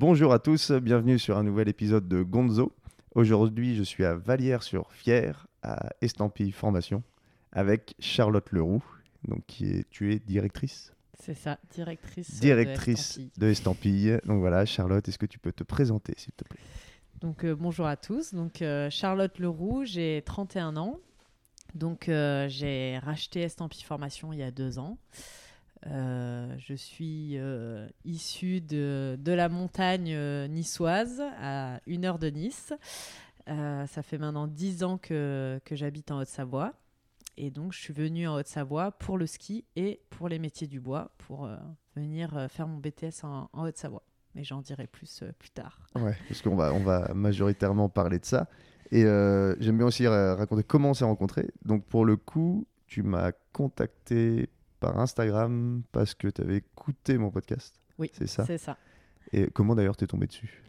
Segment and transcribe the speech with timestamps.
[0.00, 2.72] Bonjour à tous, bienvenue sur un nouvel épisode de Gonzo.
[3.16, 7.02] Aujourd'hui, je suis à Vallières-sur-Fier, à Estampille Formation,
[7.50, 8.84] avec Charlotte Leroux,
[9.26, 10.92] donc qui est, tu es directrice?
[11.18, 12.38] C'est ça, directrice.
[12.38, 14.20] Directrice de de Estampille.
[14.24, 16.60] Donc voilà, Charlotte, est-ce que tu peux te présenter, s'il te plaît?
[17.20, 18.34] Donc euh, bonjour à tous.
[18.34, 21.00] Donc euh, Charlotte Leroux, j'ai 31 ans.
[21.74, 24.96] Donc euh, j'ai racheté Estampille Formation il y a deux ans.
[25.86, 32.28] Euh, je suis euh, issue de, de la montagne euh, niçoise, à une heure de
[32.28, 32.72] Nice.
[33.46, 36.74] Ça fait maintenant dix ans que, que j'habite en Haute-Savoie.
[37.38, 40.80] Et donc, je suis venue en Haute-Savoie pour le ski et pour les métiers du
[40.80, 41.48] bois, pour
[41.96, 44.02] venir faire mon BTS en, en Haute-Savoie.
[44.34, 45.80] Mais j'en dirai plus plus tard.
[45.94, 48.48] Ouais, parce qu'on va, on va majoritairement parler de ça.
[48.90, 51.48] Et j'aime bien aussi ra- raconter comment on s'est rencontrés.
[51.64, 57.30] Donc pour le coup, tu m'as contacté par Instagram parce que tu avais écouté mon
[57.30, 57.80] podcast.
[57.98, 58.44] Oui, C'est ça.
[58.46, 58.76] C'est ça.
[59.32, 60.62] Et comment d'ailleurs t'es tombé dessus?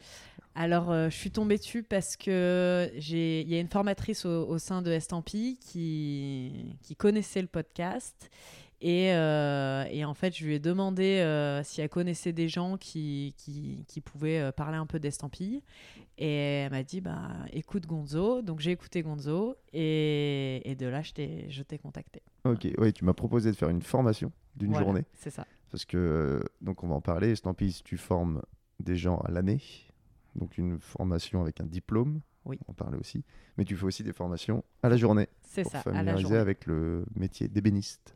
[0.55, 4.47] Alors, euh, je suis tombée dessus parce que j'ai, il y a une formatrice au,
[4.47, 8.29] au sein de Estampille qui, qui connaissait le podcast.
[8.81, 12.77] Et, euh, et en fait, je lui ai demandé euh, si elle connaissait des gens
[12.77, 15.61] qui, qui, qui pouvaient parler un peu d'Estampille.
[16.21, 18.41] Et elle m'a dit, bah, écoute Gonzo.
[18.41, 19.55] Donc, j'ai écouté Gonzo.
[19.71, 22.21] Et, et de là, je t'ai, contacté.
[22.43, 25.05] Ok, oui, tu m'as proposé de faire une formation d'une Voilà, journée.
[25.13, 25.47] C'est ça.
[25.71, 28.41] Parce que, euh, donc on va en parler, Estampille, tu formes
[28.79, 29.61] des gens à l'année.
[30.35, 32.21] Donc une formation avec un diplôme.
[32.43, 32.59] Oui.
[32.67, 33.23] On en parler aussi.
[33.57, 35.29] Mais tu fais aussi des formations à la journée.
[35.41, 36.37] C'est ça, à la journée.
[36.37, 38.15] avec le métier d'ébéniste.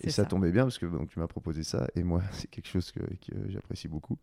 [0.00, 2.50] Et C'est ça, tombait bien parce que donc, tu m'as proposé ça et moi, c'est
[2.50, 4.18] quelque chose que, que j'apprécie beaucoup.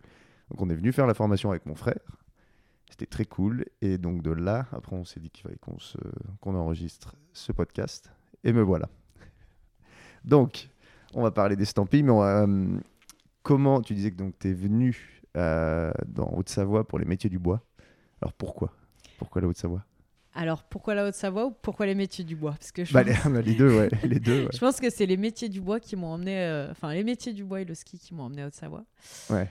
[0.49, 1.99] Donc, on est venu faire la formation avec mon frère.
[2.91, 3.65] C'était très cool.
[3.81, 5.57] Et donc, de là, après, on s'est dit qu'il fallait
[6.41, 8.11] qu'on enregistre ce podcast.
[8.43, 8.89] Et me voilà.
[10.25, 10.67] Donc,
[11.13, 12.77] on va parler d'estampilles, mais on va, euh,
[13.43, 17.61] comment tu disais que tu es venu euh, dans Haute-Savoie pour les métiers du bois.
[18.21, 18.73] Alors, pourquoi?
[19.17, 19.85] Pourquoi la Haute-Savoie?
[20.33, 22.51] Alors, pourquoi la Haute-Savoie ou pourquoi les métiers du bois?
[22.51, 23.89] Parce que je bah, pense- les, les deux, ouais.
[24.03, 24.49] Les deux, ouais.
[24.53, 27.31] Je pense que c'est les métiers du bois qui m'ont emmené, euh, enfin les métiers
[27.31, 28.83] du bois et le ski qui m'ont emmené à Haute-Savoie.
[29.29, 29.49] Ouais.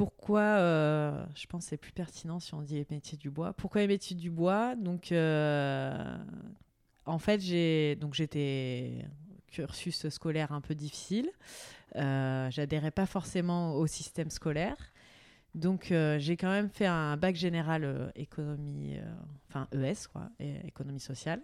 [0.00, 3.52] Pourquoi euh, Je pense c'est plus pertinent si on dit les métiers du bois.
[3.52, 4.74] Pourquoi les du bois?
[4.74, 6.16] Donc, euh,
[7.04, 9.04] en fait, j'ai donc j'étais
[9.48, 11.28] cursus scolaire un peu difficile.
[11.96, 14.78] Euh, J'adhérais pas forcément au système scolaire.
[15.54, 18.96] Donc, euh, j'ai quand même fait un bac général économie,
[19.50, 20.30] enfin ES, quoi,
[20.64, 21.42] économie sociale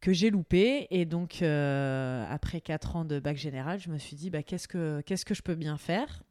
[0.00, 0.86] que j'ai loupé.
[0.92, 5.00] Et donc, après quatre ans de bac général, je me suis dit, bah, qu'est-ce, que,
[5.00, 6.22] qu'est-ce que je peux bien faire?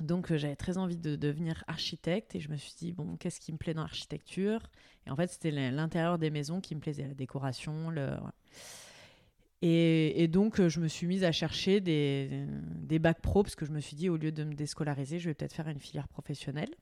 [0.00, 2.34] Donc, euh, j'avais très envie de devenir architecte.
[2.34, 4.60] Et je me suis dit, bon, qu'est-ce qui me plaît dans l'architecture?
[5.06, 7.90] Et en fait, c'était l'in- l'intérieur des maisons qui me plaisait, la décoration.
[7.90, 8.16] Le...
[9.60, 12.46] Et, et donc, euh, je me suis mise à chercher des,
[12.80, 15.28] des bacs pro, parce que je me suis dit, au lieu de me déscolariser, je
[15.28, 16.74] vais peut-être faire une filière professionnelle.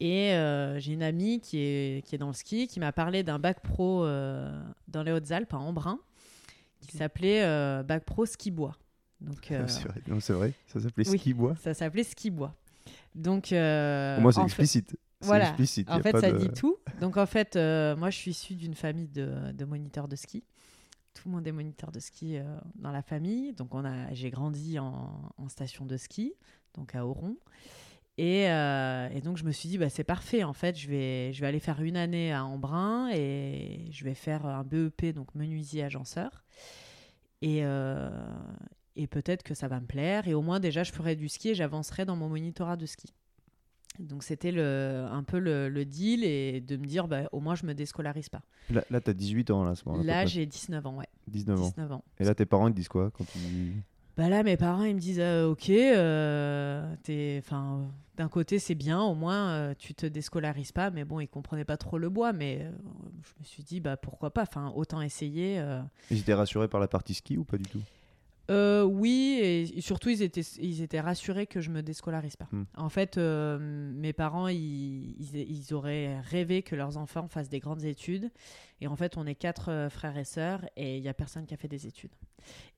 [0.00, 3.22] Et euh, j'ai une amie qui est, qui est dans le ski qui m'a parlé
[3.22, 6.00] d'un bac pro euh, dans les Hautes-Alpes, à Embrun,
[6.80, 8.76] qui s'appelait euh, bac pro ski bois.
[9.22, 11.18] Donc, euh, C'est vrai, non, c'est vrai, ça s'appelait oui.
[11.18, 11.54] ski bois.
[11.62, 12.54] ça s'appelait ski bois.
[13.14, 14.96] Donc, euh, moi, c'est fait- explicite.
[15.20, 15.48] C'est voilà.
[15.48, 16.76] explicite, En fait, ça de- dit tout.
[17.00, 20.42] Donc, en fait, euh, moi, je suis issue d'une famille de, de moniteurs de ski.
[21.14, 22.42] Tout le monde est moniteur de ski euh,
[22.74, 23.52] dans la famille.
[23.52, 26.34] Donc, on a, j'ai grandi en, en station de ski,
[26.74, 27.36] donc à Oron.
[28.18, 30.42] Et, euh, et donc, je me suis dit, bah, c'est parfait.
[30.42, 34.14] En fait, je vais, je vais aller faire une année à Embrun et je vais
[34.14, 36.42] faire un BEP, donc menuisier agenceur.
[37.42, 38.10] Et, euh,
[38.96, 40.28] et peut-être que ça va me plaire.
[40.28, 43.12] Et au moins, déjà, je ferai du ski et j'avancerai dans mon monitorat de ski.
[43.98, 47.54] Donc c'était le, un peu le, le deal et de me dire bah, au moins
[47.54, 48.40] je me déscolarise pas.
[48.70, 50.02] Là, là tu as 18 ans, là, à ce moment-là.
[50.02, 50.28] à Là près.
[50.32, 51.08] j'ai 19 ans, ouais.
[51.28, 51.64] 19 ans.
[51.64, 52.04] 19 ans.
[52.18, 53.38] Et là, tes parents, ils te disent quoi quand tu...
[54.14, 57.42] Bah là mes parents ils me disent euh, ok, euh, t'es-
[58.16, 61.64] d'un côté c'est bien, au moins euh, tu te déscolarises pas, mais bon ils comprenaient
[61.64, 62.70] pas trop le bois, mais euh,
[63.22, 65.64] je me suis dit bah pourquoi pas, enfin autant essayer.
[66.10, 67.80] Ils étaient rassurés par la partie ski ou pas du tout?
[68.52, 72.48] Euh, oui, et surtout, ils étaient, ils étaient rassurés que je me déscolarise pas.
[72.52, 72.64] Hmm.
[72.76, 77.60] En fait, euh, mes parents, ils, ils, ils auraient rêvé que leurs enfants fassent des
[77.60, 78.30] grandes études.
[78.80, 81.46] Et en fait, on est quatre euh, frères et sœurs et il n'y a personne
[81.46, 82.12] qui a fait des études.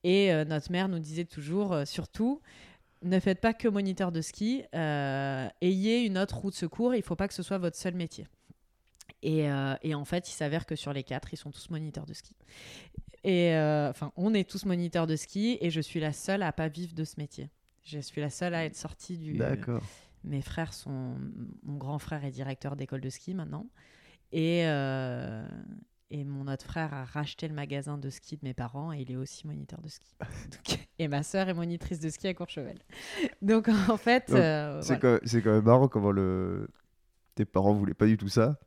[0.03, 2.41] Et euh, notre mère nous disait toujours, surtout,
[3.01, 7.03] ne faites pas que moniteur de ski, ayez une autre roue de secours, il ne
[7.03, 8.27] faut pas que ce soit votre seul métier.
[9.21, 12.05] Et, euh, et en fait, il s'avère que sur les quatre, ils sont tous moniteurs
[12.05, 12.35] de ski.
[13.23, 16.51] Et euh, enfin, on est tous moniteurs de ski et je suis la seule à
[16.51, 17.49] pas vivre de ce métier.
[17.83, 19.33] Je suis la seule à être sortie du.
[19.33, 19.81] D'accord.
[20.23, 21.15] Mes frères sont.
[21.63, 23.67] Mon grand frère est directeur d'école de ski maintenant.
[24.31, 25.47] Et, euh,
[26.11, 29.11] Et mon autre frère a racheté le magasin de ski de mes parents et il
[29.11, 30.15] est aussi moniteur de ski.
[30.19, 32.77] Donc- et ma sœur est monitrice de ski à Courchevel.
[33.41, 34.81] Donc en fait, C'est voilà.
[35.01, 36.67] quand, quand même marrant comment le...
[37.33, 38.59] tes parents voulaient pas du tout ça.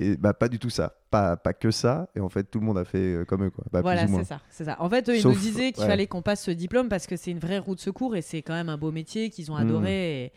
[0.00, 0.94] Et bah, pas du tout ça.
[1.10, 2.08] Pas, pas que ça.
[2.16, 3.50] Et en fait, tout le monde a fait euh, comme eux.
[3.50, 3.64] Quoi.
[3.72, 4.76] Bah, voilà, c'est ça, c'est ça.
[4.80, 5.88] En fait, eux, ils Sauf- nous disaient qu'il ouais.
[5.88, 8.42] fallait qu'on passe ce diplôme parce que c'est une vraie roue de secours et c'est
[8.42, 9.60] quand même un beau métier qu'ils ont Mm.
[9.60, 10.24] adoré.
[10.24, 10.32] et-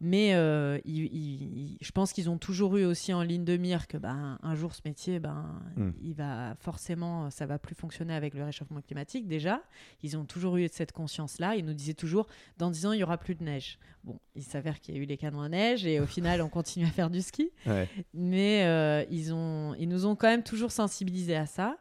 [0.00, 1.42] Mais euh, ils- ils-
[1.72, 4.54] ils- je pense qu'ils ont toujours eu aussi en ligne de mire que ben, un
[4.54, 5.90] jour ce métier, ben, Mm.
[6.02, 9.62] il va forcément, ça va plus fonctionner avec le réchauffement climatique déjà.
[10.02, 11.56] Ils ont toujours eu cette conscience-là.
[11.56, 12.26] Ils nous disaient toujours,
[12.58, 13.78] dans 10 ans, il y aura plus de neige.
[14.04, 16.06] Bon, il s'avère qu'il y a eu les canons à neige et au
[16.40, 17.88] final, on continue à faire du ski Ouais.
[18.14, 21.76] mais euh, ils, ont, ils nous ont quand même toujours sensibilisés à ça.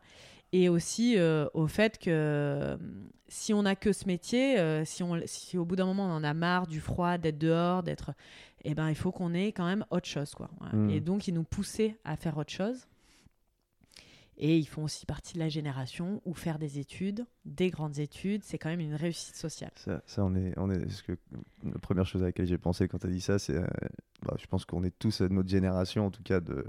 [0.58, 2.78] Et aussi euh, au fait que euh,
[3.28, 6.12] si on n'a que ce métier, euh, si, on, si au bout d'un moment on
[6.12, 8.14] en a marre du froid, d'être dehors, d'être.
[8.64, 10.34] Eh ben, il faut qu'on ait quand même autre chose.
[10.34, 10.50] Quoi.
[10.74, 10.90] Mm.
[10.90, 12.88] Et donc, ils nous poussaient à faire autre chose.
[14.40, 18.44] Et ils font aussi partie de la génération où faire des études, des grandes études,
[18.44, 19.72] c'est quand même une réussite sociale.
[19.76, 20.90] Ça, ça, on est, on est.
[20.90, 21.12] Ce que,
[21.64, 23.56] la première chose à laquelle j'ai pensé quand tu as dit ça, c'est.
[23.56, 23.68] euh,
[24.24, 26.66] bah, je pense qu'on est tous de notre génération, en tout cas, de,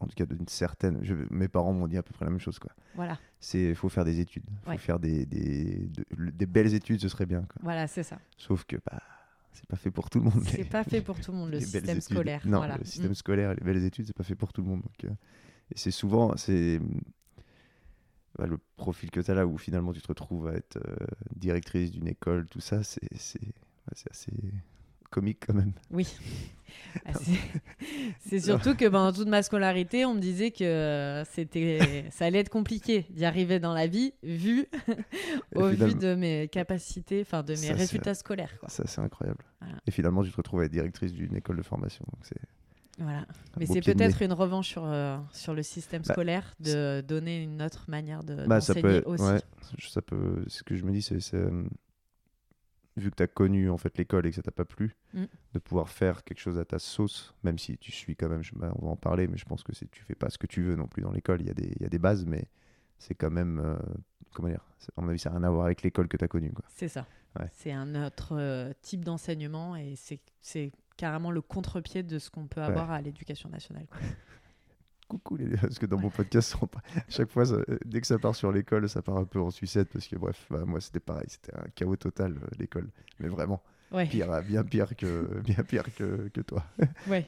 [0.00, 0.98] en tout cas d'une certaine.
[1.02, 2.58] je- mes parents m'ont dit à peu près la même chose.
[2.58, 2.70] Quoi.
[2.94, 4.44] Voilà, C'est, faut faire des études.
[4.64, 4.78] Faut Ouais.
[4.78, 7.42] faire des, des, de- des belles études, ce serait bien.
[7.42, 7.60] Quoi.
[7.62, 8.18] voilà c'est ça.
[8.36, 9.00] Sauf que bah,
[9.52, 10.42] c'est pas fait pour tout le monde.
[10.46, 12.02] C'est pas fait pour tout le monde, le belles système études.
[12.02, 12.42] scolaire.
[12.44, 12.76] Non, voilà.
[12.78, 13.14] le système Mm.
[13.14, 14.82] scolaire et les belles études, c'est pas fait pour tout le monde.
[14.82, 15.08] donc, euh,
[15.70, 16.80] et c'est souvent, c'est
[18.38, 20.96] bah, le profil que tu as là où finalement tu te retrouves à être euh,
[21.34, 23.40] directrice d'une école, tout ça, c'est c'est
[24.10, 24.30] assez
[25.10, 25.72] comique quand même.
[25.90, 26.06] Oui.
[27.04, 27.12] Ah,
[28.20, 32.48] c'est- surtout que pendant toute ma scolarité, on me disait que c'était, ça allait être
[32.48, 34.66] compliqué d'y arriver dans la vie, vu
[35.54, 38.58] au vu de mes capacités, enfin de mes Ça, résultats scolaires.
[38.58, 38.68] Quoi.
[38.68, 39.44] Ça, c'est incroyable.
[39.60, 39.76] Voilà.
[39.86, 42.04] Et finalement, tu te retrouves à être directrice d'une école de formation.
[42.12, 42.40] donc c'est
[42.98, 43.26] Voilà.
[43.58, 47.60] Mais c'est peut-être une revanche sur, euh, sur le système Bah, scolaire de donner une
[47.62, 49.24] autre manière de, Bah, ça d'enseigner peut, aussi.
[49.24, 49.40] ouais,
[49.88, 50.42] ça peut.
[50.48, 51.64] Ce que je me dis, c'est, c'est, euh,
[52.98, 55.24] vu que tu as connu en fait l'école et que ça t'a pas plu, Mm.
[55.54, 58.42] de pouvoir faire quelque chose à ta sauce, même si tu suis quand même.
[58.42, 60.46] je- bah, on va en parler, mais je pense que tu fais pas ce que
[60.46, 61.40] tu veux non plus dans l'école.
[61.40, 62.44] Il y a des, il y a des bases, mais
[62.98, 63.76] c'est quand même, euh,
[64.34, 64.64] comment dire,
[64.96, 66.52] à mon avis, ça n'a rien à voir avec l'école que tu as connue.
[66.68, 67.06] C'est ça.
[67.38, 67.46] Ouais.
[67.52, 72.46] C'est un autre euh, type d'enseignement et c'est, c'est carrément le contre-pied de ce qu'on
[72.48, 73.86] peut avoir à l'éducation nationale.
[75.08, 76.54] Coucou les parce que dans mon podcast,
[76.94, 79.40] à chaque fois, ça- euh, dès que ça part sur l'école, ça part un peu
[79.40, 82.88] en sucette parce que bref, bah, moi c'était pareil, c'était un chaos total euh, l'école,
[83.18, 84.04] mais vraiment Ouais.
[84.04, 86.62] pire, hein, bien pire que bien pire que, que toi.
[87.08, 87.26] Ouais.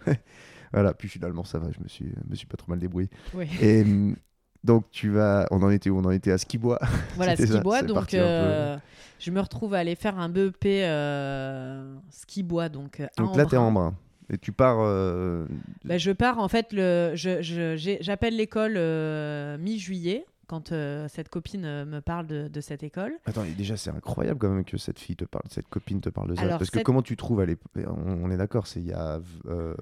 [0.73, 3.09] Voilà, puis finalement ça va, je me suis me suis pas trop mal débrouillé.
[3.32, 3.49] Ouais.
[3.62, 4.15] Et hum,
[4.62, 5.97] donc tu vas, on en était où?
[5.99, 6.79] On en était à skibois.
[7.17, 7.81] Voilà, C'était ski ça, bois.
[7.81, 8.17] c'est Donc, peu.
[8.19, 8.76] euh,
[9.19, 12.69] je me retrouve à aller faire un BEP euh, ski bois.
[12.69, 13.94] Donc, euh, à Donc là t'es en Embrun.
[14.32, 14.79] Et tu pars.
[14.81, 15.47] euh,
[15.85, 21.29] Bah, je pars, en fait, le, je, je- j'appelle l'école euh, mi-juillet quand euh, cette
[21.29, 23.12] copine me parle de, de cette école.
[23.27, 26.09] Attends, et déjà c'est incroyable quand même que cette fille te parle, cette copine te
[26.09, 26.43] parle de ça.
[26.43, 28.93] Alors, Parce que comment tu trouves à l'époque on, on est d'accord, c'est il y
[28.93, 29.75] a euh,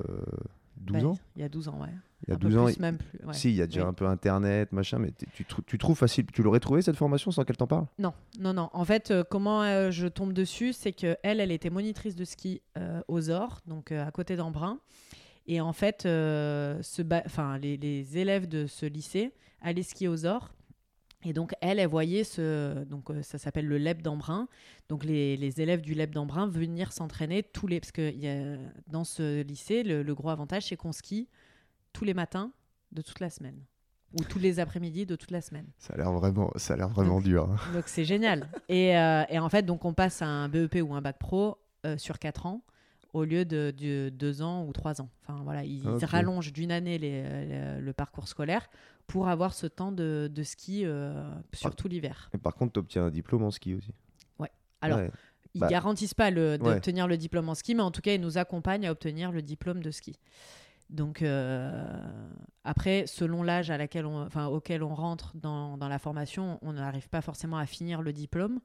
[0.77, 1.19] 12 Bah, ans?
[1.37, 1.89] Il y a 12 ans, ouais.
[2.26, 2.65] Il y a un peu 12 ans.
[2.65, 3.26] plus, il- même plus.
[3.26, 3.32] ouais.
[3.32, 3.88] Si, il y a déjà Oui.
[3.88, 6.26] un peu internet, machin, mais tu, trou- tu trouves facile.
[6.32, 7.87] Tu l'aurais trouvé cette formation sans qu'elle t'en parle?
[7.99, 8.70] Non, non, non.
[8.73, 12.25] En fait, euh, comment euh, je tombe dessus, c'est que elle, elle était monitrice de
[12.25, 14.81] ski euh, aux Ors, donc à côté d'Embrun.
[15.47, 19.32] Et en fait, ce ba- enfin, les, les élèves de ce lycée
[19.62, 20.50] allaient skier aux Ors.
[21.25, 22.85] Et donc, elle, elle voyait ce.
[22.85, 24.47] Donc, ça s'appelle le LEP d'Embrun.
[24.88, 27.81] Donc, les, les élèves du LEP d'Embrun venir s'entraîner tous les.
[27.81, 28.56] Parce que y a,
[28.87, 31.29] dans ce lycée, le, le gros avantage, c'est qu'on skie
[31.98, 32.52] tous les matins
[32.93, 33.58] de toute la semaine.
[34.19, 35.67] Ou tous les après-midi de toute la semaine.
[35.78, 37.50] Ça a l'air vraiment, ça a l'air vraiment Donc- dur.
[37.50, 37.56] hein.
[37.74, 38.48] Donc c'est génial.
[38.70, 41.58] Et, euh, et en fait, donc on passe à un BEP ou un bac pro
[41.84, 42.62] euh, sur 4 ans
[43.12, 45.10] au lieu de, de 2 ans ou 3 ans.
[45.26, 46.02] Enfin voilà, ils Ok.
[46.05, 48.69] rallongent d'une année les- le, le parcours scolaire
[49.06, 52.31] pour avoir ce temps de, de ski, euh, surtout l'hiver.
[52.34, 53.93] Et par contre, tu obtiens un diplôme en ski aussi.
[54.81, 55.10] Alors, Ouais.
[55.55, 56.56] ils Bah, garantissent pas ouais.
[56.58, 59.43] d'obtenir le diplôme en ski, mais en tout cas, ils nous accompagnent à obtenir le
[59.43, 60.14] diplôme de ski.
[60.91, 61.85] Donc euh,
[62.65, 66.73] après, selon l'âge à laquelle on, enfin, auquel on rentre dans, dans la formation, on
[66.73, 68.61] n'arrive pas forcément à finir le diplôme,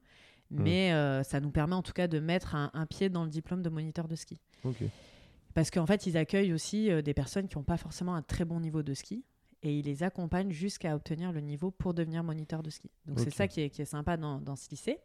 [0.50, 3.30] mais euh, ça nous permet en tout cas de mettre un, un pied dans le
[3.30, 4.40] diplôme de moniteur de ski.
[5.52, 8.44] Parce qu'en fait, ils accueillent aussi euh, des personnes qui n'ont pas forcément un très
[8.44, 9.24] bon niveau de ski
[9.62, 12.90] et ils les accompagnent jusqu'à obtenir le niveau pour devenir moniteur de ski.
[13.06, 14.98] Donc c'est ça qui est, qui est sympa dans, dans ce lycée.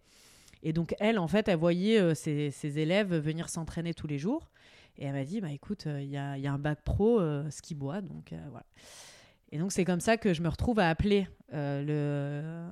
[0.63, 4.17] Et donc elle, en fait, elle voyait euh, ses, ses élèves venir s'entraîner tous les
[4.17, 4.49] jours.
[4.99, 6.81] Et elle m'a dit, bah écoute, euh, il y, a, il y a un bac
[6.83, 8.65] pro euh, ski bois, donc euh, voilà.
[9.51, 12.69] Et donc c'est comme ça que je me retrouve à appeler euh,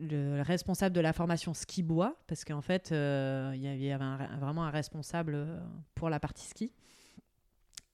[0.00, 4.02] le, le responsable de la formation ski bois, parce qu'en fait, euh, il y avait
[4.02, 5.46] un- vraiment un responsable
[5.94, 6.72] pour la partie ski.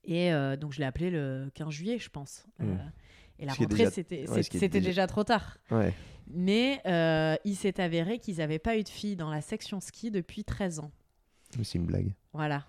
[0.04, 2.46] Et euh, donc je l'ai appelé le 15 juillet, je pense.
[2.60, 2.64] Mm.
[2.70, 2.76] Euh,
[3.40, 5.58] Et la Ce rentrée, c'était ouais, déjà- déjà trop tard.
[5.70, 5.92] Ouais.
[6.28, 6.80] Mais
[7.44, 10.78] il s'est avéré qu'ils n'avaient pas eu de filles dans la section ski depuis 13
[10.78, 10.92] ans.
[11.62, 12.14] C'est une blague.
[12.32, 12.64] Voilà.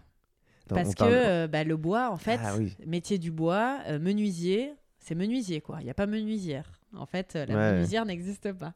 [0.68, 2.76] Parce que euh, bah, le bois, en fait, Ah oui.
[2.86, 5.78] métier du bois, euh, menuisier, c'est menuisier, quoi.
[5.82, 6.72] Il n'y a pas menuisière.
[6.98, 7.72] En fait, euh, la Ouais.
[7.74, 8.74] menuisière n'existe pas.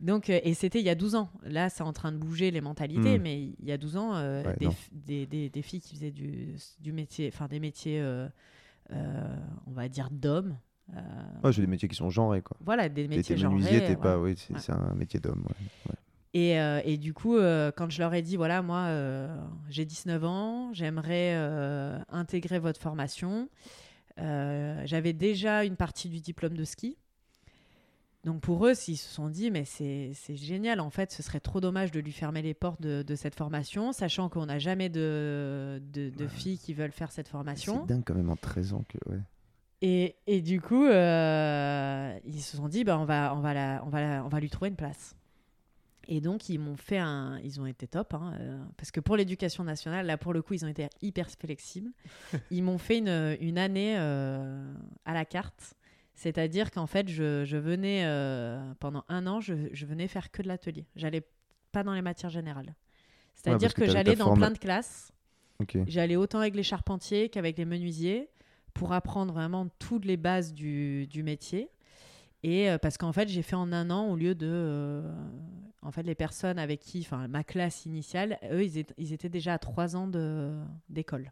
[0.00, 1.28] Donc, euh, et c'était il y a 12 ans.
[1.44, 3.22] Là, c'est en train de bouger les mentalités, Mm.
[3.22, 4.70] mais il y a 12 ans, euh, Ouais, des, non.
[4.72, 8.28] f- des, des- des filles qui faisaient du, du métier, enfin des métiers, euh,
[9.66, 10.56] on va dire, d'hommes.
[11.42, 12.56] Ouais, j'ai des métiers qui sont genrés, quoi.
[12.60, 13.54] voilà, des métiers genrés.
[13.54, 14.18] menuisier, t'es pas.
[14.18, 14.60] Oui, c'est Ouais.
[14.60, 15.46] c'est un métier d'homme.
[16.34, 19.34] Et, euh, et du coup, euh, quand je leur ai dit, voilà, moi, euh,
[19.70, 23.48] j'ai 19 ans, j'aimerais euh, intégrer votre formation,
[24.18, 26.96] j'avais déjà une partie du diplôme de ski.
[28.24, 31.40] Donc pour eux, ils se sont dit, mais c'est c'est génial, en fait, ce serait
[31.40, 34.88] trop dommage de lui fermer les portes de, de cette formation, sachant qu'on n'a jamais
[34.88, 36.28] de, de, de Ouais.
[36.30, 37.84] filles qui veulent faire cette formation.
[37.86, 38.96] C'est dingue quand même en 13 ans que.
[39.10, 39.20] Ouais.
[39.82, 43.90] Et, et du coup, ils se sont dit, bah, on, va, on, va la, on,
[43.90, 45.14] va la- on va lui trouver une place.
[46.08, 47.38] Et donc, ils m'ont fait un.
[47.44, 50.54] Ils ont été top, hein, euh, parce que pour l'éducation nationale, là, pour le coup,
[50.54, 51.90] ils ont été hyper flexibles.
[52.50, 55.74] ils m'ont fait une, une année euh, à la carte.
[56.14, 60.42] C'est-à-dire qu'en fait, je, je venais, euh, pendant un an, je, je venais faire que
[60.42, 60.86] de l'atelier.
[60.94, 61.26] J'allais
[61.72, 62.74] pas dans les matières générales.
[63.34, 65.10] C'est-à-dire que j'allais dans forme- plein de classes.
[65.88, 68.28] J'allais autant avec les charpentiers qu'avec les menuisiers
[68.74, 71.68] pour apprendre vraiment toutes les bases du, du métier.
[72.46, 74.46] Et euh, parce qu'en fait, j'ai fait en un an au lieu de.
[74.48, 75.02] euh,
[75.82, 77.00] en fait, les personnes avec qui.
[77.00, 80.06] Enfin, ma classe initiale, eux, ils, étaient- ils étaient déjà à trois ans
[80.88, 81.30] d'école.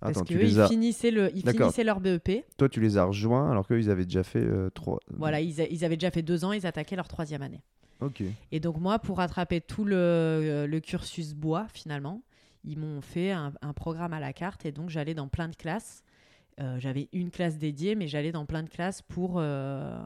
[0.00, 0.68] Parce Attends, que eux, ils, as...
[0.68, 2.46] finissaient le, ils finissaient leur BEP.
[2.56, 4.98] Toi, tu les as rejoints alors qu'eux, ils avaient déjà fait euh, trois.
[5.10, 7.60] Voilà, ils, a- ils avaient déjà fait deux ans, ils attaquaient leur troisième année.
[8.00, 8.22] Ok.
[8.50, 12.22] Et donc moi, pour rattraper tout le, le cursus bois, finalement,
[12.64, 15.56] ils m'ont fait un, un programme à la carte et donc j'allais dans plein de
[15.56, 16.02] classes.
[16.60, 19.98] Euh, J'avais une classe dédiée, mais j'allais dans plein de classes pour, euh,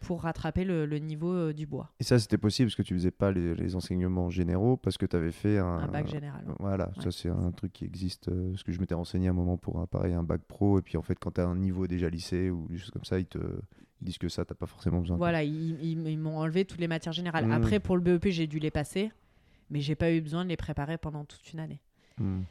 [0.00, 1.90] pour rattraper le, le niveau euh, du bois.
[2.00, 5.06] Et ça, c'était possible parce que tu faisais pas les, les enseignements généraux parce que
[5.06, 5.78] tu avais fait un.
[5.78, 6.44] Un bac général.
[6.58, 7.02] Voilà, Ouais.
[7.04, 8.28] ça c'est un truc qui existe.
[8.50, 10.78] parce que je m'étais renseigné un moment pour un pareil, un bac pro.
[10.78, 13.04] Et puis en fait, quand tu as un niveau déjà lycée ou des choses comme
[13.04, 13.38] ça, ils te
[14.02, 15.16] ils disent que ça, t'as pas forcément besoin.
[15.16, 17.46] Voilà, ils, ils- ils m'ont enlevé toutes les matières générales.
[17.46, 17.52] Mm.
[17.52, 19.10] Après, pour le BEP, j'ai dû les passer,
[19.70, 21.80] mais j'ai pas eu besoin de les préparer pendant toute une année.
[22.18, 22.42] Hmm.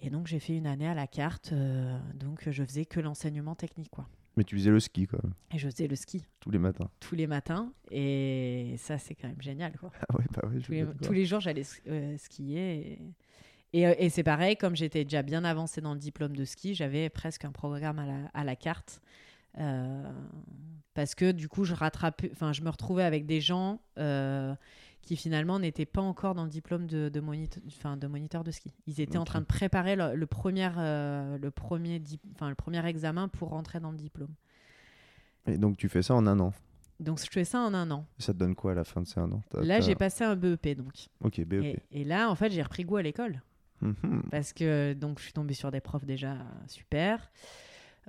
[0.00, 3.54] Et donc j'ai fait une année à la carte, euh, donc je faisais que l'enseignement
[3.54, 4.08] technique, quoi.
[4.36, 6.24] Mais tu faisais le ski quand même, Et je faisais le ski.
[6.38, 6.88] tous les matins.
[7.00, 9.90] tous les matins et ça c'est quand même génial quoi.
[10.08, 13.02] Ah ouais, bah ouais, Tous les, tous jours j'allais euh, skier
[13.72, 16.44] et, et, euh, et c'est pareil comme j'étais déjà bien avancée dans le diplôme de
[16.44, 19.02] ski j'avais presque un programme à la, à la carte
[19.58, 20.10] euh,
[20.94, 24.54] parce que du coup je rattrapais enfin je me retrouvais avec des gens euh,
[25.02, 28.50] qui finalement n'étaient pas encore dans le diplôme de, de, moniteur, enfin, de moniteur de
[28.50, 28.72] ski.
[28.86, 32.02] Ils étaient en train de préparer le, le premier, euh, le, premier
[32.42, 34.34] le premier examen pour rentrer dans le diplôme.
[35.46, 36.52] Et donc tu fais ça en un an?
[37.00, 38.06] Donc je fais ça en un an.
[38.18, 39.42] Ça te donne quoi à la fin de ces un an?
[39.54, 40.92] Là, j'ai passé un BEP donc.
[41.22, 41.64] Ok, BEP.
[41.64, 43.42] Et, et là, en fait, j'ai repris goût à l'école
[43.82, 44.24] Mhm.
[44.30, 47.30] parce que donc je suis tombée sur des profs déjà super,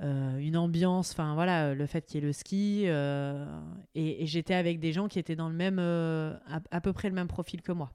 [0.01, 3.45] Euh, une ambiance, enfin voilà, le fait qu'il y ait le ski euh,
[3.93, 6.91] et, et j'étais avec des gens qui étaient dans le même, euh, à, à peu
[6.91, 7.91] près le même profil que moi.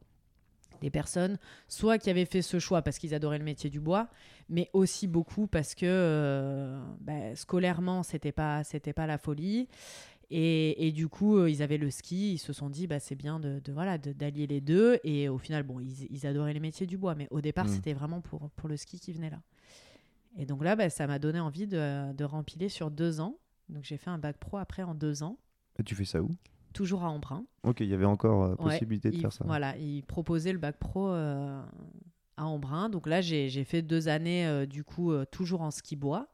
[0.83, 1.37] Des personnes,
[1.69, 4.09] soit qui avaient fait ce choix parce qu'ils adoraient le métier du bois,
[4.49, 9.69] mais aussi beaucoup parce que euh, bah, scolairement c'était pas c'était pas la folie
[10.31, 13.15] et, et du coup euh, ils avaient le ski, ils se sont dit bah c'est
[13.15, 16.53] bien de, de- voilà de- d'allier les deux et au final bon ils, ils adoraient
[16.53, 17.69] les métiers du bois, mais au départ Mm.
[17.69, 19.41] c'était vraiment pour pour le ski qui venait là.
[20.37, 23.39] Et donc là bah, ça m'a donné envie de, de rempiler sur deux ans.
[23.69, 25.39] Donc j'ai fait un bac pro après en deux ans,
[25.79, 26.31] Et tu fais ça où?
[26.73, 27.45] Toujours à Embrun.
[27.63, 29.45] Ok, il y avait encore euh, Ouais, possibilité de il- faire ça.
[29.47, 31.63] Voilà, il proposait le bac pro euh,
[32.37, 32.91] à Embrun.
[32.91, 36.29] Donc là, j'ai j'ai fait deux années, euh, du coup, toujours en ski bois.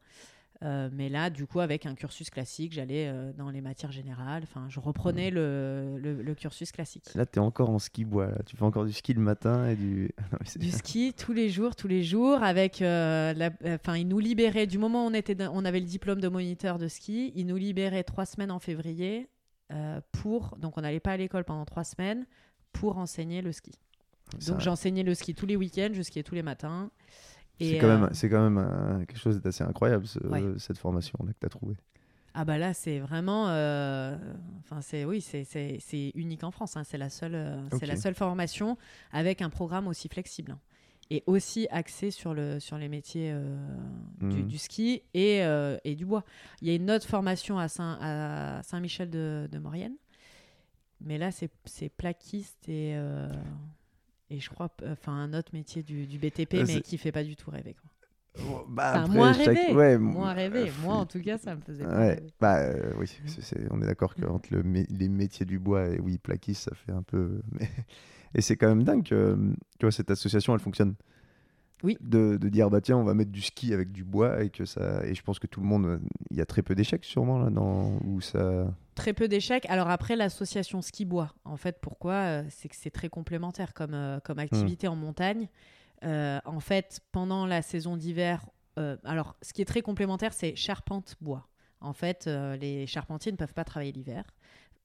[0.62, 4.44] Euh, mais là, du coup, avec un cursus classique, j'allais euh, dans les matières générales.
[4.44, 7.06] Enfin, je reprenais le, le- le cursus classique.
[7.16, 8.28] Là, tu es encore en ski bois.
[8.28, 8.38] là.
[8.46, 10.10] Tu fais encore du ski le matin et du.
[10.32, 14.20] Non, Du ski tous les jours, tous les jours, avec, euh, la- enfin, ils nous
[14.20, 17.32] libéraient du moment où on était, dans- on avait le diplôme de moniteur de ski,
[17.34, 19.28] ils nous libéraient trois semaines en février
[20.12, 22.26] pour, donc on n'allait pas à l'école pendant trois semaines
[22.72, 23.72] pour enseigner le ski.
[24.38, 26.90] ça- Donc j'enseignais le ski tous les week-ends, je skiais tous les matins.
[27.62, 30.42] C'est Et, quand, euh, même, c'est quand même un- quelque chose d'assez incroyable, ce- Ouais.
[30.58, 31.76] cette formation-là que tu as trouvée.
[32.34, 34.16] Ah bah là c'est vraiment, euh,
[34.60, 36.78] enfin c'est oui c'est c'est c'est unique en France.
[36.78, 36.82] hein.
[36.84, 38.78] C'est la seule euh, c'est la seule formation
[39.12, 40.58] avec un programme aussi flexible hein.
[41.10, 43.54] et aussi axé sur le sur les métiers euh,
[44.22, 46.24] du, du ski et euh, et du bois.
[46.62, 49.96] Il y a une autre formation à Saint à Saint-Michel de, de Maurienne,
[51.02, 53.28] mais là c'est c'est plaquiste et euh,
[54.32, 57.22] et je crois enfin un autre métier du, du BTP Euh, mais qui fait pas
[57.24, 58.64] du tout rêver quoi.
[58.68, 60.68] bah, Enfin, après, moins chaque- ouais, moins rêvé.
[60.70, 62.32] euh, Moi, en tout cas, ça me faisait pas Ouais, rêver.
[62.40, 65.86] bah euh, oui, c'est- on est d'accord que entre le mé- les métiers du bois
[65.88, 67.42] et oui, plaquiste, ça fait un peu.
[67.52, 67.68] mais-
[68.34, 69.36] Et c'est quand même dingue que
[69.78, 70.94] tu vois, cette association, elle fonctionne.
[71.82, 71.96] Oui.
[72.00, 74.64] De, de dire, bah tiens, on va mettre du ski avec du bois et que
[74.64, 75.04] ça.
[75.04, 76.00] Et je pense que tout le monde.
[76.30, 77.98] Il y a très peu d'échecs sûrement là, dans...
[78.04, 78.72] où ça.
[78.94, 79.66] Très peu d'échecs.
[79.68, 84.20] Alors après, l'association ski-bois, en fait, pourquoi Euh, C'est que c'est très complémentaire comme, euh,
[84.20, 85.48] comme activité en montagne.
[86.04, 88.44] Euh, en fait, pendant la saison d'hiver,
[88.78, 91.48] euh, alors ce qui est très complémentaire, c'est charpente-bois.
[91.80, 92.26] En fait,
[92.60, 94.24] les charpentiers ne peuvent pas travailler l'hiver.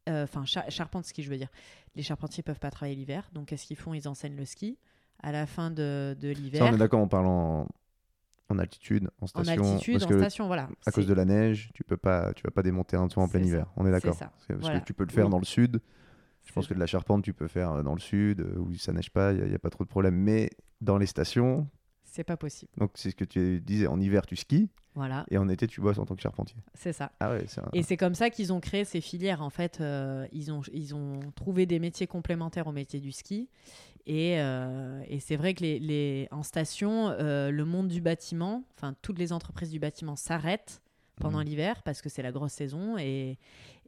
[0.09, 1.49] Enfin, cha- charpente ski, je veux dire.
[1.95, 3.29] Les charpentiers peuvent pas travailler l'hiver.
[3.33, 3.93] Donc, qu'est-ce qu'ils font?
[3.93, 4.79] Ils enseignent le ski.
[5.21, 7.67] À la fin de, de Ça, l'hiver, on est d'accord en parlant
[8.49, 9.63] en, en altitude, en en station.
[9.63, 10.69] altitude, parce en que station, voilà.
[10.85, 13.27] à cause de la neige, tu peux pas, tu vas pas démonter un toit en
[13.27, 13.45] plein ça.
[13.47, 13.67] hiver.
[13.75, 14.13] On est d'accord.
[14.15, 14.31] ça.
[14.39, 14.79] C'est Parce Voilà.
[14.79, 15.31] que tu peux le faire Oui.
[15.31, 15.81] dans le sud.
[16.43, 18.73] Je pense que de la charpente, tu peux faire euh, dans le sud, euh, où
[18.75, 20.15] ça neige pas, il n'y a, pas trop de problème.
[20.15, 21.67] Mais dans les stations,
[22.05, 22.71] C'est pas possible.
[22.77, 25.81] donc c'est ce que tu disais, en hiver, tu skis, Voilà, et en été, tu
[25.81, 26.55] bosses en tant que charpentier.
[26.73, 27.11] c'est ça.
[27.19, 27.69] Ah ouais, un...
[27.73, 29.41] Et c'est comme ça qu'ils ont créé ces filières.
[29.41, 33.49] En fait, euh, ils, ont, ils ont trouvé des métiers complémentaires au métier du ski.
[34.09, 38.63] Et, euh, et c'est vrai que les, les- en station, euh, le monde du bâtiment,
[38.75, 40.81] enfin toutes les entreprises du bâtiment s'arrêtent
[41.19, 41.45] pendant Mhm.
[41.45, 42.97] l'hiver parce que c'est la grosse saison.
[42.97, 43.37] Et,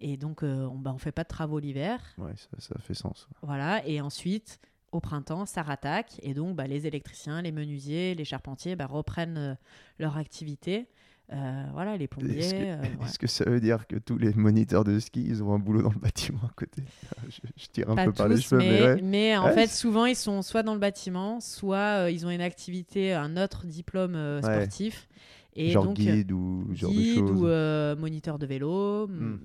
[0.02, 2.02] et donc, euh, on ne fait pas de travaux l'hiver.
[2.18, 3.28] Ouais, ça, ça fait sens.
[3.44, 3.82] Voilà.
[3.88, 4.60] Et ensuite,
[4.92, 6.20] au printemps, ça rattaque.
[6.22, 9.58] Et donc, bah, les électriciens, les menuisiers, les charpentiers bah, reprennent
[10.00, 10.88] leur activité.
[11.32, 12.40] Euh, voilà, les plombiers.
[12.40, 13.06] Est-ce que, euh, ouais.
[13.06, 15.84] est-ce que ça veut dire que tous les moniteurs de ski, ils ont un boulot
[15.84, 16.82] dans le bâtiment à côté?
[17.30, 19.02] Je, je tire un Pas peu par les cheveux, mais, mais, ouais.
[19.04, 22.32] mais en Ouais, fait, souvent, ils sont soit dans le bâtiment, soit euh, ils ont
[22.32, 25.08] une activité, un autre diplôme sportif.
[25.56, 27.96] Et genre donc, guide ou genre de choses.
[27.96, 29.08] ou moniteur de vélo.
[29.08, 29.38] Hmm.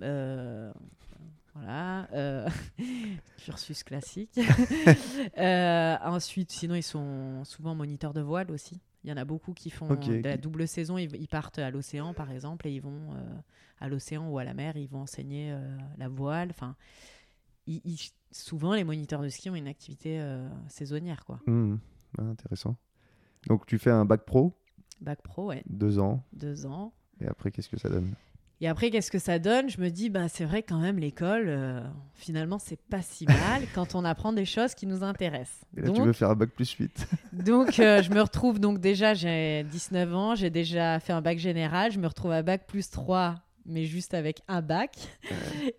[1.55, 2.09] voilà.
[2.15, 2.49] euh,
[3.45, 4.31] cursus classique.
[5.39, 8.81] Euh, ensuite, sinon, ils sont souvent moniteurs de voile aussi.
[9.05, 9.89] Il y en a beaucoup qui font
[10.23, 10.97] de la double saison.
[10.99, 13.37] Ils, ils partent à l'océan, par exemple, et ils vont euh,
[13.81, 14.77] à l'océan ou à la mer.
[14.77, 16.49] Ils vont enseigner euh, la voile.
[16.51, 16.75] Enfin,
[17.67, 21.39] ils- ils- souvent, les moniteurs de ski ont une activité euh, saisonnière, quoi.
[21.47, 21.75] Hmm,
[22.19, 22.77] ouais, intéressant.
[23.47, 24.55] Donc tu fais un bac pro,
[25.03, 26.95] Bac pro, ouais, deux ans, deux ans.
[27.21, 28.15] et après qu'est-ce que ça donne?
[28.65, 29.69] Et après, qu'est-ce que ça donne?
[29.69, 31.83] Je me dis, bah, c'est vrai quand même, l'école, euh,
[32.15, 35.67] finalement, c'est pas si mal quand on apprend des choses qui nous intéressent.
[35.77, 37.07] Et là donc, tu veux faire un bac plus 8.
[37.35, 41.37] donc euh, je me retrouve, donc déjà, j'ai 19 ans, j'ai déjà fait un bac
[41.37, 43.35] général, je me retrouve à bac plus 3,
[43.67, 44.97] mais juste avec un bac.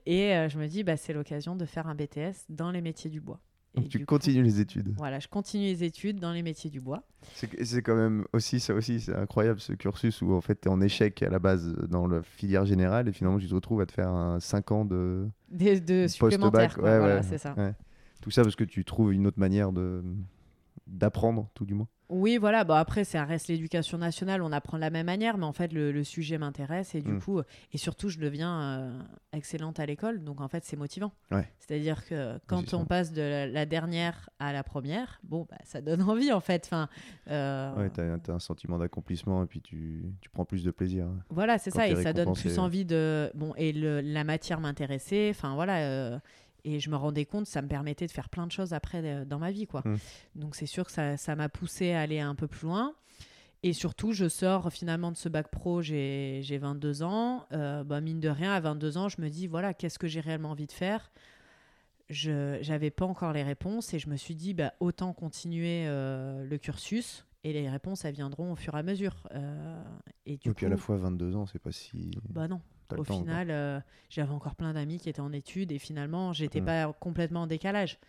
[0.06, 3.10] Et euh, je me dis, bah, c'est l'occasion de faire un BTS dans les métiers
[3.10, 3.40] du bois.
[3.78, 4.94] Et tu coup, continues les études.
[4.98, 7.04] Voilà, je continue les études dans les métiers du bois.
[7.34, 10.72] C'est quand même aussi, ça aussi, c'est incroyable ce cursus où en fait tu es
[10.72, 13.86] en échec à la base dans la filière générale et finalement tu te retrouves à
[13.86, 16.08] te faire un 5 ans de de
[16.76, 16.84] quoi.
[16.84, 17.54] Ouais, voilà, ouais, c'est ça.
[17.58, 17.74] ouais.
[18.22, 20.04] Tout ça parce que tu trouves une autre manière de
[20.88, 21.88] d'apprendre, tout du moins.
[22.08, 22.64] Oui, voilà.
[22.64, 24.44] Bon, après, ça reste l'éducation nationale.
[24.44, 27.14] On apprend de la même manière, mais en fait, le, le sujet m'intéresse et du
[27.14, 27.20] Mm.
[27.20, 27.42] coup,
[27.74, 29.00] et surtout, je deviens euh,
[29.34, 30.24] excellente à l'école.
[30.24, 31.12] Donc, en fait, c'est motivant.
[31.32, 31.50] Ouais.
[31.58, 35.82] C'est-à-dire que quand on passe de la, la dernière à la première, bon, bah, ça
[35.82, 36.66] donne envie, en fait.
[36.68, 36.90] Enfin,
[37.32, 41.08] euh, Ouais, tu as, un sentiment d'accomplissement et puis tu, tu prends plus de plaisir.
[41.32, 43.32] Voilà, c'est ça, et ça donne plus envie de.
[43.34, 46.20] Bon, et le- la matière m'intéressait, enfin voilà, euh,
[46.66, 49.24] et je me rendais compte, ça me permettait de faire plein de choses après euh,
[49.24, 49.82] dans ma vie, quoi.
[49.86, 49.96] Mm.
[50.36, 52.94] Donc c'est sûr que ça ça m'a poussé à aller un peu plus loin.
[53.66, 57.48] Et surtout, je sors finalement de ce bac pro, j'ai j'ai 22 ans.
[57.52, 60.20] Euh, bah, mine de rien, à 22 ans, je me dis, voilà, qu'est-ce que j'ai
[60.20, 61.12] réellement envie de faire?
[62.12, 66.46] Je n'avais pas encore les réponses et je me suis dit, bah, autant continuer euh,
[66.46, 69.28] le cursus et les réponses, elles viendront au fur et à mesure.
[69.34, 69.82] Euh,
[70.28, 72.12] et du et puis coup, à la fois 22 ans, c'est pas si.
[72.30, 72.62] bah non.
[72.98, 76.66] Au final, euh, j'avais encore plein d'amis qui étaient en études et finalement, j'étais Mm.
[76.66, 78.00] pas complètement en décalage.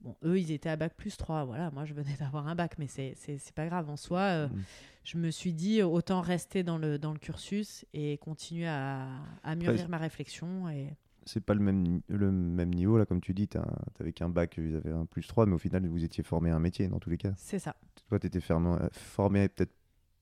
[0.00, 1.44] Bon, eux, ils étaient à bac plus 3.
[1.44, 3.88] Voilà, moi, je venais d'avoir un bac, mais c'est c'est- pas grave.
[3.88, 4.62] En soi, euh, Mm.
[5.04, 9.08] je me suis dit, autant rester dans le, dans le cursus et continuer à,
[9.44, 10.68] à mûrir ma réflexion.
[10.70, 10.88] Et...
[11.24, 14.74] C'est pas le même, le même niveau, là, comme tu dis, t'avais qu'un bac, ils
[14.74, 17.10] avaient un plus 3, mais au final, vous étiez formé à un métier dans tous
[17.10, 17.32] les cas.
[17.36, 17.76] C'est ça.
[18.08, 19.72] Toi, tu étais formé, formé peut-être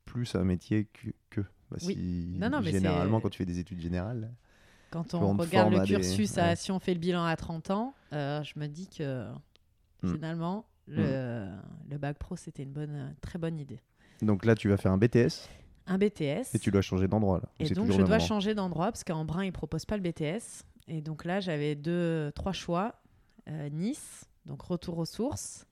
[0.05, 1.09] plus à un métier que.
[1.31, 1.41] que.
[1.71, 1.95] Bah, Oui.
[1.95, 4.31] si- Non, non, mais généralement, quand tu fais des études générales.
[4.91, 6.57] Quand on regarde le des- cursus, à- ouais.
[6.57, 9.29] si on fait le bilan à 30 ans, euh, je me dis que
[10.03, 10.15] Mm.
[10.15, 11.47] finalement, le,
[11.89, 13.81] le bac pro, c'était une bonne, très bonne idée.
[14.23, 15.49] Donc là, tu vas faire un BTS
[15.87, 16.55] Un BTS.
[16.55, 17.39] et tu dois changer d'endroit.
[17.39, 17.49] Là.
[17.61, 20.03] Et donc, je dois endroit changer d'endroit parce qu'en Brun, ils ne proposent pas le
[20.03, 20.65] BTS.
[20.89, 22.97] Et donc là, j'avais deux, trois choix.
[23.49, 25.67] Euh, nice, donc retour aux sources.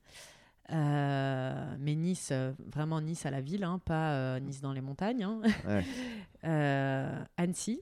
[0.71, 4.81] Euh, mais Nice, euh, vraiment Nice à la ville, hein, pas euh, Nice dans les
[4.81, 5.23] montagnes.
[5.23, 5.41] hein.
[5.67, 5.83] Ouais.
[6.45, 7.81] Euh, Annecy.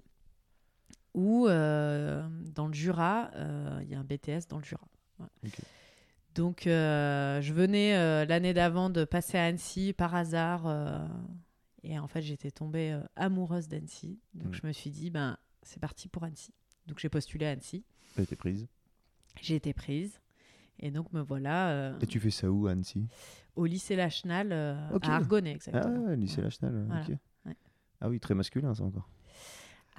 [1.13, 3.29] Ou dans le Jura,
[3.83, 4.87] il y a un BTS dans le Jura.
[6.33, 10.65] Donc, je venais l'année d'avant de passer à Annecy par hasard.
[11.83, 14.19] Et en fait, j'étais tombée amoureuse d'Annecy.
[14.33, 16.53] Donc, je me suis dit, ben, c'est parti pour Annecy.
[16.87, 17.83] Donc, j'ai postulé à Annecy.
[18.15, 18.67] T'as été prise?
[19.41, 20.19] J'ai été prise.
[20.79, 23.07] Et donc, me voilà euh, Et tu fais ça où, à Annecy?
[23.55, 25.05] au lycée Lachenal euh, Ok.
[25.07, 26.05] à Argonnet, Ah, exactement.
[26.05, 26.41] ouais, lycée.
[26.41, 26.85] Lachenal.
[26.87, 27.01] Voilà.
[27.01, 27.15] ok.
[27.47, 27.55] Ouais.
[28.01, 29.09] Ah oui, très masculin, ça encore.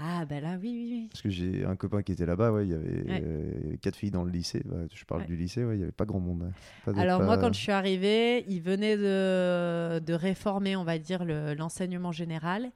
[0.00, 1.08] Ah, ben là, oui, oui, oui.
[1.10, 3.20] Parce que j'ai un copain qui était là-bas, ouais, il y avait Ouais.
[3.24, 4.62] euh, quatre filles dans le lycée.
[4.64, 5.26] Bah, je parle Ouais.
[5.26, 6.52] du lycée, ouais, il n'y avait pas grand monde.
[6.84, 10.84] Pas de- Alors pas- moi, quand je suis arrivée, ils venaient de, de réformer, on
[10.84, 12.70] va dire, le- l'enseignement général.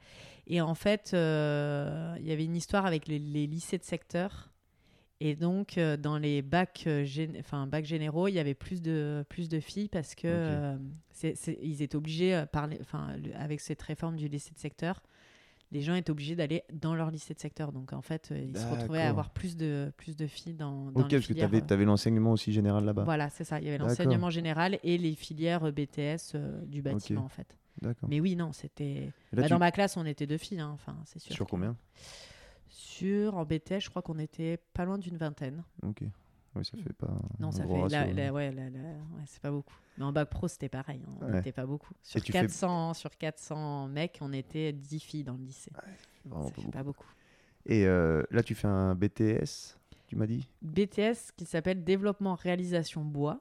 [0.48, 4.50] Et en fait, euh, il y avait une histoire avec les, les lycées de secteur.
[5.24, 8.82] Et donc, euh, dans les bacs, euh, gén- enfin, bacs généraux, il y avait plus
[8.82, 10.76] de, plus de filles parce que euh,
[11.12, 14.58] c'est- c'est- ils étaient obligés, par les- enfin, le- avec cette réforme du lycée de
[14.58, 15.00] secteur,
[15.70, 17.72] les gens étaient obligés d'aller dans leur lycée de secteur.
[17.72, 21.00] Donc, en fait, ils se retrouvaient à avoir plus de, plus de filles dans, dans
[21.02, 23.04] Ok, les parce que tu avais, l'enseignement aussi général là-bas.
[23.04, 23.58] voilà, c'est ça.
[23.60, 23.90] Il y avait D'accord.
[23.90, 27.56] l'enseignement général et les filières BTS euh, du bâtiment, en fait.
[27.80, 28.08] D'accord.
[28.10, 29.12] Mais oui, non, c'était.
[29.32, 31.32] Là, Bah, tu- Dans ma classe, on était deux filles, hein, c'est sûr.
[31.34, 31.74] Sur que- combien?
[33.32, 35.62] En BTS, je crois qu'on était pas loin d'une vingtaine.
[35.82, 36.02] Ok.
[36.54, 37.14] Oui, ça fait pas.
[37.40, 37.72] Non, ça fait.
[37.88, 38.12] la- ouais.
[38.12, 39.74] la- ouais, la- la- ouais, c'est pas beaucoup.
[39.96, 41.00] Mais en bac pro, c'était pareil.
[41.06, 41.32] hein, On Ouais.
[41.32, 41.92] n'était pas beaucoup.
[42.02, 45.70] Sur tu fais- 400, sur 400 mecs, on était 10 filles dans le lycée.
[45.74, 46.70] Ça pas fait beaucoup.
[46.70, 47.06] pas beaucoup.
[47.66, 50.46] Et euh, là, tu fais un BTS, tu m'as dit?
[50.62, 53.40] BTS qui s'appelle Développement Réalisation Bois.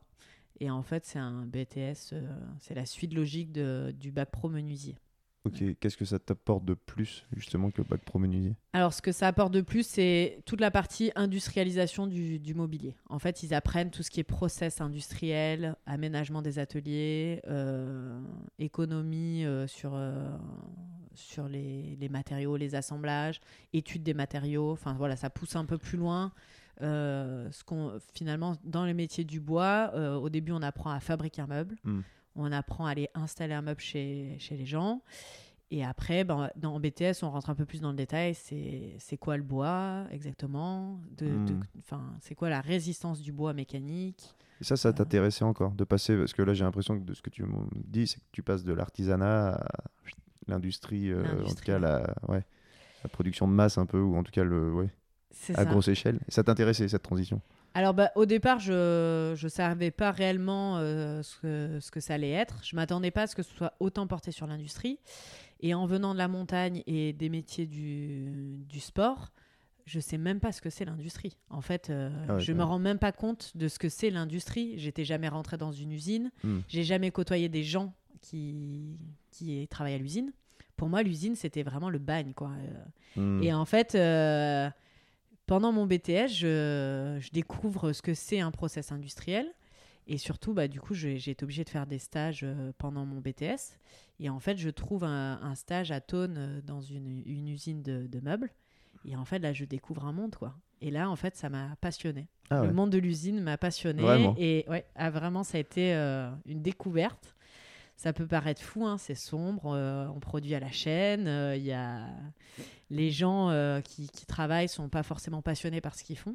[0.62, 4.47] Et en fait, c'est un BTS, euh, c'est la suite logique de, du bac pro
[4.47, 4.95] menuisier.
[5.43, 8.56] Ok, qu'est-ce que ça t'apporte de plus, justement, que le bac pro menuisier?
[8.73, 12.95] Alors, ce que ça apporte de plus, c'est toute la partie industrialisation du, du mobilier.
[13.10, 18.21] En fait, ils apprennent tout ce qui est process industriel, aménagement des ateliers, euh,
[18.60, 20.30] économie euh, sur, euh,
[21.15, 23.41] sur les, les matériaux, les assemblages,
[23.73, 24.71] étude des matériaux.
[24.71, 26.32] Enfin, voilà, ça pousse un peu plus loin.
[26.80, 31.47] Ce qu'on, finalement, dans les métiers du bois, au début, on apprend à fabriquer un
[31.47, 31.77] meuble.
[31.84, 32.01] Mm.
[32.36, 35.02] On apprend à aller installer un meuble chez, chez les gens.
[35.74, 38.36] Et après, ben, dans BTS, on rentre un peu plus dans le détail.
[38.36, 41.00] C'est quoi le bois exactement?
[41.17, 41.98] De, de- Hmm.
[42.20, 44.34] C'est quoi la résistance du bois mécanique?
[44.60, 47.22] Et ça, ça t'intéressait encore de passer Parce que là, j'ai l'impression que de ce
[47.22, 49.67] que tu me dis, c'est que tu passes de l'artisanat à
[50.48, 52.44] l'industrie, euh, en tout cas la, ouais,
[53.04, 54.89] la production de masse un peu, ou en tout cas le, ouais,
[55.50, 55.65] à ça.
[55.65, 56.20] grosse échelle.
[56.28, 57.41] Et ça t'intéressait, cette transition?
[57.73, 62.15] Alors, bah, au départ, je ne savais pas réellement euh, ce, que, ce que ça
[62.15, 62.60] allait être.
[62.63, 64.99] Je m'attendais pas à ce que ce soit autant porté sur l'industrie.
[65.62, 69.31] Et en venant de la montagne et des métiers du, du sport,
[69.86, 71.38] je sais même pas ce que c'est l'industrie.
[71.49, 73.88] En fait, euh, Ah ouais, je quand me rends même pas compte de ce que
[73.89, 74.73] c'est l'industrie.
[74.77, 76.31] J'étais jamais rentrée dans une usine.
[76.43, 76.60] Hmm.
[76.67, 78.97] J'ai jamais côtoyé des gens qui,
[79.31, 80.34] qui travaillent à l'usine.
[80.77, 82.49] Pour moi, l'usine, c'était vraiment le bagne, quoi.
[82.49, 82.73] Euh,
[83.17, 83.43] Hmm.
[83.43, 84.69] et en fait, euh,
[85.51, 89.45] pendant mon BTS, je, je découvre ce que c'est un process industriel.
[90.07, 93.19] Et surtout, bah, du coup, j'ai été obligée de faire des stages euh, pendant mon
[93.19, 93.77] BTS.
[94.21, 97.81] Et en fait, je trouve un, un stage à Thônes euh, dans une, une usine
[97.83, 98.49] de, de meubles.
[99.03, 100.55] Et en fait, là, je découvre un monde, quoi.
[100.79, 102.29] Et là, en fait, ça m'a passionné.
[102.49, 102.67] Ah ouais.
[102.67, 104.03] Le monde de l'usine m'a passionné.
[104.03, 107.35] Vraiment Et ouais, ah, vraiment, ça a été euh, une découverte.
[108.01, 111.71] Ça peut paraître fou, hein, c'est sombre, euh, on produit à la chaîne, euh, y
[111.71, 112.07] a...
[112.89, 116.33] les gens euh, qui, qui travaillent sont pas forcément passionnés par ce qu'ils font,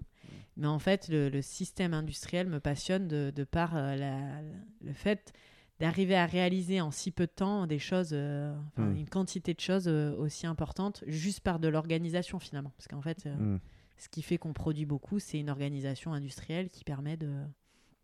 [0.56, 4.42] mais en fait le, le système industriel me passionne de, de par la-
[4.80, 5.32] le fait
[5.80, 8.96] d'arriver à réaliser en si peu de temps des choses, enfin, Mm.
[8.96, 13.58] une quantité de choses aussi importantes, juste par de l'organisation finalement, parce qu'en fait, Hmm.
[13.98, 17.30] ce qui fait qu'on produit beaucoup, c'est une organisation industrielle qui permet de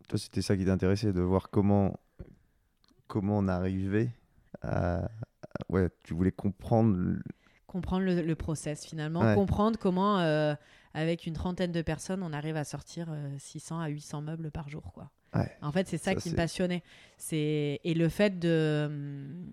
[0.09, 1.97] Toi, c'était ça qui t'intéressait, de voir comment,
[3.13, 4.09] comment on arrivait
[4.63, 5.07] à...
[5.69, 6.97] Ouais, tu voulais comprendre...
[7.67, 9.35] comprendre le, le process finalement, Ouais.
[9.35, 10.55] comprendre comment, euh,
[10.95, 14.67] avec une trentaine de personnes, on arrive à sortir euh, 600 à 800 meubles par
[14.67, 14.91] jour.
[14.93, 15.11] Quoi.
[15.35, 15.51] Ouais.
[15.61, 16.81] En fait, c'est ça, Ça, qui me passionnait.
[17.31, 18.85] Et le fait de...
[18.87, 19.45] hum,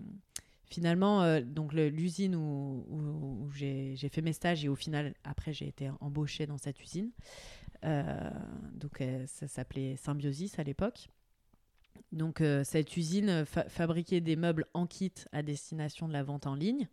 [0.65, 5.13] Finalement, euh, donc l'usine où, où- où j'ai, j'ai fait mes stages et au final,
[5.25, 7.09] après, j'ai été embauchée dans cette usine.
[7.83, 8.29] Euh,
[8.75, 11.09] donc, euh, ça s'appelait Symbiosis à l'époque.
[12.11, 16.47] Donc, euh, cette usine fa- fabriquait des meubles en kit à destination de la vente
[16.47, 16.87] en ligne.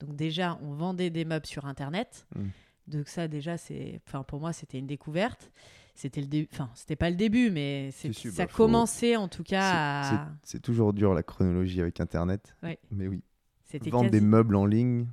[0.00, 2.26] Donc, déjà, on vendait des meubles sur Internet.
[2.34, 2.42] Mm.
[2.88, 5.50] Donc, ça, déjà, c'est, enfin, pour moi, c'était une découverte.
[5.94, 8.64] C'était le début, enfin, c'était pas le début, mais c'est- Si, si, ça bah, faut-
[8.64, 10.32] commençait en tout cas C'est- à.
[10.42, 12.56] C'est toujours dur la chronologie avec Internet.
[12.64, 12.78] Ouais.
[12.90, 13.22] Mais oui.
[13.64, 15.06] C'était Vendre quasi- des meubles en ligne.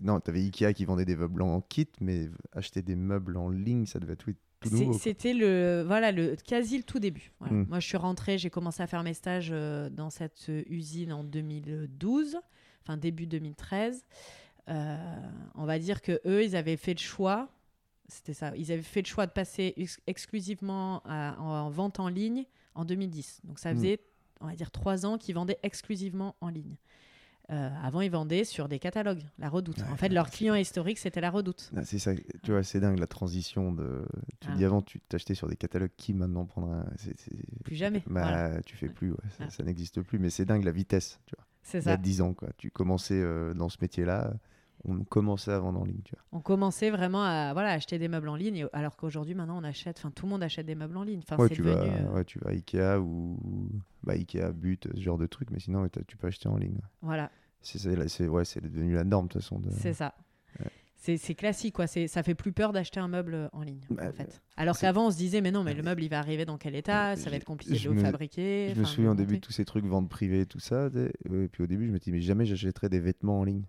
[0.00, 3.84] Non, t'avais Ikea qui vendait des meubles en kit, mais acheter des meubles en ligne,
[3.84, 4.26] ça devait être
[4.70, 4.98] tout nouveau.
[4.98, 7.32] C'était le voilà le quasi le tout début.
[7.40, 7.54] Voilà.
[7.54, 7.66] Mm.
[7.68, 11.12] Moi, je suis rentrée, j'ai commencé à faire mes stages euh, dans cette euh, usine
[11.12, 12.36] en 2012,
[12.82, 14.04] enfin début 2013.
[14.68, 14.96] Euh,
[15.54, 17.48] on va dire que eux, ils avaient fait le choix.
[18.08, 18.52] C'était ça.
[18.56, 22.44] Ils avaient fait le choix de passer ex- exclusivement à- en, en vente en ligne
[22.74, 23.40] en 2010.
[23.44, 23.76] Donc ça Mm.
[23.76, 24.00] faisait,
[24.40, 26.76] on va dire, trois ans qu'ils vendaient exclusivement en ligne.
[27.52, 29.78] Euh, avant, ils vendaient sur des catalogues, la Redoute.
[29.78, 31.70] Ouais, en fait, ouais, leur client historique, c'était la Redoute.
[31.76, 34.04] Ah, C'est ça, tu vois, c'est dingue la transition de.
[34.40, 34.56] Tu Ah.
[34.56, 36.84] dis avant, tu t'achetais sur des catalogues qui maintenant prendra.
[37.64, 38.02] Plus jamais.
[38.06, 38.62] Bah, Voilà.
[38.62, 39.50] tu fais plus, ouais, ça, Ah.
[39.50, 41.44] ça n'existe plus, mais c'est dingue la vitesse, tu vois.
[41.62, 41.96] C'est Il y a ça.
[41.96, 42.48] 10 ans, quoi.
[42.58, 44.32] Tu commençais euh, dans ce métier-là,
[44.84, 46.22] on commençait à vendre en ligne, tu vois.
[46.32, 49.98] On commençait vraiment à voilà, acheter des meubles en ligne, alors qu'aujourd'hui, maintenant, on achète,
[49.98, 51.20] enfin, tout le monde achète des meubles en ligne.
[51.22, 51.74] Enfin, ouais, c'est tu devenu.
[51.90, 53.38] vas, euh, ouais, tu vas à Ikea ou
[54.04, 56.78] bah, Ikea, But, ce genre de truc, mais sinon, tu peux acheter en ligne.
[57.02, 57.30] Voilà,
[57.62, 59.58] C'est ouais, devenu la norme, de toute façon.
[59.58, 59.70] De...
[59.70, 60.14] c'est ça.
[60.60, 60.70] Ouais.
[61.18, 61.86] C'est classique, quoi.
[61.86, 64.40] C'est- Ça fait plus peur d'acheter un meuble en ligne, Bah, en fait.
[64.56, 66.58] Alors c'est- qu'avant, on se disait, mais non, mais le meuble, il va arriver dans
[66.58, 68.72] quel état Ça va être compliqué de le me- fabriquer.
[68.74, 70.86] Je me souviens au début de tous ces trucs vente privée tout ça.
[70.94, 71.10] euh,
[71.44, 73.62] Et puis au début, je me dit, mais jamais j'achèterais des vêtements en ligne.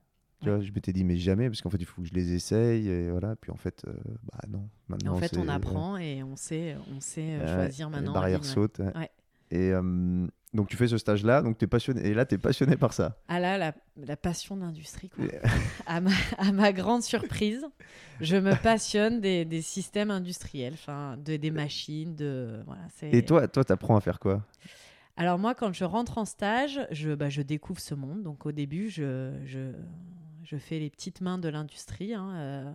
[0.43, 2.33] Tu vois, je m'étais dit, mais jamais, parce qu'en fait, il faut que je les
[2.33, 2.87] essaye.
[2.89, 3.35] Et voilà.
[3.35, 3.93] Puis en fait, euh,
[4.31, 4.69] bah non.
[4.87, 7.95] Maintenant, en fait, on c'est- apprend et on sait, on sait euh, Ouais, choisir les
[7.95, 8.11] maintenant.
[8.11, 8.79] en barrières sautent.
[8.79, 8.95] ouais.
[8.95, 9.09] Ouais.
[9.49, 12.05] Et euh, donc, tu fais ce stage-là, donc tu es passionné.
[12.05, 13.17] Et là, tu es passionné par ça.
[13.29, 15.25] Ah là, la, la passion d'industrie, quoi.
[15.87, 17.65] À, ma, à ma grande surprise,
[18.21, 22.81] je me passionne des, des systèmes industriels, enfin, de, des machines, de voilà.
[23.03, 24.45] Et toi, toi, t'apprends à faire quoi?
[25.15, 28.21] Alors moi, quand je rentre en stage, je, bah, je découvre ce monde.
[28.21, 29.71] Donc au début, je, je,
[30.49, 32.13] je fais les petites mains de l'industrie.
[32.13, 32.31] hein.
[32.35, 32.71] Euh,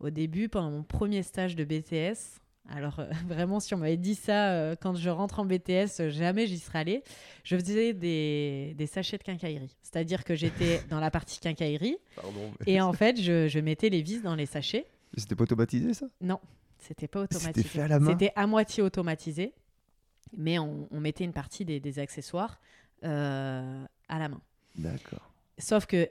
[0.00, 4.14] au début, pendant mon premier stage de BTS, alors euh, vraiment, si on m'avait dit
[4.14, 7.02] ça euh, quand je rentre en BTS, euh, jamais j'y serais allée.
[7.44, 9.76] Je faisais des, des sachets de quincaillerie.
[9.82, 12.52] C'est-à-dire que j'étais dans la partie quincaillerie Pardon.
[12.66, 14.86] et en fait, je, je mettais les vis dans les sachets.
[15.16, 16.06] C'était pas automatisé, ça?
[16.20, 16.38] Non,
[16.78, 17.68] c'était pas C'était automatisé.
[17.68, 18.10] fait à la main?
[18.12, 19.52] C'était à moitié automatisé,
[20.36, 22.60] mais on, on mettait une partie des, des accessoires
[23.02, 24.40] à la main.
[24.76, 25.32] D'accord.
[25.58, 26.08] Sauf que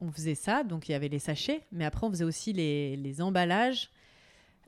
[0.00, 2.96] on faisait ça, donc il y avait les sachets, mais après on faisait aussi les,
[2.96, 3.90] les emballages.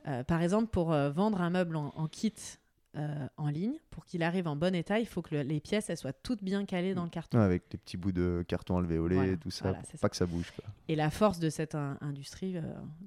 [0.08, 2.32] Euh, par exemple, pour euh, vendre un meuble en, en kit
[2.96, 5.90] euh, en ligne, pour qu'il arrive en bon état, il faut que le- les pièces
[5.90, 7.38] elles soient toutes bien calées dans le carton.
[7.38, 10.00] Ouais, avec les petits bouts de carton alvéolé Voilà, et tout ça, voilà, pour c'est
[10.00, 10.08] pas ça.
[10.08, 10.50] que ça bouge.
[10.56, 10.64] Quoi.
[10.88, 12.56] Et la force de cette in- industrie,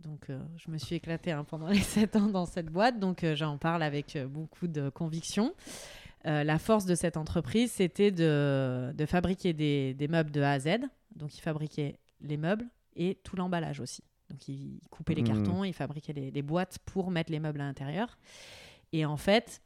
[0.04, 3.58] donc je me suis éclatée hein, pendant les 7 ans dans cette boîte, donc j'en
[3.58, 5.54] parle avec beaucoup de conviction.
[6.26, 10.52] Euh, la force de cette entreprise, c'était de, de fabriquer des, des meubles de A
[10.52, 10.78] à Z.
[11.18, 14.04] Donc ils fabriquaient les meubles et tout l'emballage aussi.
[14.30, 15.28] Donc ils coupaient les Mhm.
[15.28, 18.18] cartons, ils fabriquaient les boîtes pour mettre les meubles à l'intérieur.
[18.92, 19.62] Et en fait,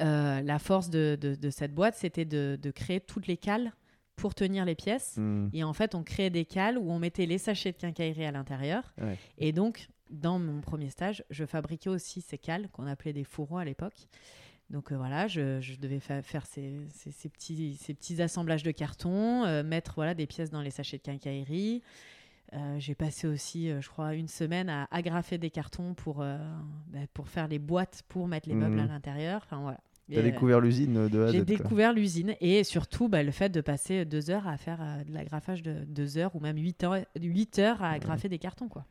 [0.00, 3.72] euh, la force de, de- de cette boîte, c'était de, de créer toutes les cales
[4.16, 5.14] pour tenir les pièces.
[5.16, 5.48] Hmm.
[5.52, 8.32] Et en fait, on créait des cales où on mettait les sachets de quincaillerie à
[8.32, 8.94] l'intérieur.
[9.00, 9.18] Ouais.
[9.38, 13.58] Et donc, dans mon premier stage, je fabriquais aussi ces cales qu'on appelait des fourreaux
[13.58, 14.08] à l'époque.
[14.70, 18.62] Donc euh, voilà, je, je devais fa- faire ces, ces- ces petits, ces petits assemblages
[18.64, 21.82] de carton, euh, mettre voilà, des pièces dans les sachets de quincaillerie.
[22.52, 27.28] Euh, J'ai passé aussi, je crois, une semaine à agrafer des cartons pour, bah, pour
[27.28, 28.88] faire les boîtes pour mettre les meubles à Mhm.
[28.88, 29.42] l'intérieur.
[29.44, 29.80] Enfin, voilà.
[30.12, 34.04] T'as découvert l'usine de A j'ai découvert l'usine et surtout bah, le fait de passer
[34.04, 37.82] deux heures à faire de l'agrafage de deux heures ou même huit heures, huit heures
[37.82, 38.68] à agrafer des cartons.
[38.68, 38.84] Quoi.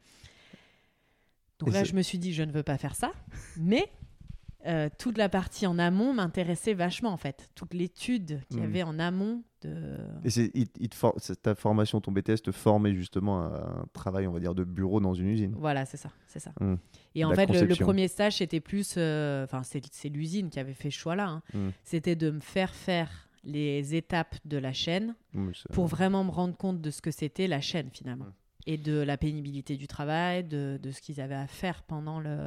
[1.60, 3.14] Donc Et là, je me suis dit, je ne veux pas faire ça.
[3.56, 3.90] Mais
[4.66, 7.50] euh, toute la partie en amont m'intéressait vachement en fait.
[7.56, 8.66] Toute l'étude qu'il y Mhm.
[8.68, 9.98] avait en amont de.
[10.24, 14.32] Et c'est, il- for- ta formation, ton BTS te formait justement à un travail, on
[14.32, 15.54] va dire, de bureau dans une usine.
[15.58, 16.52] Voilà, c'est ça, c'est ça.
[16.60, 16.78] Mhm.
[17.16, 20.60] Et en La fait, le, premier stage, c'était plus, euh, enfin, c'est c'est l'usine qui
[20.60, 21.28] avait fait ce choix-là.
[21.28, 21.42] hein.
[21.54, 21.72] Mhm.
[21.84, 25.14] C'était de me faire faire les étapes de la chaîne
[25.72, 28.26] pour vraiment me rendre compte de ce que c'était la chaîne finalement
[28.66, 32.40] et de la pénibilité du travail, de, de ce qu'ils avaient à faire pendant le,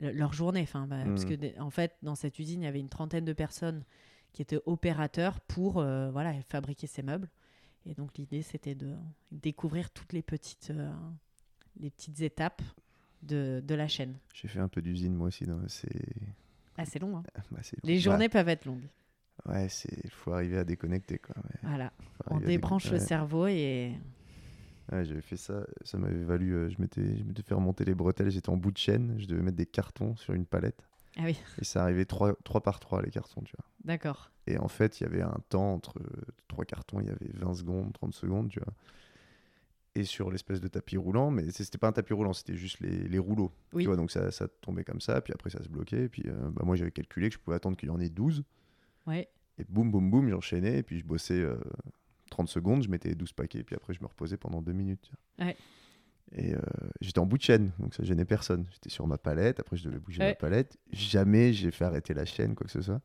[0.00, 0.62] le- leur journée.
[0.62, 1.28] Enfin, bah, Parce Mm.
[1.28, 3.84] que des- en fait, dans cette usine, il y avait une trentaine de personnes
[4.32, 7.28] qui étaient opérateurs pour euh, voilà, fabriquer ces meubles.
[7.86, 8.94] Et donc l'idée, c'était de
[9.32, 10.90] découvrir toutes les petites, euh,
[11.80, 12.62] les petites étapes
[13.22, 14.16] de, de la chaîne.
[14.34, 15.46] J'ai fait un peu d'usine moi aussi.
[15.68, 15.88] C'est...
[16.76, 17.16] Ah, c'est long.
[17.18, 17.22] hein.
[17.50, 18.88] bah, c'est- Les bah, journées peuvent être longues.
[19.46, 21.34] ouais, c'est faut arriver à déconnecter quoi.
[21.44, 21.92] mais Voilà.
[22.26, 23.92] On débranche le cerveau et
[24.92, 25.64] Ouais, j'avais fait ça.
[25.84, 26.52] Ça m'avait valu.
[26.54, 27.02] euh, je m'étais,
[27.44, 28.30] fait remonter les bretelles.
[28.30, 29.14] J'étais en bout de chaîne.
[29.18, 30.82] Je devais mettre des cartons sur une palette.
[31.16, 33.64] ah oui, Et ça arrivait 3, par 3 les cartons, tu vois.
[33.84, 34.30] d'accord.
[34.46, 37.30] Et en fait, il y avait un temps entre euh, trois cartons, il y avait
[37.34, 38.72] 20 secondes, 30 secondes, tu vois.
[39.94, 43.08] Et sur l'espèce de tapis roulant, mais c'était pas un tapis roulant, c'était juste les,
[43.08, 43.52] les rouleaux.
[43.72, 43.82] Oui.
[43.82, 46.04] Tu vois, donc ça, ça tombait comme ça, puis après ça se bloquait.
[46.04, 48.08] Et puis euh, bah, moi, j'avais calculé que je pouvais attendre qu'il y en ait
[48.08, 48.42] 12.
[49.06, 49.28] Ouais.
[49.58, 51.56] Et boum, boum, boum, j'enchaînais, et puis je bossais euh,
[52.30, 55.10] 30 secondes, je mettais 12 paquets, puis après je me reposais pendant 2 minutes.
[55.38, 55.56] Ouais.
[56.32, 56.60] Et euh,
[57.00, 58.64] j'étais en bout de chaîne, donc ça gênait personne.
[58.72, 60.78] J'étais sur ma palette, après je devais bouger ma palette.
[60.92, 63.00] Jamais j'ai fait arrêter la chaîne, quoi que ce soit.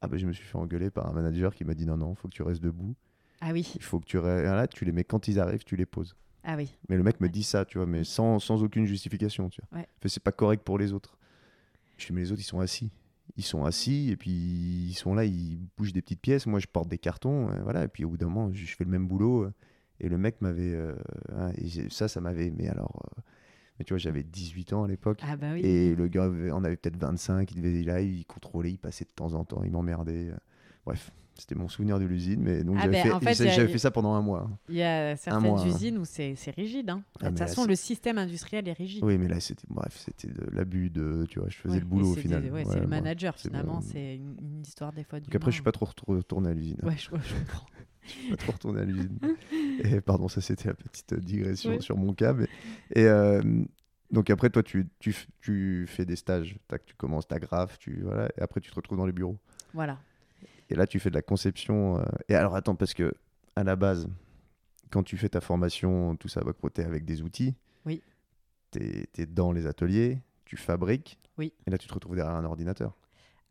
[0.00, 2.14] Ah bah je me suis fait engueuler par un manager qui m'a dit non, non,
[2.14, 2.94] faut que tu restes debout.
[3.40, 5.76] Ah oui, Il faut que tu restes là, tu les mets quand ils arrivent, tu
[5.76, 6.14] les poses.
[6.44, 6.76] ah oui.
[6.88, 9.80] Mais le mec me dit ça, tu vois, mais sans, sans aucune justification, tu vois.
[9.80, 9.88] Ouais.
[10.06, 11.16] C'est pas correct pour les autres.
[11.96, 12.90] Je dis mais les autres ils sont assis.
[13.38, 16.46] Ils sont assis et puis ils sont là, ils bougent des petites pièces.
[16.46, 17.84] Moi, je porte des cartons, euh, voilà.
[17.84, 19.44] Et puis au bout d'un moment, je fais le même boulot.
[19.44, 19.52] euh,
[20.00, 20.74] et le mec m'avait.
[20.74, 20.94] euh,
[21.34, 22.50] hein, et ça, ça m'avait.
[22.50, 23.02] Mais alors.
[23.16, 23.22] euh,
[23.78, 25.20] mais tu vois, j'avais 18 ans à l'époque.
[25.22, 25.60] Ah bah oui.
[25.64, 27.52] Et le gars en avait peut-être 25.
[27.52, 30.32] Il devait là, il contrôlait, il passait de temps en temps, il m'emmerdait.
[30.84, 32.40] Bref, c'était mon souvenir de l'usine.
[32.42, 34.50] Mais donc Ah j'avais ben, fait, en fait, j'avais fait ça pendant un mois.
[34.68, 35.66] Il y a certaines mois, hein.
[35.66, 36.90] usines où c'est c'est rigide.
[36.90, 37.02] hein.
[37.20, 39.02] Ah, de toute façon, le système industriel est rigide.
[39.04, 39.66] Oui, mais là, c'était.
[39.70, 41.26] Bref, c'était de l'abus de.
[41.30, 42.42] Tu vois, je faisais Ouais, le boulot au final.
[42.42, 43.80] des- ouais, Ouais, c'est le manager finalement.
[43.80, 45.26] C'est une, une histoire des fois du.
[45.26, 46.78] Donc après, je suis pas trop retour- retourné à l'usine.
[46.82, 47.66] Ouais, je, je comprends.
[48.30, 49.18] pas trop retourné à l'usine.
[49.84, 52.32] et pardon, ça c'était la petite digression sur mon cas.
[52.32, 52.48] mais-
[52.94, 53.42] Et euh,
[54.10, 56.56] donc après, toi, tu, tu, tu fais des stages.
[56.68, 59.36] Tac, tu commences ta graphe, tu, voilà, et après tu te retrouves dans les bureaux.
[59.74, 59.98] Voilà.
[60.70, 61.98] Et là, tu fais de la conception.
[61.98, 63.12] euh, Et alors, attends, parce que
[63.56, 64.08] à la base,
[64.90, 66.42] quand tu fais ta formation, tout ça,
[66.74, 67.54] tu es avec des outils.
[67.84, 68.02] Oui.
[68.70, 71.18] Tu es, dans les ateliers, tu fabriques.
[71.38, 71.52] Oui.
[71.66, 72.94] Et là, tu te retrouves derrière un ordinateur.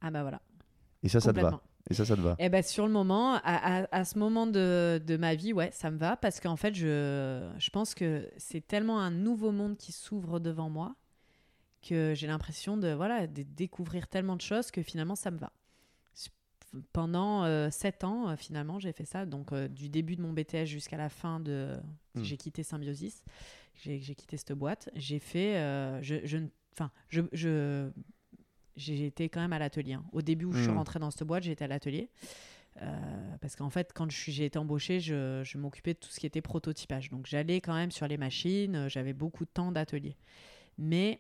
[0.02, 0.42] Ah bah voilà.
[1.04, 1.62] Et ça, ça te va.
[1.90, 2.36] Et ça, ça te va.
[2.38, 5.70] Eh ben, sur le moment, à, à- à ce moment de, de ma vie, ouais,
[5.72, 9.78] ça me va parce qu'en fait, je, je pense que c'est tellement un nouveau monde
[9.78, 10.96] qui s'ouvre devant moi
[11.82, 15.52] que j'ai l'impression de, voilà, de découvrir tellement de choses que finalement, ça me va.
[16.94, 19.26] Pendant euh, sept ans, euh, finalement, j'ai fait ça.
[19.26, 21.78] Donc, euh, du début de mon BTS jusqu'à la fin de.
[22.16, 22.24] Hmm.
[22.24, 23.24] J'ai quitté Symbiosis.
[23.76, 24.90] J'ai quitté cette boîte.
[24.96, 25.58] J'ai fait.
[25.58, 26.38] euh, je,
[26.74, 27.90] enfin, je, je,
[28.76, 29.94] j'ai été quand même à l'atelier.
[29.94, 30.04] hein.
[30.12, 30.78] Au début où je suis Hmm.
[30.78, 32.10] rentrée dans cette boîte, j'étais à l'atelier.
[33.42, 36.42] Parce qu'en fait, quand j'ai été embauchée, je, je m'occupais de tout ce qui était
[36.42, 37.10] prototypage.
[37.10, 40.16] Donc j'allais quand même sur les machines, j'avais beaucoup de temps d'atelier.
[40.78, 41.20] Mais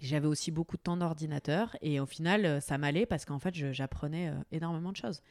[0.00, 1.76] j'avais aussi beaucoup de temps d'ordinateur.
[1.82, 5.22] Et au final, euh, ça m'allait parce qu'en fait, j'apprenais euh, énormément de choses.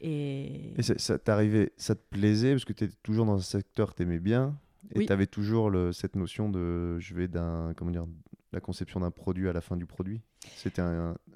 [0.00, 3.40] Et, Et ça, ça t'arrivait, ça te plaisait parce que tu étais toujours dans un
[3.40, 4.56] secteur que tu aimais bien
[4.94, 5.06] et Oui.
[5.06, 8.06] tu avais toujours le- cette notion de je vais d'un comment dire
[8.52, 10.22] la conception d'un produit à la fin du produit?
[10.56, 10.82] C'était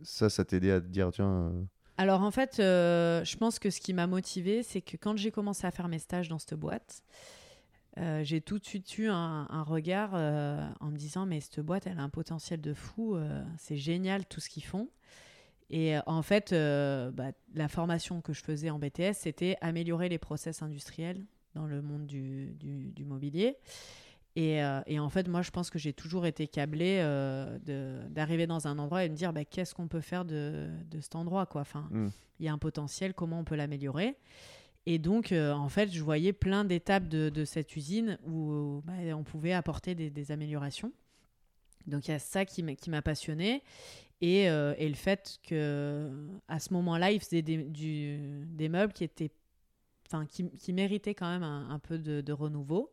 [0.02, 1.62] ça ça t'aidait à te dire tiens euh,
[1.98, 5.32] Alors en fait, euh, je pense que ce qui m'a motivée, c'est que quand j'ai
[5.32, 7.02] commencé à faire mes stages dans cette boîte,
[7.98, 11.60] euh, j'ai tout de suite eu un, un regard euh, en me disant mais cette
[11.60, 14.88] boîte, elle a un potentiel de fou, euh, c'est génial tout ce qu'ils font.
[15.70, 20.60] Et en fait, bah, la formation que je faisais en BTS, c'était améliorer les process
[20.62, 21.24] industriels
[21.54, 23.56] dans le monde du, du- du mobilier.
[24.36, 26.98] Et, et en fait, moi, je pense que j'ai toujours été câblée
[28.10, 31.14] d'arriver dans un endroit et me dire bah, qu'est-ce qu'on peut faire de, de cet
[31.16, 31.46] endroit.
[31.46, 31.62] Quoi.
[31.62, 32.08] Enfin, hmm.
[32.38, 34.18] il y a un potentiel, comment on peut l'améliorer?
[34.86, 38.94] Et donc, euh, en fait, je voyais plein d'étapes de, de cette usine où bah,
[39.16, 40.92] on pouvait apporter des, des améliorations.
[41.86, 43.62] Donc, il y a ça qui m'a passionné.
[44.20, 46.10] Et, euh, et le fait que
[46.48, 49.30] à ce moment-là, ils faisaient des, du- des meubles qui étaient.
[50.06, 52.92] Enfin, qui, qui méritaient quand même un, un peu de, de renouveau.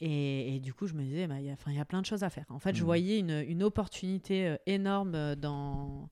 [0.00, 2.00] Et, et du coup, je me disais, bah, il y, a- il y a plein
[2.00, 2.44] de choses à faire.
[2.48, 2.86] En fait, je Mhm.
[2.86, 6.10] voyais une, une opportunité euh, énorme euh, dans,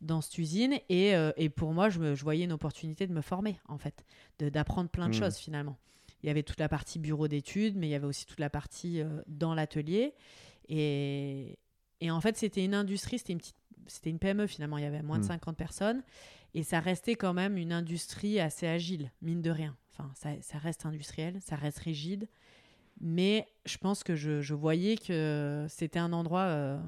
[0.00, 0.78] dans cette usine.
[0.88, 3.78] Et, euh, et pour moi, je, me- je voyais une opportunité de me former, en
[3.78, 4.04] fait,
[4.38, 5.20] d'apprendre plein de Mhm.
[5.20, 5.76] choses finalement.
[6.22, 8.50] Il y avait toute la partie bureau d'études, mais il y avait aussi toute la
[8.50, 10.14] partie euh, dans l'atelier.
[10.68, 11.58] Et,
[12.00, 13.56] et en fait, c'était une industrie, c'était une, petite,
[13.86, 15.28] c'était une PME finalement, il y avait moins de Mhm.
[15.28, 16.02] 50 personnes.
[16.54, 19.76] Et ça restait quand même une industrie assez agile, mine de rien.
[19.92, 22.28] Enfin, ça, ça reste industriel, ça reste rigide.
[23.00, 26.42] Mais je pense que je, je voyais que c'était un endroit.
[26.42, 26.78] euh,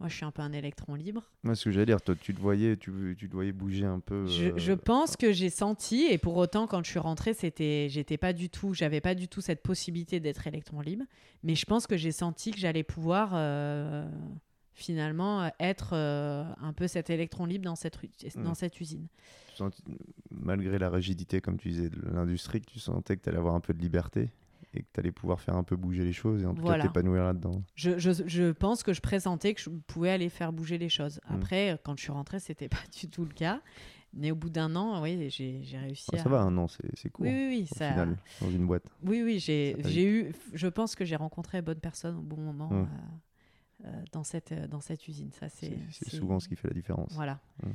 [0.00, 1.22] moi, je suis un peu un électron libre.
[1.44, 4.00] Moi, ce que j'allais dire, toi, tu te voyais, tu, tu te voyais bouger un
[4.00, 4.26] peu.
[4.26, 7.86] Je, euh, je pense que j'ai senti, et pour autant, quand je suis rentrée, c'était,
[7.88, 11.04] j'étais pas du tout, j'avais pas du tout cette possibilité d'être électron libre.
[11.42, 14.04] Mais je pense que j'ai senti que j'allais pouvoir euh,
[14.72, 17.96] finalement être euh, un peu cet électron libre dans cette,
[18.36, 18.54] dans Mm.
[18.54, 19.06] cette usine.
[19.56, 19.62] tu
[20.30, 23.54] malgré la rigidité, comme tu disais, de l'industrie, que tu sentais que tu allais avoir
[23.54, 24.30] un peu de liberté?
[24.76, 26.84] Et que tu allais pouvoir faire un peu bouger les choses et en tout Voilà.
[26.84, 27.62] cas t'épanouir là-dedans.
[27.74, 31.20] Je, je, je pense que je présentais que je pouvais aller faire bouger les choses.
[31.28, 31.34] Mm.
[31.34, 33.60] Après, quand je suis rentrée, c'était pas du tout le cas.
[34.16, 36.22] Mais au bout d'un an, oui, j'ai, j'ai réussi Ah, à.
[36.22, 37.26] ça va, un an, c'est c'est court.
[37.26, 37.68] Oui, oui, oui.
[37.70, 37.90] Au ça...
[37.90, 38.84] final, dans une boîte.
[39.02, 39.74] Oui, oui, j'ai,
[40.06, 40.32] eu.
[40.52, 42.82] Je pense que j'ai rencontré les bonnes personnes au bon moment Mm.
[43.84, 45.32] euh, euh, dans, cette, euh, dans cette usine.
[45.32, 47.12] Ça, c'est, C'est c'est c'est- souvent ce qui fait la différence.
[47.12, 47.40] Voilà.
[47.64, 47.70] Mm.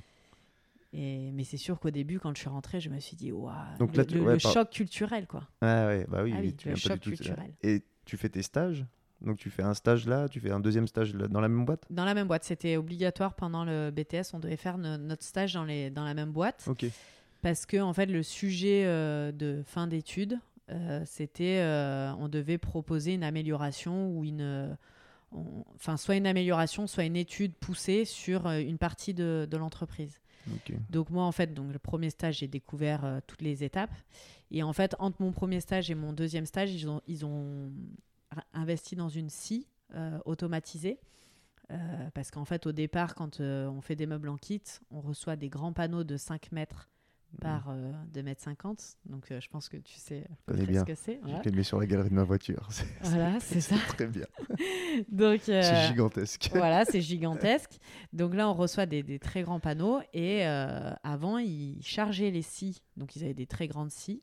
[0.92, 3.54] Et, mais c'est sûr qu'au début, quand je suis rentrée, je me suis dit, waouh,
[3.78, 5.44] Donc le, tu- le- ouais, le par- choc culturel, quoi.
[5.62, 7.10] Ah ouais, bah oui, Ah oui, tu le viens pas choc tout.
[7.12, 7.54] culturel.
[7.62, 8.86] Et tu fais tes stages?
[9.22, 11.66] Donc tu fais un stage là, tu fais un deuxième stage là- dans la même
[11.66, 11.84] boîte?
[11.90, 15.54] Dans la même boîte, c'était obligatoire pendant le BTS, on devait faire no- notre stage
[15.54, 16.66] dans, les, dans la même boîte.
[16.68, 16.86] Ok.
[17.42, 20.40] Parce que, en fait, le sujet euh, de fin d'études,
[20.72, 24.76] euh, c'était euh, on devait proposer une amélioration ou une.
[25.76, 30.20] Enfin, soit une amélioration, soit une étude poussée sur une partie de, de l'entreprise.
[30.90, 33.94] Donc, moi, en fait, donc, le premier stage, j'ai découvert euh, toutes les étapes.
[34.52, 37.72] Et en fait, entre mon premier stage et mon deuxième stage, ils ont, ils ont
[38.54, 41.00] investi dans une scie euh, automatisée
[41.72, 45.36] Euh, parce qu'en fait, au départ, quand on fait des meubles en kit, on reçoit
[45.36, 46.90] des grands panneaux de 5 mètres
[47.42, 48.98] par euh, 2 mètres 50.
[49.06, 50.82] Donc, euh, je pense que tu sais bien.
[50.82, 51.20] ce que c'est.
[51.26, 52.68] Je les mets sur la galerie de ma voiture.
[52.72, 53.76] C'est Voilà, c'est ça.
[53.90, 54.26] très bien.
[55.10, 56.50] Donc, euh, C'est gigantesque.
[56.54, 57.78] voilà, c'est gigantesque.
[58.14, 60.00] Donc là, on reçoit des, des très grands panneaux.
[60.14, 62.82] Et euh, avant, ils chargeaient les scies.
[62.98, 64.22] Donc, ils avaient des très grandes scies.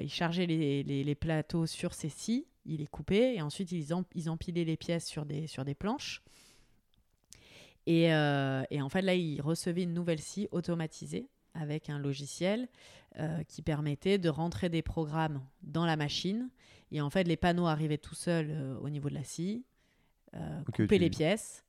[0.00, 2.46] Ils chargeaient les, les- les plateaux sur ces scies.
[2.64, 3.34] Ils les coupaient.
[3.36, 6.22] Et ensuite, ils, em- ils empilaient les pièces sur des, sur des planches.
[7.86, 11.28] Et, et en fait, là, ils recevaient une nouvelle scie automatisée
[11.60, 12.68] avec un logiciel
[13.18, 16.50] euh, qui permettait de rentrer des programmes dans la machine.
[16.92, 19.64] Et en fait, les panneaux arrivaient tout seuls euh, au niveau de la scie,
[20.34, 21.64] euh, couper tu- les pièces.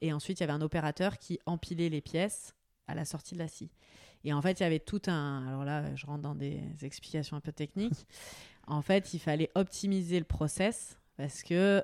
[0.00, 2.54] Et ensuite, il y avait un opérateur qui empilait les pièces
[2.86, 3.70] à la sortie de la scie.
[4.24, 5.46] Et en fait, il y avait tout un.
[5.46, 8.06] Alors là, je rentre dans des explications un peu techniques.
[8.66, 11.82] en fait, il fallait optimiser le process parce que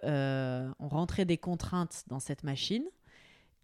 [0.79, 2.85] on rentrait des contraintes dans cette machine.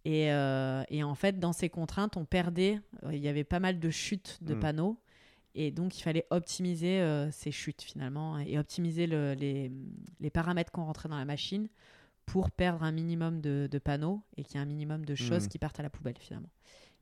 [0.05, 2.79] Et, euh, et en fait, dans ces contraintes, on perdait.
[3.03, 4.59] euh, Il y avait pas mal de chutes de Hmm.
[4.59, 4.97] panneaux.
[5.53, 9.69] Et donc, il fallait optimiser euh, ces chutes finalement et optimiser le- les,
[10.21, 11.67] les paramètres qu'on rentrait dans la machine
[12.25, 15.43] pour perdre un minimum de, de panneaux et qu'il y ait un minimum de choses
[15.43, 15.49] Mhm.
[15.49, 16.49] qui partent à la poubelle finalement.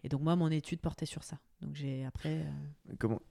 [0.03, 1.37] Et donc moi, mon étude portait sur ça.
[1.61, 2.39] Donc j'ai après...
[2.39, 3.21] euh, Comment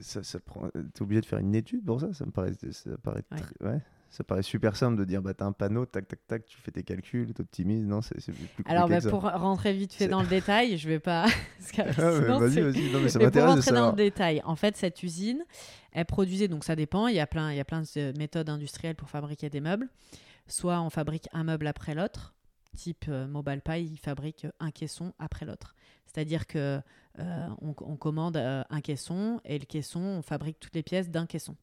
[0.00, 0.68] ça, ça prend...
[0.94, 2.12] T'es obligé de faire une étude pour ça?
[2.12, 3.38] Ça me paraît, ça paraît, Ouais.
[3.40, 3.80] très- ouais.
[4.10, 6.72] Ça paraît super simple de dire bah t'as un panneau, tac tac tac, tu fais
[6.72, 7.86] tes calculs, t'optimises.
[7.86, 9.10] Non, c'est plus compliqué Alors bah, que ça.
[9.10, 11.26] pour rentrer vite fait dans le détail, je vais pas...
[11.58, 12.90] parce que Ah, sinon, vas-y, vas-y.
[12.90, 15.44] Non mais ça Mais pour rentrer dans le détail, en fait, cette usine,
[15.92, 18.48] elle produisait, donc ça dépend, il y a plein, il y a plein de méthodes
[18.48, 19.88] industrielles pour fabriquer des meubles.
[20.48, 22.34] Soit on fabrique un meuble après l'autre,
[22.76, 25.76] type euh, Mobile Pie, il fabrique un caisson après l'autre.
[26.06, 26.80] C'est-à-dire que
[27.18, 31.10] euh, on, on commande euh, un caisson et le caisson, on fabrique toutes les pièces
[31.10, 31.56] d'un caisson.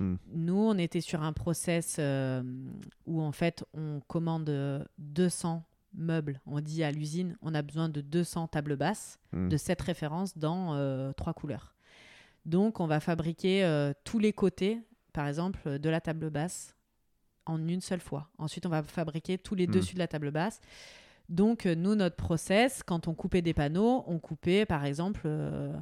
[0.00, 0.16] Hmm.
[0.32, 2.42] Nous, on était sur un process euh,
[3.06, 5.62] où en fait on commande euh, 200
[5.94, 6.40] meubles.
[6.46, 9.48] On dit à l'usine, on a besoin de 200 tables basses Hmm.
[9.48, 11.74] de cette référence dans trois couleurs.
[12.44, 14.80] Donc, on va fabriquer tous les côtés,
[15.12, 16.74] par exemple, de la table basse
[17.44, 18.28] en une seule fois.
[18.38, 19.72] Ensuite, on va fabriquer tous les Hmm.
[19.72, 20.60] dessus de la table basse.
[21.28, 25.72] Donc, euh, nous, notre process, quand on coupait des panneaux, on coupait, par exemple, euh,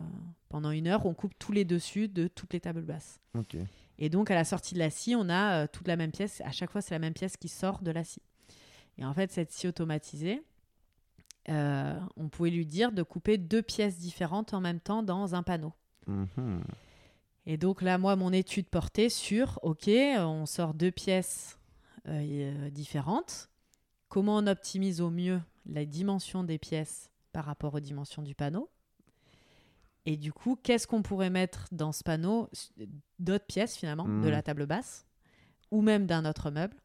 [0.49, 3.21] pendant une heure, on coupe tous les dessus de toutes les tables basses.
[3.99, 6.41] Et donc, à la sortie de la scie, on a euh, toute la même pièce.
[6.45, 8.23] À chaque fois, c'est la même pièce qui sort de la scie.
[8.99, 10.43] Et en fait, cette scie automatisée,
[11.49, 15.43] euh, on pouvait lui dire de couper deux pièces différentes en même temps dans un
[15.43, 15.73] panneau.
[16.07, 16.63] Mhm.
[17.47, 21.59] Et donc là, moi, mon étude portait sur, OK, on sort deux pièces
[22.09, 23.51] euh, différentes.
[24.15, 28.71] Comment on optimise au mieux la dimension des pièces par rapport aux dimensions du panneau
[30.07, 32.49] Et du coup, qu'est-ce qu'on pourrait mettre dans ce panneau
[33.19, 34.29] D'autres pièces, finalement, de Mhm.
[34.31, 35.05] la table basse
[35.73, 36.77] ou même d'un autre meuble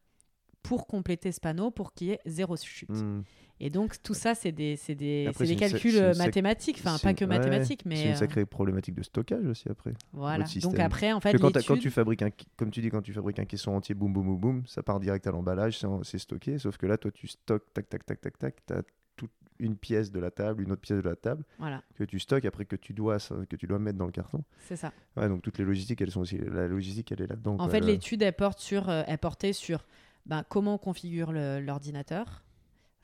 [0.64, 2.90] pour compléter ce panneau pour qu'il y ait zéro chute.
[2.90, 3.22] Hmm.
[3.62, 6.02] Et donc, tout ça, c'est des, c'est des, Après, c'est des c'est sa- calculs c'est
[6.02, 6.76] euh, sac- mathématiques.
[6.80, 9.68] Enfin, c'est pas que ouais, mathématiques, C'est mais une euh, sacrée problématique de stockage aussi
[9.68, 9.92] après.
[10.14, 10.44] voilà.
[10.62, 13.38] Donc après, en fait, quand, quand tu fabriques un, comme tu dis, quand tu fabriques
[13.38, 16.58] un caisson entier, boum boum boum boum, ça part direct à l'emballage, c'est c'est stocké.
[16.58, 18.80] Sauf que là, toi, tu stockes, tac tac tac tac tac, t'as
[19.16, 22.18] toute une pièce de la table, une autre pièce de la table Voilà, que tu
[22.18, 24.42] stockes après que tu dois que tu dois mettre dans le carton.
[24.66, 24.90] c'est ça.
[25.18, 27.54] Ouais, donc toutes les logistiques, elles sont aussi la logistique, elle est là-dedans.
[27.54, 27.68] En quoi.
[27.68, 29.84] fait, l'étude, elle, porte sur, euh, elle portait sur
[30.24, 32.42] ben, comment on configure le- l'ordinateur,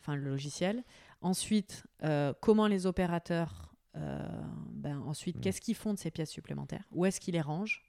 [0.07, 0.85] enfin le logiciel.
[1.21, 4.25] Ensuite, euh, comment les opérateurs, euh,
[4.71, 5.41] ben, ensuite, Mm.
[5.41, 6.85] qu'est-ce qu'ils font de ces pièces supplémentaires?
[6.93, 7.83] Où est-ce qu'ils les rangent?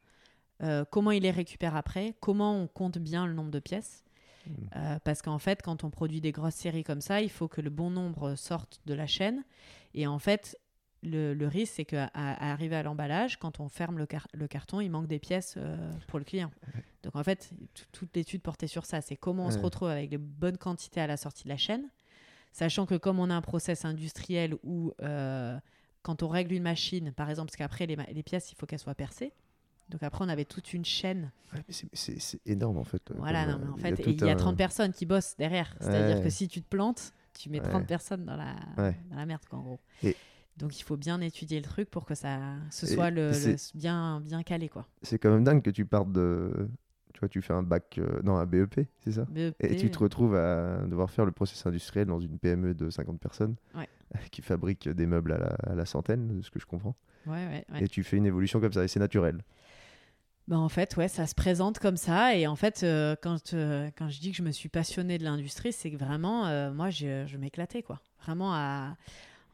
[0.64, 2.16] Euh, Comment ils les récupèrent après?
[2.20, 4.04] Comment on compte bien le nombre de pièces?
[4.48, 4.98] Mm.
[5.04, 7.70] Parce qu'en fait, quand on produit des grosses séries comme ça, il faut que le
[7.70, 9.44] bon nombre sorte de la chaîne.
[9.94, 10.58] Et en fait,
[11.04, 14.48] le, le risque, c'est qu'à à arriver à l'emballage, quand on ferme le, car- le
[14.48, 15.58] carton, il manque des pièces
[16.08, 16.50] pour le client.
[17.04, 17.52] Donc en fait,
[17.92, 19.02] toute l'étude portait sur ça.
[19.02, 21.88] C'est comment on se retrouve avec les bonnes quantités à la sortie de la chaîne,
[22.58, 25.58] sachant que comme on a un process industriel où euh,
[26.02, 28.80] quand on règle une machine, par exemple, parce qu'après les, les pièces, il faut qu'elles
[28.80, 29.32] soient percées.
[29.90, 31.32] Donc après, on avait toute une chaîne.
[31.54, 31.62] Ouais,
[31.94, 33.10] c'est- énorme en fait.
[33.12, 35.06] euh, Voilà, non, mais euh, en y fait, il y a un- 30 personnes qui
[35.06, 35.76] bossent derrière.
[35.80, 36.24] C'est-à-dire Ouais.
[36.24, 37.86] que si tu te plantes, tu mets 30 Ouais.
[37.88, 38.96] personnes dans la, Ouais.
[39.12, 39.80] dans la merde, quoi, en gros.
[40.04, 40.16] Et-
[40.58, 42.40] Donc il faut bien étudier le truc pour que ça
[42.72, 44.88] ce soit le, c'est- le- bien, bien calé, quoi.
[45.04, 46.68] C'est quand même dingue que tu partes de.
[47.18, 47.98] Tu vois, tu fais un bac.
[47.98, 51.32] euh, Non, un BEP, c'est ça BEP, Et tu te retrouves à devoir faire le
[51.32, 53.90] process industriel dans une PME de 50 personnes Ouais.
[54.32, 56.96] qui fabrique des meubles à la, à la centaine, de ce que je comprends.
[57.26, 57.84] Ouais, ouais, ouais.
[57.84, 59.42] Et tu fais une évolution comme ça, et c'est naturel.
[60.48, 62.36] Bah, en fait, ouais, ça se présente comme ça.
[62.36, 65.24] Et en fait, euh, quand, euh, quand je dis que je me suis passionnée de
[65.24, 68.00] l'industrie, c'est que vraiment, euh, moi, je, je m'éclatais, quoi.
[68.24, 68.96] Vraiment, à...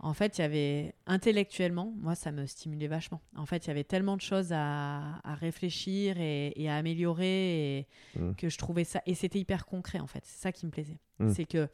[0.06, 3.22] en fait, il y avait intellectuellement, moi, ça me stimulait vachement.
[3.36, 7.80] En fait, il y avait tellement de choses à, à réfléchir et, et à améliorer
[7.80, 8.34] et Mm.
[8.36, 9.02] que je trouvais ça.
[9.06, 10.22] Et c'était hyper concret, en fait.
[10.26, 11.00] C'est ça qui me plaisait.
[11.20, 11.30] Mm.
[11.34, 11.68] C'est que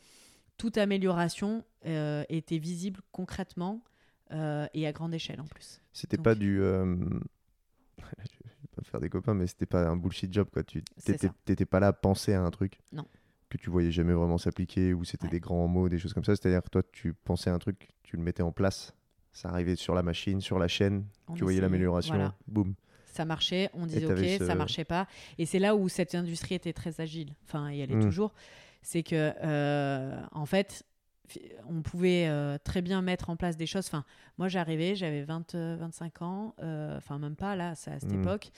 [0.58, 3.84] toute amélioration euh, était visible concrètement
[4.32, 5.82] euh, et à grande échelle en plus.
[5.92, 6.62] C'était Donc- pas du.
[6.62, 6.96] euh,
[7.98, 10.64] Je vais pas faire des copains, mais c'était pas un bullshit job, quoi.
[10.64, 10.84] Tu
[11.46, 12.80] t'étais pas là à penser à un truc.
[12.92, 13.06] Non.
[13.50, 15.32] Que tu voyais jamais vraiment s'appliquer, ou c'était Ouais.
[15.32, 16.36] des grands mots, des choses comme ça.
[16.36, 18.94] C'est-à-dire que toi, tu pensais un truc, tu le mettais en place.
[19.32, 22.36] Ça arrivait sur la machine, sur la chaîne, On tu voyais l'amélioration, voilà.
[22.48, 22.76] boum.
[23.06, 25.08] Ça marchait, on disait ok, ce- ça marchait pas.
[25.40, 27.34] Et c'est là où cette industrie était très agile.
[27.46, 28.04] Enfin, et elle est Mm.
[28.04, 28.34] toujours.
[28.82, 30.84] C'est que, euh, en fait,
[31.70, 33.88] on pouvait euh, très bien mettre en place des choses.
[33.88, 34.04] Enfin,
[34.38, 36.56] moi, j'arrivais, j'avais 20, euh, 25 ans.
[36.62, 38.22] euh, Enfin, même pas là, à cette Mm.
[38.22, 38.52] époque.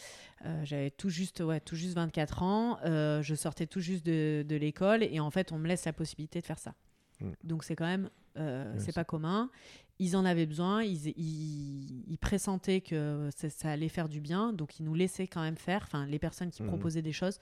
[0.45, 2.78] Euh, j'avais tout juste, ouais, tout juste 24 ans.
[2.86, 5.03] euh, je sortais tout juste de, de l'école.
[5.03, 6.74] Et en fait, on me laisse la possibilité de faire ça.
[7.19, 7.30] Mm.
[7.43, 9.49] Donc, c'est quand même, euh, c'est pas commun.
[9.99, 14.51] Ils en avaient besoin, ils, ils, ils pressentaient que ça, ça allait faire du bien,
[14.51, 15.84] donc ils nous laissaient quand même faire.
[15.84, 16.69] Enfin, les personnes qui Mhm.
[16.69, 17.39] proposaient des choses,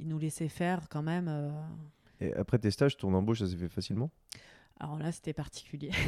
[0.00, 1.28] ils nous laissaient faire quand même.
[1.28, 1.50] euh,
[2.20, 4.10] Et après tes stages, ton embauche, ça s'est fait facilement?
[4.80, 5.90] Alors là, c'était particulier.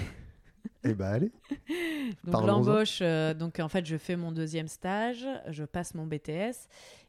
[0.82, 1.30] Eh bah, allez.
[2.24, 6.68] Donc l'embauche, euh, donc en fait, je fais mon deuxième stage, je passe mon BTS,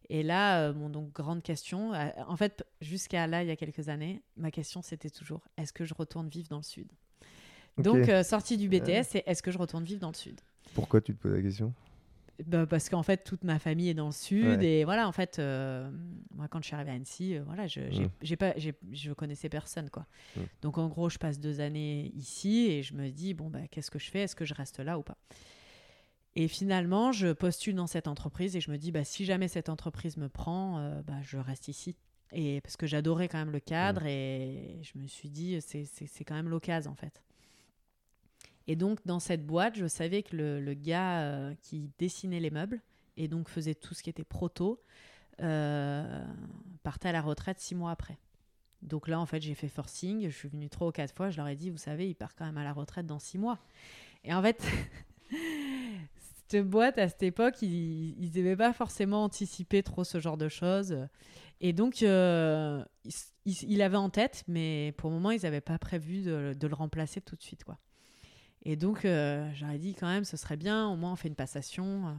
[0.10, 1.94] et là, euh, mon donc grande question.
[1.94, 5.74] euh, en fait, jusqu'à là, il y a quelques années, ma question c'était toujours est-ce
[5.74, 6.88] que je retourne vivre dans le sud?
[7.78, 10.40] Donc euh, sortie du BTS, c'est est-ce que je retourne vivre dans le sud?
[10.74, 11.74] Pourquoi tu te poses la question?
[12.46, 14.60] Bah, parce qu'en fait, toute ma famille est dans le sud.
[14.60, 14.66] Ouais.
[14.66, 15.90] Et voilà, en fait, euh,
[16.36, 17.82] moi, quand je suis arrivée à Annecy, euh, voilà, je
[18.22, 19.90] j'ai pas, je connaissais personne.
[19.90, 20.06] quoi.
[20.62, 23.90] Donc, en gros, je passe deux années ici et je me dis, bon, bah, qu'est-ce
[23.90, 24.20] que je fais?
[24.22, 25.18] Est-ce que je reste là ou pas?
[26.36, 29.70] Et finalement, je postule dans cette entreprise et je me dis, bah, si jamais cette
[29.70, 31.96] entreprise me prend, euh, bah, je reste ici.
[32.34, 36.36] Et parce que j'adorais quand même le cadre et je me suis dit, c'est quand
[36.36, 37.24] même l'occasion, en fait.
[38.68, 42.82] Et donc, dans cette boîte, je savais que le, gars euh, qui dessinait les meubles
[43.16, 44.82] et donc faisait tout ce qui était proto
[45.42, 46.26] euh,
[46.84, 48.18] partait à la retraite six mois après.
[48.82, 50.28] Donc là, en fait, j'ai fait forcing.
[50.30, 51.30] Je suis venue trois ou quatre fois.
[51.30, 53.38] Je leur ai dit, vous savez, il part quand même à la retraite dans six
[53.38, 53.60] mois.
[54.24, 54.64] Et en fait,
[56.48, 61.08] cette boîte, à cette époque, ils n'aimaient pas forcément anticiper trop ce genre de choses.
[61.62, 62.84] Et donc, euh,
[63.46, 66.76] il avait en tête, mais pour le moment, ils n'avaient pas prévu de, de le
[66.76, 67.64] remplacer tout de suite.
[67.64, 67.80] quoi.
[68.70, 71.36] Et donc, euh, j'aurais dit quand même, ce serait bien, au moins on fait une
[71.36, 71.86] passation.
[71.86, 72.12] euh.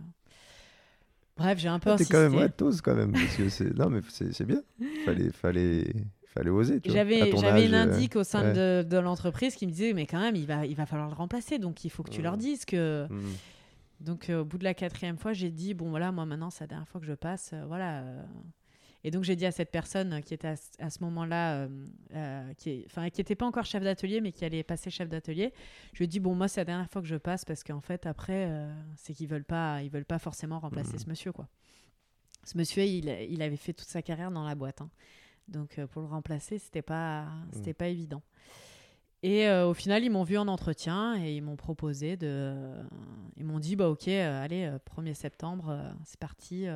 [1.37, 3.13] Bref, j'ai un peu Ah, T'es quand même ouais, t'oses quand même.
[3.13, 3.77] Parce que c'est...
[3.77, 4.63] Non, mais c'est, c'est bien.
[5.05, 5.93] Fallait, fallait,
[6.27, 6.81] fallait oser.
[6.81, 8.83] tu J'avais, j'avais âge, une euh, indique au sein ouais.
[8.83, 11.15] de, de l'entreprise qui me disait, mais quand même, il va, il va falloir le
[11.15, 13.07] remplacer, donc il faut que tu leur dises que...
[13.11, 13.35] hmm.
[14.01, 16.65] Donc euh, au bout de la quatrième fois, j'ai dit, bon voilà, moi maintenant, c'est
[16.65, 18.05] la dernière fois que je passe, euh, voilà.
[19.05, 21.87] Et donc j'ai dit à cette personne qui était à, ce- à ce moment-là, euh,
[22.15, 25.53] euh, qui n'était pas encore chef d'atelier, mais qui allait passer chef d'atelier,
[25.93, 27.81] je lui ai dit, bon moi c'est la dernière fois que je passe, parce qu'en
[27.81, 30.99] fait après, euh, c'est qu'ils veulent pas, ils veulent pas forcément remplacer Mhm.
[30.99, 31.49] ce monsieur, quoi.
[32.45, 34.81] Ce monsieur, il, il avait fait toute sa carrière dans la boîte.
[34.81, 34.91] hein.
[35.49, 38.23] Donc pour le remplacer, c'était pas, c'était pas évident.
[39.23, 42.55] Et euh, au final, ils m'ont vu en entretien et ils m'ont proposé de.
[43.37, 46.67] Ils m'ont dit bah ok, euh, allez, euh, 1er septembre, c'est parti.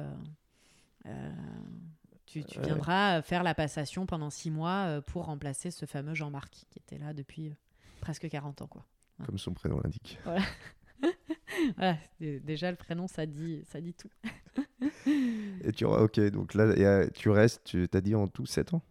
[2.37, 2.65] Euh, euh, tu, tu Ouais.
[2.67, 6.99] viendras faire la passation pendant six mois euh, pour remplacer ce fameux Jean-Marc qui était
[6.99, 7.55] là depuis euh,
[8.01, 8.67] presque 40 ans.
[8.67, 8.85] Quoi.
[9.27, 10.19] Comme son prénom l'indique.
[11.77, 14.09] Voilà, d- déjà le prénom, ça dit, ça dit tout.
[15.65, 18.73] Et tu ok, donc là, et, euh, tu restes, tu t'as dit en tout 7
[18.75, 18.83] ans?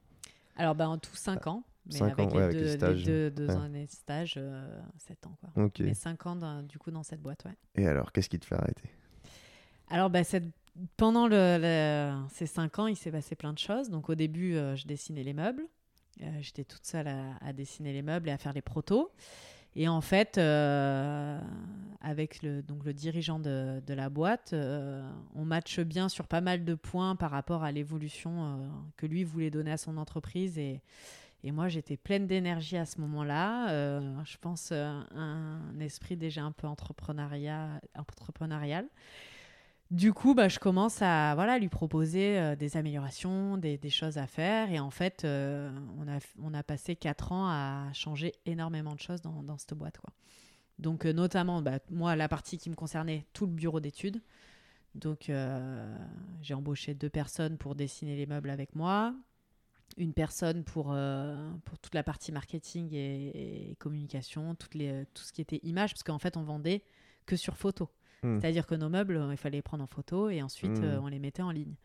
[0.58, 2.70] Alors bah, en tout 5 ans, mais Cinq avec, ans, les ouais, avec deux, les
[2.72, 3.04] les stages.
[3.04, 3.56] deux, deux Ouais.
[3.56, 4.40] années de stage,
[4.98, 5.38] 7 ans.
[5.42, 5.66] Quoi.
[5.66, 5.80] Ok.
[5.80, 7.56] Mais 5 ans dans- du coup dans cette boîte, ouais.
[7.76, 8.90] Et alors, qu'est-ce qui te fait arrêter?
[9.90, 10.52] Alors, bah, cette-
[10.98, 11.30] pendant
[12.30, 13.90] ces cinq ans, il s'est passé plein de choses.
[13.90, 15.68] Donc, au début, euh, je dessinais les meubles.
[16.22, 19.12] Euh, J'étais toute seule à, dessiner les meubles et à faire les protos.
[19.76, 21.40] Et en fait, euh,
[22.02, 26.76] avec le, donc le dirigeant de, la boîte, on matche bien sur pas mal de
[26.76, 30.58] points par rapport à l'évolution que lui voulait donner à son entreprise.
[30.58, 30.82] Et,
[31.46, 34.02] moi, j'étais pleine d'énergie à ce moment-là.
[34.26, 37.80] Je pense un esprit déjà un peu entrepreneurial.
[39.92, 44.18] Du coup, bah, je commence à voilà, lui proposer euh, des améliorations, des, des choses
[44.18, 44.72] à faire.
[44.72, 45.70] Et en fait, euh,
[46.00, 49.74] on, a, on a passé quatre ans à changer énormément de choses dans, dans cette
[49.74, 49.98] boîte.
[49.98, 50.12] Quoi.
[50.80, 54.22] Donc, euh, notamment, bah, moi, la partie qui me concernait, tout le bureau d'études.
[54.96, 55.32] Donc,
[56.42, 59.16] j'ai embauché deux personnes pour dessiner les meubles avec moi,
[59.96, 60.94] une personne pour,
[61.64, 65.94] pour toute la partie marketing et, et communication, toutes les, tout ce qui était image,
[65.94, 66.84] parce qu'en fait, on vendait
[67.26, 67.90] que sur photo.
[68.24, 68.40] Hmm.
[68.40, 70.84] C'est-à-dire que nos meubles, euh, il fallait les prendre en photo et ensuite Hmm.
[70.84, 71.76] euh, on les mettait en ligne.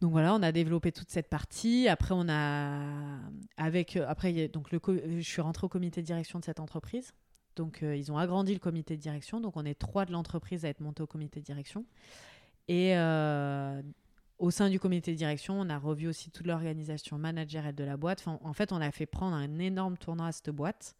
[0.00, 1.88] Donc voilà, on a développé toute cette partie.
[1.88, 3.18] Après, on a
[3.56, 4.80] avec euh, après donc le
[5.18, 7.12] je suis rentrée au comité de direction de cette entreprise.
[7.56, 9.40] Donc euh, ils ont agrandi le comité de direction.
[9.40, 11.86] Donc on est trois de l'entreprise à être montés au comité de direction.
[12.68, 13.80] Et euh,
[14.38, 17.96] au sein du comité de direction, on a revu aussi toute l'organisation managériale de la
[17.96, 18.20] boîte.
[18.20, 20.94] Enfin, en fait, on a fait prendre un énorme tournoi à cette boîte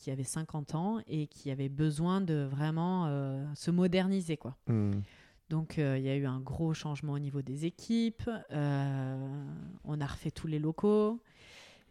[0.00, 4.36] qui avait 50 ans et qui avait besoin de vraiment euh, se moderniser.
[4.36, 4.56] Quoi.
[4.66, 5.02] Hmm.
[5.50, 8.28] Donc, euh, il y a eu un gros changement au niveau des équipes.
[8.50, 9.44] Euh,
[9.84, 11.20] on a refait tous les locaux.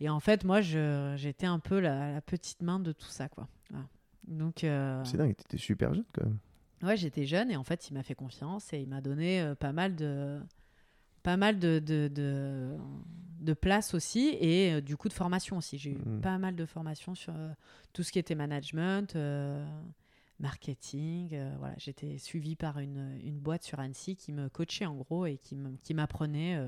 [0.01, 3.29] Et en fait, moi, j'étais un peu la, la petite main de tout ça.
[3.29, 3.47] Quoi.
[3.69, 3.85] Voilà.
[4.27, 4.55] Donc,
[5.05, 6.39] C'est dingue, t'étais super jeune quand même.
[6.81, 9.73] Ouais, j'étais jeune et en fait, il m'a fait confiance et il m'a donné pas
[9.73, 10.39] mal de
[11.23, 12.75] pas mal de, de, de,
[13.41, 15.77] de place aussi et euh, du coup de formation aussi.
[15.77, 16.21] J'ai eu Mhm.
[16.21, 17.51] pas mal de formation sur euh,
[17.93, 19.65] tout ce qui était management, euh,
[20.39, 21.37] marketing.
[21.59, 25.37] voilà, j'étais suivie par une, une boîte sur Annecy qui me coachait en gros et
[25.37, 26.65] qui m'apprenait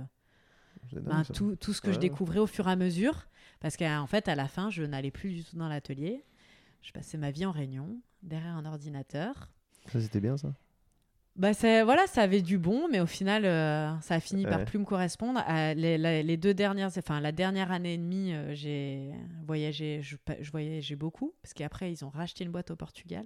[0.94, 3.28] ben, tout, tout ce que je découvrais au fur et à mesure.
[3.62, 6.26] Parce qu'en fait, à la fin, je n'allais plus du tout dans l'atelier.
[6.82, 9.50] Je passais ma vie en réunion, derrière un ordinateur.
[9.88, 10.54] Ça, c'était bien ça
[11.38, 14.66] Bah c'est- voilà, ça avait du bon, mais au final, euh, ça a fini par
[14.66, 15.42] plus me correspondre.
[15.46, 19.12] À les, la- les deux dernières, enfin la dernière année et demie, euh, j'ai
[19.48, 23.26] voyagé, je, je voyageais beaucoup, parce qu'après ils ont racheté une boîte au Portugal.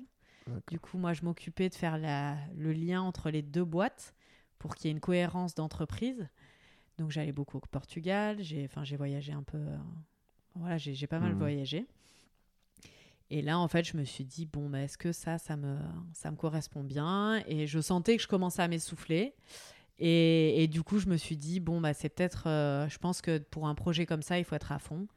[0.69, 4.13] Du coup, moi, je m'occupais de faire la- le lien entre les deux boîtes
[4.59, 6.27] pour qu'il y ait une cohérence d'entreprise.
[6.99, 9.75] Donc j'allais beaucoup au Portugal, j'ai, enfin j'ai voyagé un peu, euh,
[10.53, 11.39] voilà, j'ai pas mal Mhm.
[11.39, 11.85] voyagé.
[13.31, 15.77] Et là, en fait, je me suis dit, bon, mais est-ce que ça, ça me,
[16.13, 17.43] ça me correspond bien?
[17.47, 19.33] Et je sentais que je commençais à m'essouffler.
[19.97, 23.21] Et, et du coup, je me suis dit, bon, bah, c'est peut-être, euh, je pense
[23.21, 25.07] que pour un projet comme ça, il faut être à fond.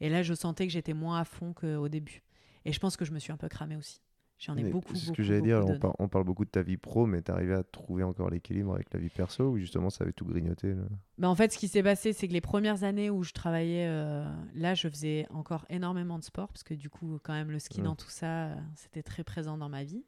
[0.00, 2.22] Et là, je sentais que j'étais moins à fond qu'au début.
[2.64, 4.00] Et je pense que je me suis un peu cramée aussi.
[4.38, 5.78] J'en ai Mais beaucoup, C'est ce beaucoup, que j'allais dire, on, donné.
[5.80, 8.92] par- on parle beaucoup de ta vie pro, mais t'arrivais à trouver encore l'équilibre avec
[8.94, 10.82] la vie perso ou justement ça avait tout grignoté là
[11.18, 13.88] Bah, en fait, ce qui s'est passé, c'est que les premières années où je travaillais,
[13.88, 14.24] euh,
[14.54, 17.82] là, je faisais encore énormément de sport, parce que du coup, quand même, le ski
[17.82, 20.04] dans tout ça, euh, c'était très présent dans ma vie.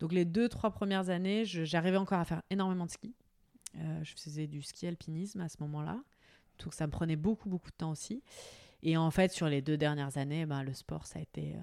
[0.00, 3.14] Donc, les deux, trois premières années, j'arrivais encore à faire énormément de ski.
[3.78, 6.02] Euh, je faisais du ski alpinisme à ce moment-là.
[6.64, 8.24] Donc, ça me prenait beaucoup, beaucoup de temps aussi.
[8.82, 11.54] Et en fait, sur les deux dernières années, ben, le sport, ça a été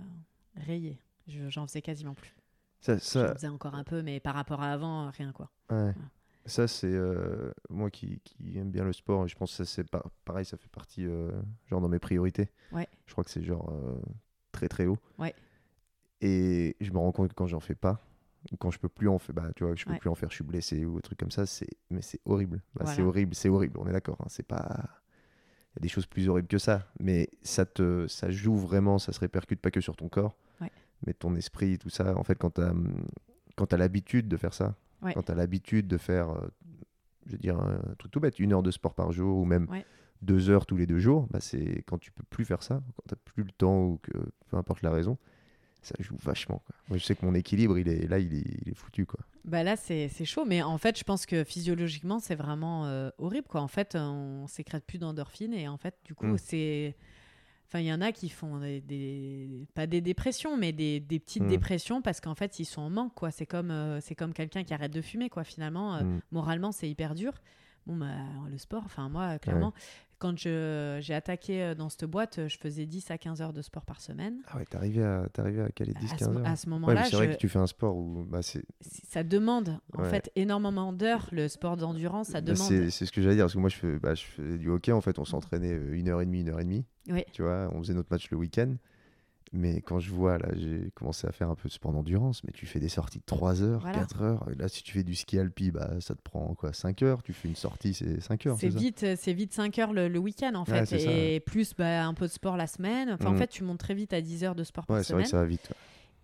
[0.56, 1.02] rayé.
[1.30, 2.36] Je- J'en faisais quasiment plus.
[2.82, 5.49] Ça, J'en ça, faisais encore un peu, mais par rapport à avant, rien quoi.
[5.71, 5.93] ouais.
[6.45, 9.89] ça c'est euh, moi qui, qui aime bien le sport, je pense que ça c'est
[9.89, 11.32] pas pareil, ça fait partie euh,
[11.69, 12.49] genre dans mes priorités.
[12.71, 12.88] Ouais.
[13.05, 13.99] Je crois que c'est genre euh,
[14.51, 14.97] très très haut.
[15.17, 15.34] Ouais.
[16.21, 17.99] Et je me rends compte que quand j'en fais pas,
[18.59, 19.99] quand je peux plus en faire, bah tu vois, je peux Ouais.
[19.99, 22.61] plus en faire, je suis blessé ou un truc comme ça, c'est mais c'est horrible.
[22.75, 23.77] Bah, C'est horrible, c'est horrible.
[23.80, 24.17] On est d'accord.
[24.21, 24.86] hein, c'est pas
[25.73, 28.97] il y a des choses plus horribles que ça, mais ça te ça joue vraiment,
[28.99, 30.36] ça se répercute pas que sur ton corps.
[31.06, 32.16] Mais ton esprit, tout ça.
[32.18, 32.74] En fait, quand tu as
[33.68, 35.14] t'as l'habitude de faire ça, Ouais.
[35.14, 36.47] quand tu as l'habitude de faire, euh,
[37.26, 39.68] je veux dire, un truc tout bête, une heure de sport par jour ou même
[39.70, 39.86] Ouais.
[40.22, 43.04] deux heures tous les deux jours, bah c'est quand tu peux plus faire ça, quand
[43.10, 44.12] tu plus le temps ou que
[44.50, 45.18] peu importe la raison,
[45.82, 46.62] ça joue vachement.
[46.66, 46.76] quoi.
[46.89, 49.06] Moi, je sais que mon équilibre, il est là, il est, il est foutu.
[49.06, 49.22] Quoi.
[49.45, 53.47] Bah là, c'est chaud, mais en fait, je pense que physiologiquement, c'est vraiment euh, horrible.
[53.47, 53.62] Quoi.
[53.62, 56.38] En fait, on sécrète plus d'endorphines et en fait, du coup, Mm.
[56.38, 56.95] c'est.
[57.70, 61.20] Enfin, il y en a qui font des, des- pas des dépressions, mais des, des
[61.20, 61.47] petites Mm.
[61.49, 63.13] dépressions parce qu'en fait, ils sont en manque.
[63.13, 63.30] quoi.
[63.30, 65.30] C'est comme, euh, c'est comme quelqu'un qui arrête de fumer.
[65.30, 65.43] quoi.
[65.43, 66.22] Finalement, euh, Mm.
[66.32, 67.34] moralement, c'est hyper dur.
[67.86, 68.07] Bon, bah,
[68.49, 69.72] le sport, enfin, moi, clairement,
[70.20, 73.86] quand j'ai attaqué euh, dans cette boîte, je faisais 10 à 15 heures de sport
[73.86, 74.38] par semaine.
[74.49, 76.45] Ah ouais, t'arrivais à, t'arrivais à caler À 10-15 ce, heures.
[76.45, 78.41] à ce moment-là, c'est vrai que tu fais un sport où bah,
[78.82, 80.09] ça demande en Ouais.
[80.09, 81.28] fait énormément d'heures.
[81.32, 82.67] Le sport d'endurance, ça bah, demande.
[82.67, 84.70] c'est c'est ce que j'allais dire parce que moi je fais, bah, je fais du
[84.70, 87.24] hockey en fait on s'entraînait euh, une heure et demie une heure et demie Oui.
[87.32, 88.76] tu vois on faisait notre match le week-end
[89.52, 92.52] mais quand je vois là j'ai commencé à faire un peu de sport d'endurance mais
[92.52, 94.00] tu fais des sorties de 3 heures Voilà.
[94.00, 97.02] 4 heures là si tu fais du ski alpi bah ça te prend quoi 5
[97.04, 100.08] heures tu fais une sortie c'est 5 heures C'est vite, c'est vite 5 heures le,
[100.08, 103.10] le week-end en Ouais, fait, ça, et plus bah, un peu de sport la semaine.
[103.12, 103.38] Enfin, en Mm.
[103.38, 105.26] fait, tu montes très vite à 10 heures de sport par ouais c'est vrai semaine.
[105.26, 105.76] que ça va vite ouais.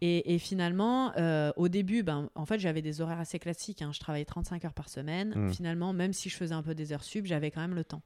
[0.01, 3.81] Et, et finalement, euh, au début, ben, en fait, j'avais des horaires assez classiques.
[3.81, 3.91] hein.
[3.93, 5.33] Je travaillais 35 heures par semaine.
[5.35, 5.49] Mm.
[5.53, 8.01] Finalement, même si je faisais un peu des heures sub, j'avais quand même le temps.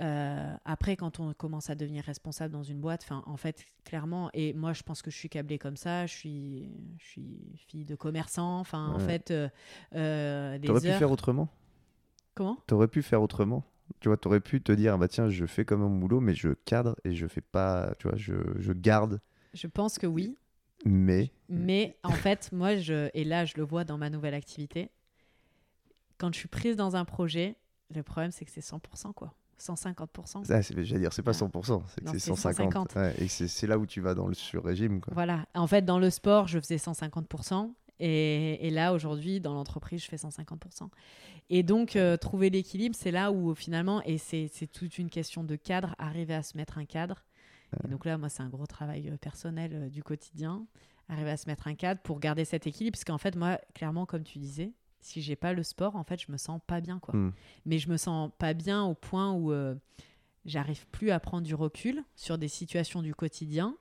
[0.00, 4.30] Euh, après, quand on commence à devenir responsable dans une boîte, enfin, en fait, clairement,
[4.32, 6.06] et moi, je pense que je suis câblée comme ça.
[6.06, 8.60] Je suis, je suis fille de commerçant.
[8.60, 9.48] Enfin, en fait, euh,
[9.94, 11.48] euh, des t'aurais pu faire autrement?
[12.34, 12.58] Comment?
[12.66, 13.64] T'aurais pu faire autrement?
[14.00, 16.34] Tu vois t'aurais pu te dire ah bah tiens je fais comme mon boulot mais
[16.34, 19.18] je cadre et je fais pas tu vois je, je garde
[19.54, 20.36] Je pense que oui.
[20.84, 24.90] mais Mais en fait, moi, je, et là, je le vois dans ma nouvelle activité,
[26.18, 27.56] quand je suis prise dans un projet,
[27.94, 29.32] le problème, c'est que c'est 100%, quoi.
[29.60, 30.42] 150%.
[30.50, 31.34] Ah, c'est- j'allais dire, c'est pas Ah.
[31.34, 32.92] 100%, c'est que Non, c'est c'est 150.
[32.92, 32.96] 150.
[32.96, 35.00] Ouais, et c'est là où tu vas dans le sur-régime.
[35.12, 35.46] Voilà.
[35.54, 37.74] En fait, dans le sport, je faisais 150%.
[38.00, 40.88] Et, et là, aujourd'hui, dans l'entreprise, je fais 150%.
[41.50, 45.42] Et donc, euh, trouver l'équilibre, c'est là où finalement, et c'est c'est toute une question
[45.42, 47.24] de cadre, arriver à se mettre un cadre.
[47.84, 50.64] Et donc là, moi, c'est un gros travail euh, personnel euh, du quotidien.
[51.10, 52.94] Arriver à se mettre un cadre pour garder cet équilibre.
[52.94, 56.20] Parce qu'en fait, moi, clairement, comme tu disais, si j'ai pas le sport, en fait,
[56.20, 57.14] je me sens pas bien, quoi.
[57.14, 57.32] Mm.
[57.66, 59.74] Mais je me sens pas bien au point où euh,
[60.44, 63.76] j'arrive plus à prendre du recul sur des situations du quotidien,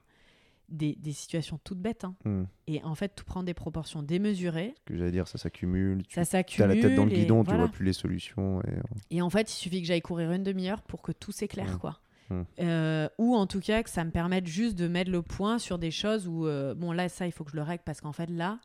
[0.70, 2.03] des, des situations toutes bêtes.
[2.03, 2.15] hein.
[2.26, 2.43] Hmm.
[2.68, 4.76] Et en fait, tout prend des proportions démesurées.
[4.80, 6.03] Ce que j'allais dire, ça s'accumule.
[6.05, 6.76] Tu Ça as s'accumule.
[6.76, 7.63] la tête dans le guidon, tu voilà.
[7.63, 8.61] vois plus les solutions.
[8.63, 8.72] Et...
[8.74, 11.76] euh, Et en fait, il suffit que j'aille courir une demi-heure pour que tout s'éclaire,
[11.76, 11.80] Mm.
[11.80, 11.99] quoi.
[12.59, 15.80] Euh, ou en tout cas que ça me permette juste de mettre le point sur
[15.80, 18.11] des choses où, euh, bon, là, ça, il faut que je le règle parce qu'en
[18.11, 18.59] fait, là,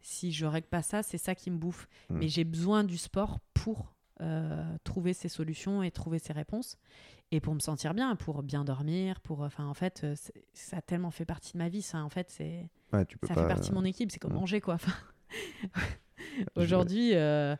[0.00, 1.88] si je règle pas ça, c'est ça qui me bouffe.
[2.10, 2.18] Mm.
[2.18, 6.76] Mais j'ai besoin du sport pour euh, trouver ces solutions et trouver ces réponses.
[7.30, 9.40] Et pour me sentir bien, pour bien dormir, pour.
[9.42, 10.14] Enfin, en fait, euh,
[10.54, 12.68] ça a tellement fait partie de ma vie, ça, en fait, c'est.
[12.92, 13.42] Ouais, Ça pas.
[13.42, 14.36] fait partie de mon équipe, c'est comme Mm.
[14.36, 14.74] manger quoi.
[14.74, 14.92] Enfin,
[16.56, 17.54] Aujourd'hui, euh,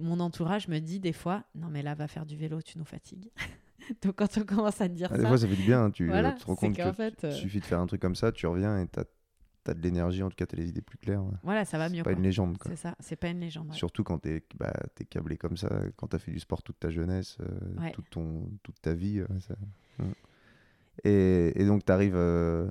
[0.00, 2.84] mon entourage me dit des fois Non, mais là, va faire du vélo, tu nous
[2.84, 3.30] fatigues.
[4.02, 5.84] Donc, quand on commence à te dire Ah, des ça, fois, ça fait du bien.
[5.84, 8.14] hein, Tu, voilà, te rends compte que fait, euh, suffit de faire un truc comme
[8.14, 9.04] ça, tu reviens et t'as
[9.70, 11.22] as de l'énergie, en tout cas, t'as les idées plus claires.
[11.22, 11.32] ouais.
[11.42, 11.98] voilà, ça va mieux.
[11.98, 12.56] C'est pas une légende.
[12.66, 13.68] C'est ça, c'est pas une légende.
[13.68, 13.74] ouais.
[13.76, 16.90] Surtout quand t'es bah, es câblé comme ça, quand t'as fait du sport toute ta
[16.90, 17.92] jeunesse, euh, Ouais.
[17.92, 19.20] toute, ton, toute ta vie.
[19.20, 19.54] euh, ça-
[19.98, 20.04] Mm.
[21.04, 22.68] Et, et donc, t'arrives, euh,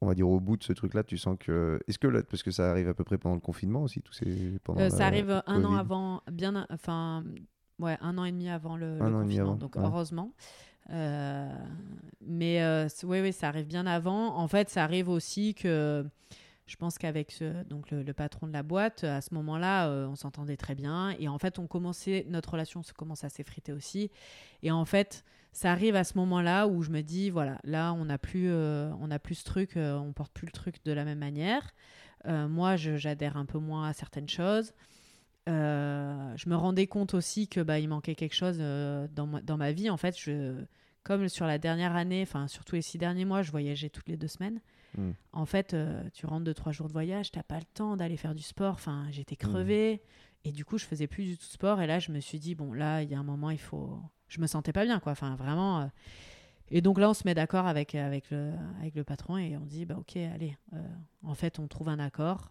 [0.00, 1.80] on va dire, au bout de ce truc-là, tu sens que.
[1.86, 4.12] Est-ce que, là, parce que ça arrive à peu près pendant le confinement aussi, tous
[4.12, 4.58] ces.
[4.64, 7.24] Pendant Euh, la- ça arrive un an avant, bien, enfin,
[7.78, 9.42] ouais, un an et demi avant le, confinement.
[9.42, 9.82] avant, Donc ouais.
[9.84, 10.32] heureusement.
[10.90, 11.50] Euh,
[12.20, 14.36] mais euh, c- oui, oui, ça arrive bien avant.
[14.36, 16.04] En fait, ça arrive aussi que
[16.66, 20.56] je pense qu'avec donc le, patron de la boîte, à ce moment-là, euh, on s'entendait
[20.56, 21.10] très bien.
[21.18, 24.10] Et en fait, on commençait, notre relation se commence à s'effriter aussi.
[24.62, 28.06] Et en fait, ça arrive à ce moment-là où je me dis, voilà, là, on
[28.06, 30.92] n'a plus, euh, on n'a plus ce truc, euh, on porte plus le truc de
[30.92, 31.72] la même manière.
[32.26, 34.72] Euh, moi, j'adhère un peu moins à certaines choses.
[35.48, 39.42] Euh, je me rendais compte aussi que bah, il manquait quelque chose euh, dans, ma,
[39.42, 39.90] dans ma vie.
[39.90, 40.54] En fait, je,
[41.02, 44.16] comme sur la dernière année, enfin surtout les six derniers mois, je voyageais toutes les
[44.16, 44.60] deux semaines.
[44.96, 45.10] Mm.
[45.32, 48.16] En fait, euh, tu rentres de trois jours de voyage, t'as pas le temps d'aller
[48.16, 48.74] faire du sport.
[48.74, 50.02] Enfin, j'étais crevée
[50.44, 51.80] et du coup, je faisais plus du tout de sport.
[51.80, 53.98] Et là, je me suis dit bon, là, il y a un moment, il faut.
[54.28, 55.12] Je me sentais pas bien, quoi.
[55.12, 55.80] Enfin, vraiment.
[55.80, 55.86] euh,
[56.70, 59.66] Et donc là, on se met d'accord avec, avec, le, avec le patron et on
[59.66, 60.56] dit bah ok, allez.
[60.72, 60.78] euh,
[61.24, 62.50] en fait, on trouve un accord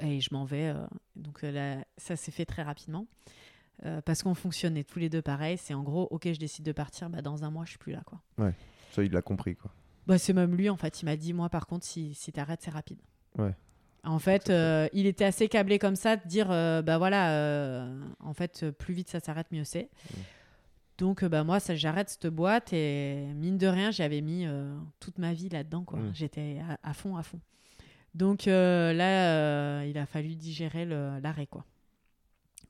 [0.00, 0.68] et je m'en vais.
[0.68, 0.86] euh,
[1.16, 3.06] donc euh, là, ça s'est fait très rapidement.
[3.84, 5.58] Euh, parce qu'on fonctionnait tous les deux pareil.
[5.58, 7.92] C'est en gros, ok, je décide de partir, bah, dans un mois, je suis plus
[7.92, 8.02] là.
[8.06, 8.20] quoi.
[8.92, 9.72] Ça, il l'a compris, quoi.
[10.06, 11.02] Bah, c'est même lui, en fait.
[11.02, 13.00] Il m'a dit, moi, par contre, si, si t'arrêtes, c'est rapide.
[13.36, 13.52] Ouais.
[14.04, 17.88] En fait, euh, il était assez câblé comme ça, de dire, euh, bah voilà,
[18.20, 19.88] en fait, plus vite ça s'arrête, mieux c'est.
[20.98, 24.46] Donc, bah moi, ça, j'arrête cette boîte et mine de rien, j'avais mis
[25.00, 25.98] toute ma vie là-dedans, quoi.
[25.98, 26.14] Mm.
[26.14, 27.40] J'étais à, à fond, à fond.
[28.14, 29.32] Donc euh, là,
[29.80, 31.64] euh, il a fallu digérer l'arrêt, quoi.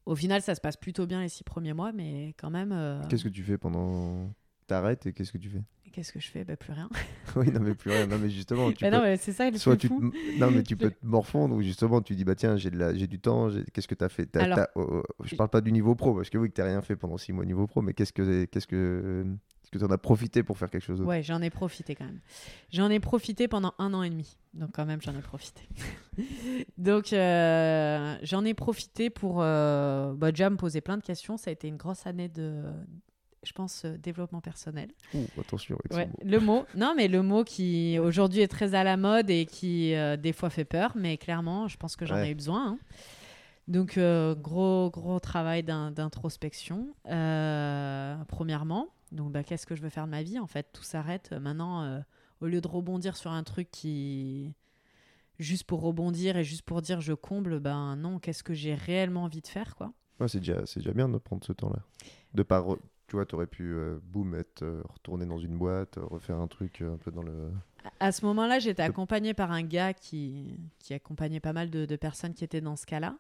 [0.06, 3.00] Au final, ça se passe plutôt bien les six premiers mois, mais quand même, euh,
[3.08, 4.32] Qu'est-ce que tu fais pendant.
[4.66, 5.62] T'arrêtes et qu'est-ce que tu fais?
[5.92, 6.42] qu'est-ce que je fais?
[6.44, 6.88] Bah, Plus rien.
[7.36, 8.06] Oui, non, mais plus rien.
[8.06, 8.96] Non, mais justement, tu Bah peux.
[8.96, 9.94] non, mais c'est ça le Soit tu te...
[10.40, 12.94] non mais tu peux te morfondre ou justement tu dis bah tiens j'ai de la...
[12.94, 14.26] j'ai du temps qu'est-ce que tu as fait?
[14.26, 16.54] T'as- Alors- t'as- oh, oh, je parle pas du niveau pro parce que oui que
[16.54, 19.24] t'as rien fait pendant six mois au niveau pro mais qu'est-ce que qu'est-ce que
[19.74, 22.04] que tu en as profité pour faire quelque chose d'autre Ouais, j'en ai profité quand
[22.06, 22.20] même.
[22.72, 24.36] J'en ai profité pendant un an et demi.
[24.54, 25.68] Donc quand même, j'en ai profité.
[26.78, 31.36] Donc euh, j'en ai profité pour euh, bah, déjà me poser plein de questions.
[31.36, 32.62] Ça a été une grosse année de,
[33.42, 34.90] je pense, euh, développement personnel.
[35.14, 36.64] Ouh, attention Ouais, le mot.
[36.76, 40.32] Non, mais le mot qui aujourd'hui est très à la mode et qui euh, des
[40.32, 42.28] fois fait peur, mais clairement, je pense que j'en Ouais.
[42.28, 42.68] ai eu besoin.
[42.68, 42.78] hein.
[43.66, 46.88] Donc euh, gros gros travail d'in- d'introspection.
[48.28, 51.32] premièrement, donc bah, qu'est-ce que je veux faire de ma vie En fait, tout s'arrête
[51.32, 51.82] maintenant.
[51.82, 52.00] euh,
[52.40, 54.54] au lieu de rebondir sur un truc qui
[55.38, 59.24] juste pour rebondir et juste pour dire je comble, ben non, qu'est-ce que j'ai réellement
[59.24, 59.92] envie de faire quoi?
[60.20, 61.80] Ouais, c'est déjà c'est déjà bien de prendre ce temps là
[62.34, 65.98] de pas re- tu vois t'aurais pu euh, boum être euh, retourner dans une boîte
[65.98, 67.50] euh, refaire un truc euh, un peu dans le
[68.00, 71.96] À ce moment-là, j'étais accompagnée par un gars qui, qui accompagnait pas mal de, de
[71.96, 73.16] personnes qui étaient dans ce cas-là.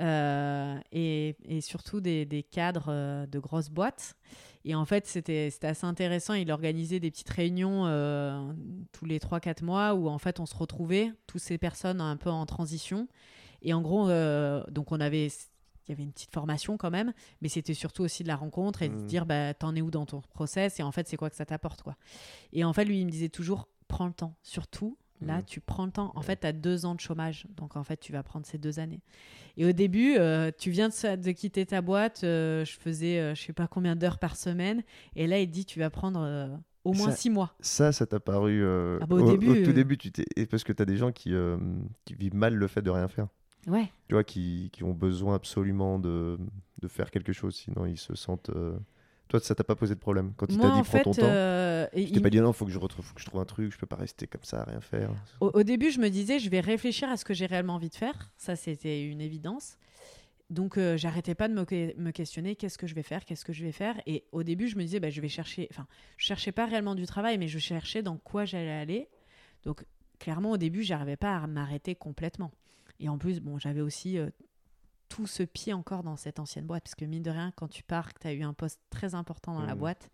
[0.00, 4.16] Euh, et, et surtout des, des cadres euh, de grosses boîtes.
[4.64, 6.34] Et en fait, c'était assez intéressant.
[6.34, 8.52] Il organisait des petites réunions euh,
[8.92, 12.30] tous les 3-4 mois où en fait on se retrouvait, toutes ces personnes un peu
[12.30, 13.08] en transition.
[13.62, 17.12] Et en gros, euh, donc on avait, il y avait une petite formation quand même,
[17.40, 19.06] mais c'était surtout aussi de la rencontre et de Mhm.
[19.06, 21.44] dire bah, t'en es où dans ton process et en fait c'est quoi que ça
[21.44, 21.96] t'apporte quoi.
[22.52, 24.96] Et en fait, lui, il me disait toujours prends le temps, surtout.
[25.26, 25.44] Là, Mhm.
[25.44, 26.12] tu prends le temps.
[26.14, 27.46] En fait, tu as deux ans de chômage.
[27.56, 29.00] Donc, en fait, tu vas prendre ces deux années.
[29.56, 32.22] Et au début, euh, tu viens de, quitter ta boîte.
[32.24, 34.82] euh, je faisais, euh, je sais pas combien d'heures par semaine.
[35.16, 36.48] Et là, il dit, tu vas prendre euh,
[36.84, 37.54] au moins Ça- six mois.
[37.60, 38.64] ça ça t'a paru
[39.00, 41.32] Ah bah, au début, tout début tu t'es parce que t'as des gens qui
[42.04, 43.28] qui vivent mal le fait de rien faire
[43.68, 43.88] Ouais.
[44.08, 46.36] tu vois, qui, qui ont besoin absolument de,
[46.80, 48.50] de faire quelque chose, sinon ils se sentent.
[49.32, 51.10] Toi, ça t'a pas posé de problème quand il t'a dit en prends fait, ton
[51.12, 53.24] temps euh, Tu t'es il- pas dit non, faut que je retrouve, faut que je
[53.24, 55.10] trouve un truc, je peux pas rester comme ça à rien faire.
[55.40, 57.88] au, au début, je me disais, je vais réfléchir à ce que j'ai réellement envie
[57.88, 58.30] de faire.
[58.36, 59.78] Ça, c'était une évidence.
[60.50, 63.46] Donc, euh, j'arrêtais pas de me, que- me questionner qu'est-ce que je vais faire, qu'est-ce
[63.46, 63.98] que je vais faire.
[64.06, 65.66] Et au début, je me disais, bah, je vais chercher.
[65.70, 65.86] Enfin,
[66.18, 69.08] je cherchais pas réellement du travail, mais je cherchais dans quoi j'allais aller.
[69.64, 69.86] Donc,
[70.18, 72.52] clairement, au début, j'arrivais pas à m'arrêter complètement.
[73.00, 74.28] Et en plus, bon, j'avais aussi euh,
[75.14, 76.84] tout ce pied encore dans cette ancienne boîte.
[76.84, 79.52] Parce que, mine de rien, quand tu pars, tu as eu un poste très important
[79.54, 79.78] dans la Mhm.
[79.80, 80.10] boîte,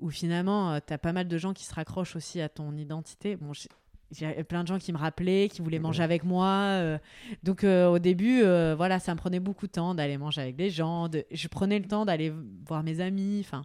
[0.00, 3.36] où finalement, tu as pas mal de gens qui se raccrochent aussi à ton identité.
[3.36, 6.46] Bon, j'ai- plein de gens qui me rappelaient, qui voulaient manger avec moi.
[6.46, 6.98] euh,
[7.42, 10.56] donc euh, au début, euh, voilà, ça me prenait beaucoup de temps d'aller manger avec
[10.56, 11.08] des gens.
[11.08, 12.32] de- Je prenais le temps d'aller
[12.66, 13.38] voir mes amis.
[13.44, 13.64] Enfin,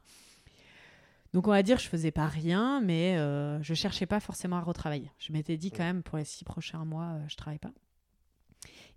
[1.34, 4.61] donc on va dire, je faisais pas rien, mais euh, je cherchais pas forcément à
[4.61, 5.11] retravailler.
[5.20, 7.72] Je m'étais dit quand même pour les six prochains mois, euh, je travaille pas.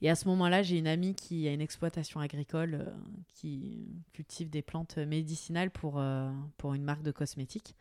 [0.03, 2.91] Et à ce moment-là, j'ai une amie qui a une exploitation agricole euh,
[3.29, 7.75] qui cultive des plantes médicinales pour, euh, pour une marque de cosmétiques.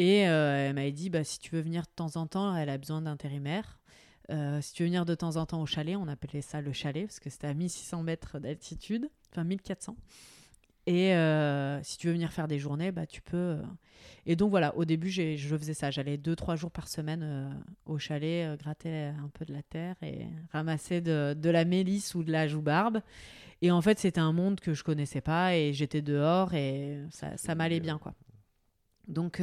[0.00, 2.70] Et euh, elle m'avait dit, bah, si tu veux venir de temps en temps, elle
[2.70, 3.78] a besoin d'intérimaire.
[4.30, 6.72] Euh, si tu veux venir de temps en temps au chalet, on appelait ça le
[6.72, 9.96] chalet parce que c'était à 1600 mètres d'altitude, enfin 1400.
[10.90, 13.36] Et euh, si tu veux venir faire des journées, bah, tu peux.
[13.36, 13.62] euh.
[14.26, 15.92] Et donc voilà, au début, j'ai- je faisais ça.
[15.92, 17.48] J'allais deux, trois jours par semaine euh,
[17.86, 22.16] au chalet, euh, gratter un peu de la terre et ramasser de, de la mélisse
[22.16, 23.02] ou de la joubarbe.
[23.62, 27.36] Et en fait, c'était un monde que je connaissais pas et j'étais dehors et ça,
[27.36, 28.14] ça m'allait bien, quoi.
[29.08, 29.40] Donc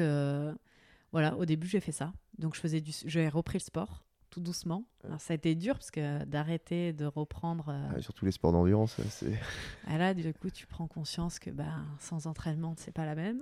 [1.12, 2.14] voilà, au début, j'ai fait ça.
[2.38, 4.84] Donc je faisais du, j'ai repris le sport tout doucement.
[5.04, 7.70] Alors ça a été dur parce que d'arrêter de reprendre.
[7.70, 9.34] euh, Ah, surtout les sports d'endurance, c'est.
[9.88, 13.42] ah là, du coup, tu prends conscience que bah, sans entraînement, c'est pas la même.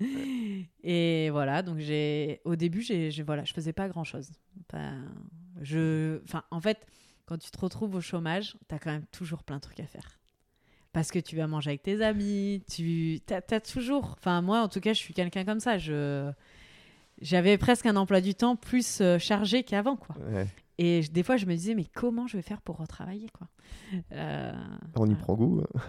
[0.82, 4.30] Et voilà, donc j'ai au début, j'ai, j'ai- voilà, je faisais pas grand chose.
[5.60, 6.86] je, enfin, en fait,
[7.26, 9.86] quand tu te retrouves au chômage, tu as quand même toujours plein de trucs à
[9.86, 10.18] faire.
[10.92, 14.16] Parce que tu vas manger avec tes amis, tu as, toujours.
[14.18, 15.78] Enfin, moi, en tout cas, je suis quelqu'un comme ça.
[15.78, 16.32] Je,
[17.20, 20.16] j'avais presque un emploi du temps plus euh, chargé qu'avant, quoi.
[20.32, 20.46] Ouais.
[20.78, 23.48] Et des fois, je me disais, mais comment je vais faire pour retravailler, quoi?
[24.12, 24.52] Euh,
[24.96, 25.14] On y voilà.
[25.16, 25.60] prend goût.
[25.74, 25.80] hein.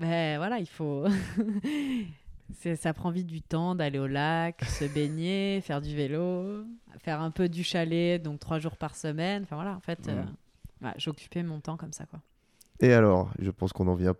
[0.00, 1.06] ben voilà, il faut.
[2.76, 6.64] Ça prend vite du temps d'aller au lac, se baigner, faire du vélo,
[6.98, 9.44] faire un peu du chalet, donc trois jours par semaine.
[9.44, 10.24] Enfin voilà, en fait, euh,
[10.96, 12.20] j'occupais mon temps comme ça, quoi.
[12.80, 14.14] Et alors, je pense qu'on en vient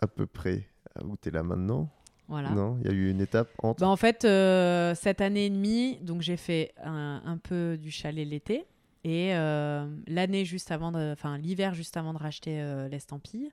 [0.00, 0.66] à peu près
[0.98, 1.90] à où tu es là maintenant.
[2.28, 2.50] Voilà.
[2.50, 3.80] Non Il y a eu une étape entre.
[3.80, 7.90] Ben, en fait, euh, cette année et demie, donc j'ai fait un, un peu du
[7.90, 8.64] chalet l'été.
[9.04, 13.50] Et euh, l'année juste avant, enfin l'hiver juste avant de racheter euh, l'estampille,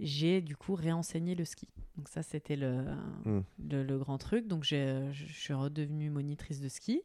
[0.00, 1.68] j'ai du coup réenseigné le ski.
[1.96, 2.84] Donc ça, c'était le,
[3.24, 3.40] Mm.
[3.70, 4.48] le, le grand truc.
[4.48, 7.02] Donc je suis redevenue monitrice de ski.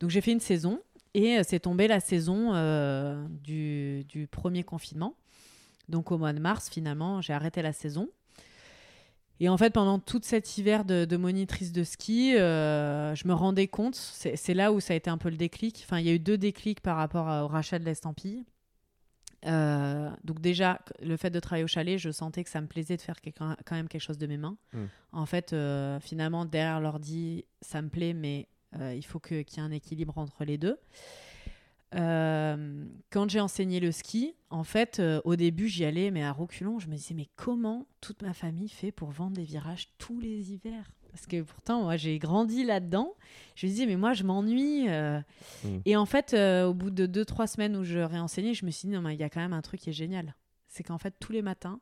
[0.00, 0.80] Donc j'ai fait une saison
[1.14, 2.52] et c'est tombé la saison
[3.44, 5.14] du, du premier confinement.
[5.88, 8.08] Donc au mois de mars, finalement, j'ai arrêté la saison.
[9.40, 13.32] Et en fait, pendant tout cet hiver de, de monitrice de ski, euh, je me
[13.32, 15.82] rendais compte, c'est là où ça a été un peu le déclic.
[15.84, 18.44] Enfin, il y a eu deux déclics par rapport au rachat de l'estampille.
[19.46, 22.96] Euh, donc déjà, le fait de travailler au chalet, je sentais que ça me plaisait
[22.96, 24.56] de faire quand même quelque chose de mes mains.
[24.72, 24.84] Mm.
[25.12, 29.56] En fait, euh, finalement, derrière l'ordi, ça me plaît, mais euh, il faut qu'il y
[29.56, 30.78] ait un équilibre entre les deux.
[31.94, 36.32] Euh, quand j'ai enseigné le ski, en fait, euh, au début, j'y allais, mais à
[36.32, 40.20] reculons, je me disais, mais comment toute ma famille fait pour vendre des virages tous
[40.20, 40.90] les hivers?
[41.10, 43.14] Parce que pourtant, moi, j'ai grandi là-dedans.
[43.56, 44.88] Je me disais, mais moi, je m'ennuie.
[44.88, 45.20] euh.
[45.64, 45.78] Mm.
[45.84, 48.86] Et en fait, au bout de deux, trois semaines où je réenseignais, je me suis
[48.88, 50.36] dit, non, mais il y a quand même un truc qui est génial.
[50.68, 51.80] C'est qu'en fait, tous les matins,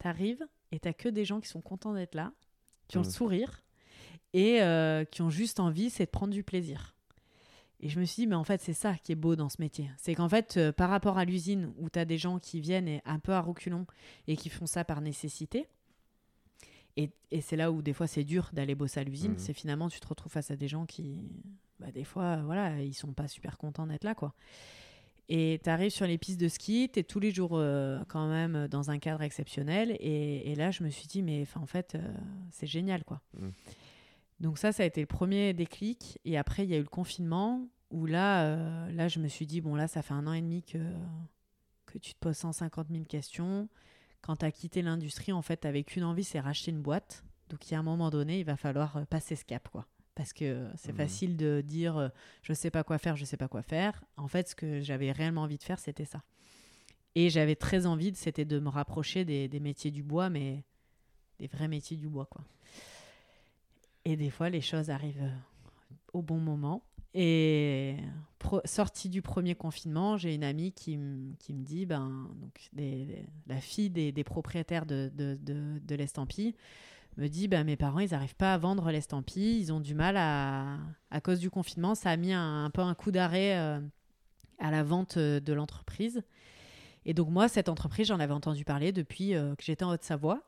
[0.00, 2.32] tu arrives et tu que des gens qui sont contents d'être là,
[2.86, 3.10] qui ont le Mm.
[3.10, 3.62] sourire
[4.34, 4.60] et
[5.10, 6.94] qui ont juste envie, c'est de prendre du plaisir.
[7.80, 9.56] Et je me suis dit, mais en fait, c'est ça qui est beau dans ce
[9.60, 9.88] métier.
[9.98, 12.88] C'est qu'en fait, euh, par rapport à l'usine où tu as des gens qui viennent
[12.88, 13.86] et un peu à reculons
[14.26, 15.68] et qui font ça par nécessité,
[16.96, 19.38] et, et c'est là où des fois c'est dur d'aller bosser à l'usine, Mhm.
[19.38, 21.20] c'est finalement tu te retrouves face à des gens qui,
[21.78, 24.34] bah, des fois, voilà, ils sont pas super contents d'être là, quoi.
[25.28, 28.28] Et tu arrives sur les pistes de ski, tu es tous les jours euh, quand
[28.28, 29.94] même dans un cadre exceptionnel.
[30.00, 32.12] Et, et là, je me suis dit, mais en fait, euh,
[32.50, 33.20] c'est génial, quoi.
[33.38, 33.52] Mhm.
[34.40, 36.18] Donc ça, ça a été le premier déclic.
[36.24, 39.46] Et après, il y a eu le confinement où là, euh, là, je me suis
[39.46, 40.78] dit, bon, là, ça fait un an et demi que,
[41.86, 43.68] que tu te poses 150 000 questions.
[44.20, 47.24] Quand tu as quitté l'industrie, en fait, tu qu'une envie, c'est racheter une boîte.
[47.48, 49.86] Donc, il y a un moment donné, il va falloir euh, passer ce cap, quoi.
[50.14, 50.96] Parce que c'est Mhm.
[50.98, 52.08] facile de dire, euh,
[52.42, 54.02] je sais pas quoi faire, je sais pas quoi faire.
[54.16, 56.22] En fait, ce que j'avais réellement envie de faire, c'était ça.
[57.14, 60.64] Et j'avais très envie, c'était de me rapprocher des, des métiers du bois, mais
[61.38, 62.44] des vrais métiers du bois, quoi.
[64.08, 65.36] Et des fois, les choses arrivent euh,
[66.14, 66.82] au bon moment.
[67.12, 67.96] Et
[68.64, 70.98] sortie du premier confinement, j'ai une amie qui,
[71.38, 72.70] qui me dit, ben, donc
[73.46, 76.54] la fille des, des propriétaires de, de, l'estampille
[77.18, 80.16] me dit, ben, mes parents, ils n'arrivent pas à vendre l'estampille, ils ont du mal
[80.16, 80.78] à,
[81.10, 83.80] à cause du confinement, ça a mis un, un peu un coup d'arrêt euh,
[84.58, 86.22] à la vente euh, de l'entreprise.
[87.04, 90.42] Et donc moi, cette entreprise, j'en avais entendu parler depuis que j'étais en Haute-Savoie.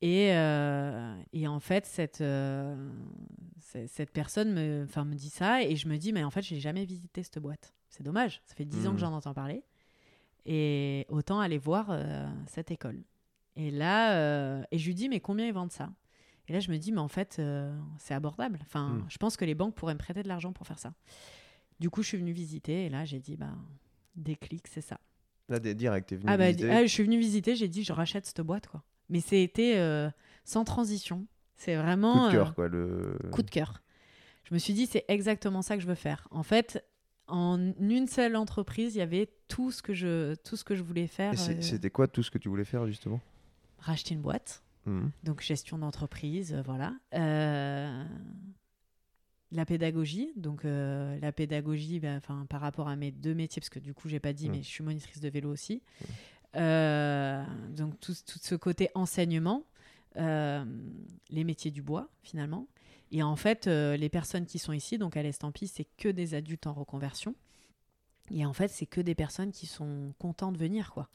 [0.00, 2.90] Et, euh, et, en fait, cette, euh,
[3.58, 6.60] cette personne me, me dit ça et je me dis, mais en fait, je n'ai
[6.60, 7.74] jamais visité cette boîte.
[7.88, 9.00] C'est dommage, ça fait dix ans que mmh.
[9.00, 9.64] j'en entends parler.
[10.46, 11.90] Et autant aller voir
[12.46, 13.02] cette école.
[13.56, 15.90] Et là, et je lui dis, mais combien ils vendent ça?
[16.46, 17.42] Et là, je me dis, mais en fait,
[17.98, 18.58] c'est abordable.
[18.62, 19.06] Enfin, mmh.
[19.08, 20.94] je pense que les banques pourraient me prêter de l'argent pour faire ça.
[21.80, 23.54] Du coup, je suis venue visiter et là, j'ai dit, bah,
[24.14, 25.00] déclic, c'est ça.
[25.48, 26.70] Là, direct, t'es venu ah bah, visiter.
[26.70, 28.82] Ah, je suis venu visiter, j'ai dit je rachète cette boîte quoi.
[29.08, 30.10] Mais c'était euh,
[30.44, 31.26] sans transition.
[31.56, 32.26] C'est vraiment.
[32.26, 32.68] Coup de cœur, euh, quoi.
[32.68, 33.18] Le...
[33.32, 33.82] Coup de cœur.
[34.44, 36.26] Je me suis dit c'est exactement ça que je veux faire.
[36.30, 36.82] En fait,
[37.26, 40.82] en une seule entreprise, il y avait tout ce que je, tout ce que je
[40.82, 41.32] voulais faire.
[41.32, 43.20] Euh, c'était quoi tout ce que tu voulais faire justement?
[43.78, 44.62] Racheter une boîte.
[44.86, 45.08] Mmh.
[45.24, 46.94] Donc gestion d'entreprise, voilà.
[47.14, 48.04] Euh,
[49.50, 53.78] la pédagogie, donc euh, la pédagogie bah, par rapport à mes deux métiers, parce que
[53.78, 54.52] du coup, j'ai pas dit, mm.
[54.52, 55.82] mais je suis monitrice de vélo aussi.
[56.00, 56.04] Mm.
[56.56, 59.64] Euh, donc tout, ce côté enseignement,
[60.16, 60.64] euh,
[61.30, 62.66] les métiers du bois finalement.
[63.10, 66.66] Et en fait, les personnes qui sont ici, donc à l'Estampie, c'est que des adultes
[66.66, 67.34] en reconversion.
[68.30, 71.08] Et en fait, c'est que des personnes qui sont contents de venir, quoi.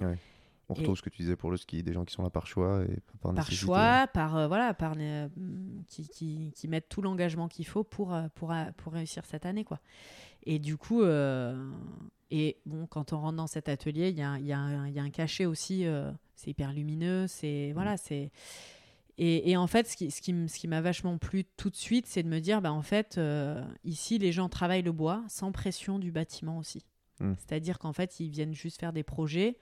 [0.69, 2.47] On retrouve ce que tu disais pour le ski, des gens qui sont là par
[2.47, 5.27] choix et par Par choix, par euh, voilà, par euh,
[5.87, 9.65] qui, qui, qui, mettent tout l'engagement qu'il faut pour, euh, pour, pour réussir cette année
[9.65, 9.79] quoi.
[10.45, 11.01] Et du coup,
[12.35, 15.03] et bon, quand on rentre dans cet atelier, il y a, y, a y a,
[15.03, 15.85] un cachet aussi.
[16.35, 17.99] c'est hyper lumineux, c'est voilà, mm.
[18.01, 18.31] c'est
[19.19, 21.75] et, et, en fait, ce qui, ce qui, ce qui m'a vachement plu tout de
[21.75, 23.21] suite, c'est de me dire, bah en fait,
[23.83, 26.83] ici, les gens travaillent le bois sans pression du bâtiment aussi.
[27.19, 27.33] Mm.
[27.37, 29.57] C'est-à-dire qu'en fait, ils viennent juste faire des projets.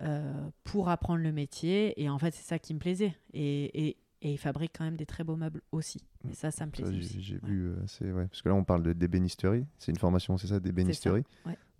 [0.00, 2.00] Euh, pour apprendre le métier.
[2.02, 3.14] Et en fait, c'est ça qui me plaisait.
[3.34, 6.00] Et, et, et, il fabrique quand même des très beaux meubles aussi.
[6.30, 7.00] Et ça, ça me plaisait.
[7.00, 8.26] J'ai vu, euh, ouais.
[8.26, 9.66] parce que là, on parle de d'ébénisterie.
[9.78, 11.24] C'est une formation, c'est ça, d'ébénisterie.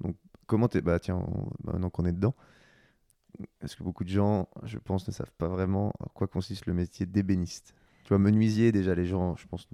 [0.00, 0.16] Donc,
[0.46, 0.80] comment t'es.
[0.80, 1.24] Bah, tiens,
[1.64, 2.34] maintenant qu'on est dedans,
[3.60, 6.74] est-ce que beaucoup de gens, je pense, ne savent pas vraiment à quoi consiste le
[6.74, 7.74] métier d'ébéniste?
[8.04, 9.68] Tu vois, menuisier, déjà, les gens, je pense,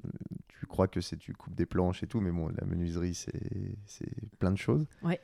[0.49, 4.39] tu crois que c'est tu coupes des planches et tout, mais bon, la menuiserie, c'est
[4.39, 4.87] plein de choses.
[5.03, 5.21] Ouais.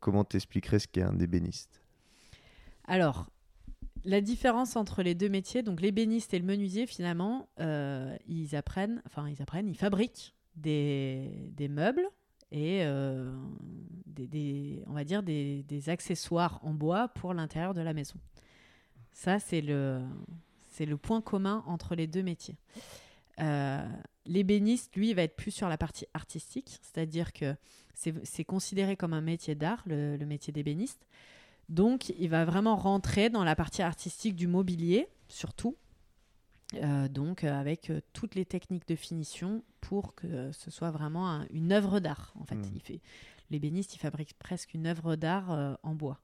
[0.00, 1.82] Comment t'expliquerais ce qu'est un ébéniste?
[2.86, 3.28] Alors,
[4.06, 9.02] la différence entre les deux métiers, donc l'ébéniste et le menuisier, finalement, euh, ils apprennent,
[9.04, 12.06] enfin ils apprennent, ils fabriquent des, meubles
[12.52, 13.36] et euh,
[14.06, 18.14] des, on va dire des, accessoires en bois pour l'intérieur de la maison.
[19.10, 20.00] Ça, c'est le,
[20.70, 22.56] c'est le point commun entre les deux métiers.
[23.40, 23.84] Euh,
[24.24, 27.56] l'ébéniste, lui, va être plus sur la partie artistique, c'est-à-dire que
[27.94, 31.06] c'est, considéré comme un métier d'art, le métier d'ébéniste.
[31.68, 35.76] Donc, il va vraiment rentrer dans la partie artistique du mobilier, surtout.
[36.74, 41.44] Euh, donc, euh, avec euh, toutes les techniques de finition pour que ce soit vraiment
[41.50, 42.32] une œuvre d'art.
[42.40, 42.72] En fait, hmm.
[42.74, 43.00] il fait
[43.50, 46.20] l'ébéniste, il fabrique presque une œuvre d'art en bois.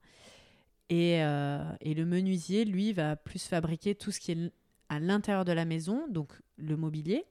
[0.88, 4.52] Et, et, le menuisier, lui, va plus fabriquer tout ce qui est
[4.88, 7.24] à l'intérieur de la maison, donc le mobilier,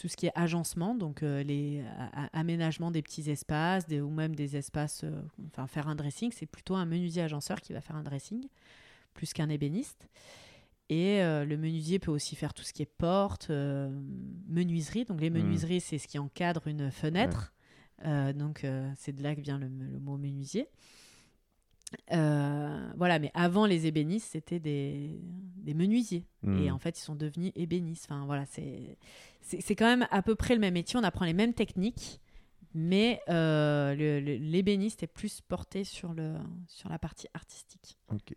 [0.00, 1.84] tout ce qui est agencement, donc euh, les
[2.32, 5.10] aménagements des petits espaces, des, ou même des espaces, euh,
[5.48, 8.48] enfin faire un dressing, c'est plutôt un menuisier agenceur qui va faire un dressing,
[9.12, 10.08] plus qu'un ébéniste.
[10.88, 15.04] Et euh, le menuisier peut aussi faire tout ce qui est porte, menuiserie.
[15.04, 15.34] Donc les mmh.
[15.34, 17.52] menuiseries, c'est ce qui encadre une fenêtre.
[18.02, 20.66] donc c'est de là que vient le, mot menuisier.
[22.08, 25.20] voilà, mais avant les ébénistes, c'était des,
[25.56, 26.24] des menuisiers.
[26.42, 26.72] Et mmh.
[26.72, 28.06] en fait, ils sont devenus ébénistes.
[28.08, 28.96] Enfin, voilà, c'est
[29.40, 30.98] c'est quand même à peu près le même métier.
[30.98, 32.20] On apprend les mêmes techniques,
[32.74, 36.34] mais euh, l'ébéniste est plus porté sur, le,
[36.68, 37.98] sur la partie artistique.
[38.08, 38.34] Ok.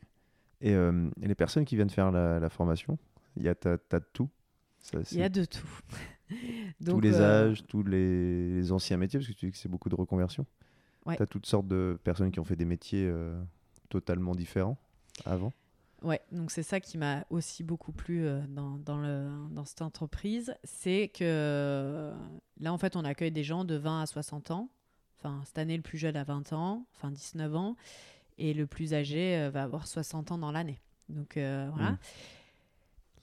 [0.62, 2.98] Et, euh, les personnes qui viennent faire la, formation,
[3.36, 3.78] il y a de
[4.14, 4.30] tout?
[5.12, 5.68] Il y a de tout.
[6.86, 9.90] tous les euh, âges, tous les, anciens métiers, parce que tu dis que c'est beaucoup
[9.90, 10.46] de reconversion.
[11.06, 13.38] Tu as toutes sortes de personnes qui ont fait des métiers euh,
[13.90, 14.78] totalement différents
[15.26, 15.52] avant?
[16.04, 19.82] Ouais, donc c'est ça qui m'a aussi beaucoup plu euh, dans, dans, le, dans cette
[19.82, 20.54] entreprise.
[20.64, 22.12] C'est que
[22.60, 24.70] là, en fait, on accueille des gens de 20 à 60 ans.
[25.18, 27.78] Enfin, cette année, le plus jeune a 20 ans, enfin 19 ans.
[28.38, 30.82] Et le plus âgé euh, va avoir 60 ans dans l'année.
[31.08, 31.92] Donc euh, voilà.
[31.92, 31.98] Mmh.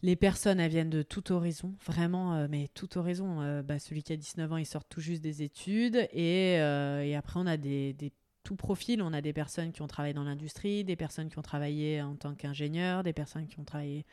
[0.03, 3.63] Les personnes, elles viennent de tout horizon, vraiment, mais tout horizon.
[3.63, 6.09] Bah, celui qui a 19 ans, il sort tout juste des études.
[6.15, 8.11] Et, et après, on a des, des
[8.43, 9.03] tout profil.
[9.03, 12.17] On a des personnes qui ont travaillé dans l'industrie, des personnes qui ont travaillé en
[12.17, 14.05] tant qu'ingénieur, des personnes qui ont travaillé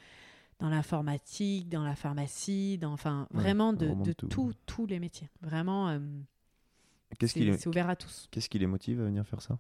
[0.60, 5.30] dans l'informatique, dans la pharmacie, dans, enfin, vraiment de, de tous les métiers.
[5.42, 6.00] Vraiment, euh,
[7.22, 8.28] c'est ouvert à tous.
[8.32, 9.60] Qu'est-ce qui les motive à venir faire ça?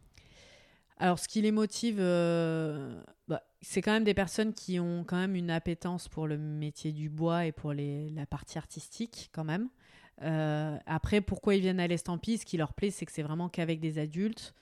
[0.97, 5.17] Alors, ce qui les motive, euh, bah, c'est quand même des personnes qui ont quand
[5.17, 9.43] même une appétence pour le métier du bois et pour les, la partie artistique, quand
[9.43, 9.69] même.
[10.21, 13.49] Euh, après, pourquoi ils viennent à l'estampille Ce qui leur plaît, c'est que c'est vraiment
[13.49, 14.53] qu'avec des adultes,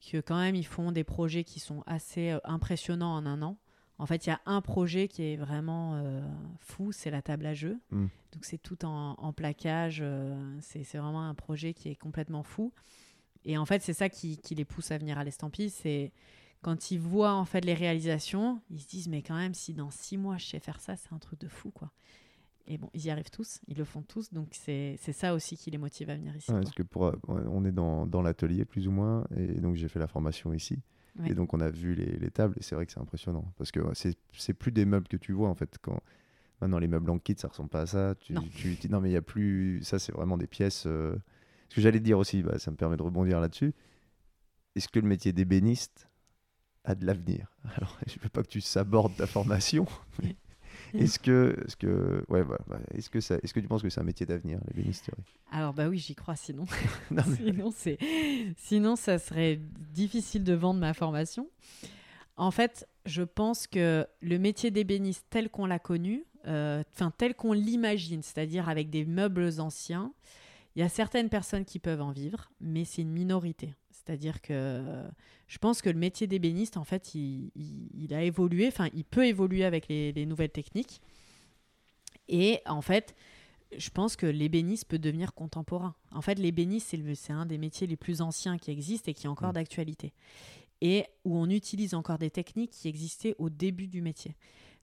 [0.00, 3.56] que quand même ils font des projets qui sont assez euh, impressionnants en un an.
[3.98, 6.22] En fait, il y a un projet qui est vraiment euh,
[6.58, 7.78] fou, c'est la table à jeu.
[7.90, 8.06] Mm.
[8.32, 12.42] Donc c'est tout en, en plaquage, euh, c'est c'est vraiment un projet qui est complètement
[12.42, 12.72] fou.
[13.44, 16.12] Et en fait, c'est ça qui, qui les pousse à venir à l'estampille, c'est
[16.62, 19.90] quand ils voient en fait les réalisations, ils se disent mais quand même si dans
[19.90, 21.90] six mois je sais faire ça, c'est un truc de fou quoi.
[22.66, 25.70] Et bon, ils y arrivent tous, ils le font tous, donc c'est ça aussi qui
[25.70, 26.46] les motive à venir ici.
[26.50, 26.60] Quoi.
[26.60, 29.98] parce que pour, on est dans, dans l'atelier plus ou moins, et donc j'ai fait
[29.98, 30.78] la formation ici.
[31.18, 31.30] Ouais.
[31.30, 33.52] Et donc on a vu les, les tables, et c'est vrai que c'est impressionnant.
[33.58, 35.76] Parce que ouais, c'est plus des meubles que tu vois en fait.
[35.82, 36.00] Quand...
[36.60, 38.14] Maintenant les meubles en kit, ça ressemble pas à ça.
[38.20, 38.42] Tu, Non.
[38.54, 39.82] tu- tu- non mais il y a plus.
[39.82, 40.84] Ça c'est vraiment des pièces.
[40.86, 41.16] euh,
[41.70, 43.72] Ce que j'allais dire aussi, bah, ça me permet de rebondir là-dessus.
[44.76, 46.08] Est-ce que le métier d'ébéniste
[46.84, 47.50] a de l'avenir?
[47.74, 49.86] Alors je veux pas que tu sabordes ta formation.
[50.22, 50.36] mais
[50.98, 53.90] Est-ce que, est-ce que, ouais, bah, bah, est-ce que ça, est-ce que tu penses que
[53.90, 55.22] c'est un métier d'avenir, l'ébénisterie
[55.52, 56.64] Alors bah oui, j'y crois sinon.
[57.10, 57.98] Non, mais- sinon, c'est...
[58.56, 59.60] sinon, ça serait
[59.92, 61.48] difficile de vendre ma formation.
[62.36, 67.34] En fait, je pense que le métier d'ébéniste tel qu'on l'a connu, euh, enfin tel
[67.34, 70.12] qu'on l'imagine, c'est-à-dire avec des meubles anciens,
[70.76, 73.74] il y a certaines personnes qui peuvent en vivre, mais c'est une minorité.
[73.90, 75.04] C'est-à-dire que
[75.46, 79.04] je pense que le métier d'ébéniste, en fait, il, il- il a évolué, enfin, il
[79.04, 81.00] peut évoluer avec les, les nouvelles techniques.
[82.28, 83.14] Et en fait,
[83.76, 85.94] je pense que l'ébéniste peut devenir contemporain.
[86.12, 89.30] En fait, l'ébéniste, c'est un des métiers les plus anciens qui existent et qui est
[89.30, 89.54] encore Mm.
[89.54, 90.12] d'actualité.
[90.80, 94.34] Et où on utilise encore des techniques qui existaient au début du métier.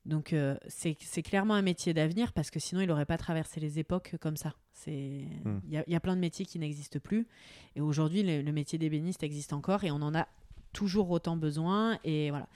[0.08, 3.78] Donc, euh, c'est, clairement un métier d'avenir parce que sinon, il n'aurait pas traversé les
[3.78, 4.56] époques comme ça.
[4.72, 5.26] C'est...
[5.44, 5.60] Mm.
[5.66, 7.28] Il y, a, y a plein de métiers qui n'existent plus.
[7.76, 10.28] Et aujourd'hui, le, le métier d'ébéniste existe encore et on en a
[10.72, 12.00] toujours autant besoin.
[12.06, 12.48] Et voilà.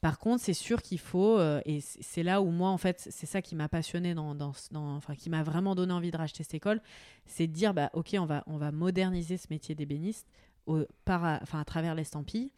[0.00, 3.26] Par contre, c'est sûr qu'il faut, euh, et c'est là où moi, en fait, c'est
[3.26, 6.44] ça qui m'a passionné, dans, dans, dans- enfin, qui m'a vraiment donné envie de racheter
[6.44, 6.80] cette école,
[7.26, 10.26] c'est de dire, bah, ok, on va, on va moderniser ce métier d'ébéniste
[11.06, 12.52] enfin, à travers l'estampille.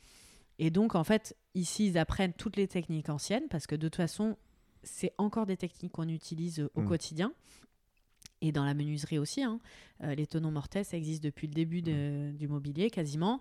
[0.62, 3.96] Et donc, en fait, ici, ils apprennent toutes les techniques anciennes, parce que de toute
[3.96, 4.36] façon,
[4.82, 6.88] c'est encore des techniques qu'on utilise euh, au Mm.
[6.88, 7.32] quotidien.
[8.42, 9.58] Et dans la menuiserie aussi, hein.
[10.02, 13.40] Euh, les tenons mortais, ça existe depuis le début de- du mobilier quasiment.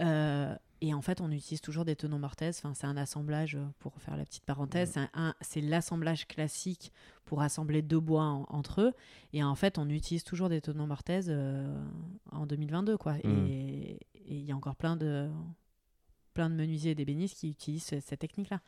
[0.00, 2.48] Euh, et en fait, on utilise toujours des tenons mortais.
[2.50, 6.92] Enfin, c'est un assemblage, pour faire la petite parenthèse, un- c'est l'assemblage classique
[7.26, 8.92] pour assembler deux bois en- entre eux.
[9.34, 11.74] Et en fait, on utilise toujours des tenons mortais euh,
[12.32, 12.96] en 2022.
[12.96, 13.14] Quoi.
[13.24, 13.46] Mm.
[13.48, 15.28] Et il y a encore plein de,
[16.34, 18.60] plein de menuisiers et d'ébénistes qui utilisent ce- cette technique-là.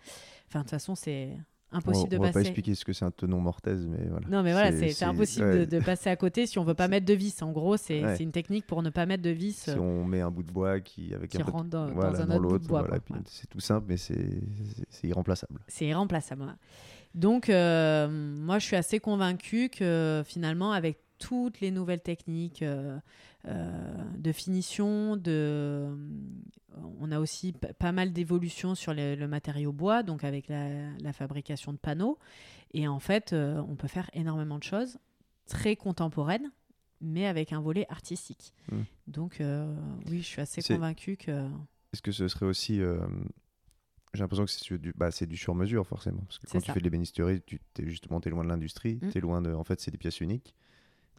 [0.48, 1.36] Enfin, de toute façon, c'est
[1.72, 2.46] impossible on, de on va pas passer.
[2.48, 4.26] expliquer ce que c'est un tenon mortaise, mais voilà.
[4.28, 5.66] Non, mais voilà, c'est impossible de, ouais.
[5.66, 7.40] de passer à côté si on veut pas mettre de vis.
[7.42, 8.16] En gros, c'est Ouais.
[8.16, 10.50] une technique pour ne pas mettre de vis Si euh, on met un bout de
[10.50, 12.80] bois qui avec qui un rentre dans, un dans autre bout de bois.
[12.82, 13.22] voilà, Voilà.
[13.26, 14.18] c'est tout simple, mais c'est
[15.04, 15.60] irremplaçable.
[15.68, 16.56] C'est irremplaçable.
[17.14, 22.98] Donc, euh, moi, je suis assez convaincue que finalement, avec toutes les nouvelles techniques euh,
[23.46, 25.86] euh, de finition, de...
[27.00, 31.12] on a aussi pas mal d'évolutions sur le, le matériau bois, donc avec la, la
[31.12, 32.18] fabrication de panneaux.
[32.72, 34.98] Et en fait, euh, on peut faire énormément de choses
[35.46, 36.50] très contemporaines,
[37.00, 38.52] mais avec un volet artistique.
[38.72, 38.80] Mm.
[39.08, 39.74] Donc, euh,
[40.10, 41.48] oui, je suis assez convaincue que...
[41.92, 42.80] Est-ce que ce serait aussi.
[42.80, 42.98] euh,
[44.14, 46.22] J'ai l'impression que c'est du, bah, du sur-mesure, forcément.
[46.28, 49.10] Parce que quand tu fais de l'ébénisterie, tu es justement t'es loin de l'industrie, Mm.
[49.10, 49.52] tu es loin de.
[49.52, 50.54] En fait, c'est des pièces uniques.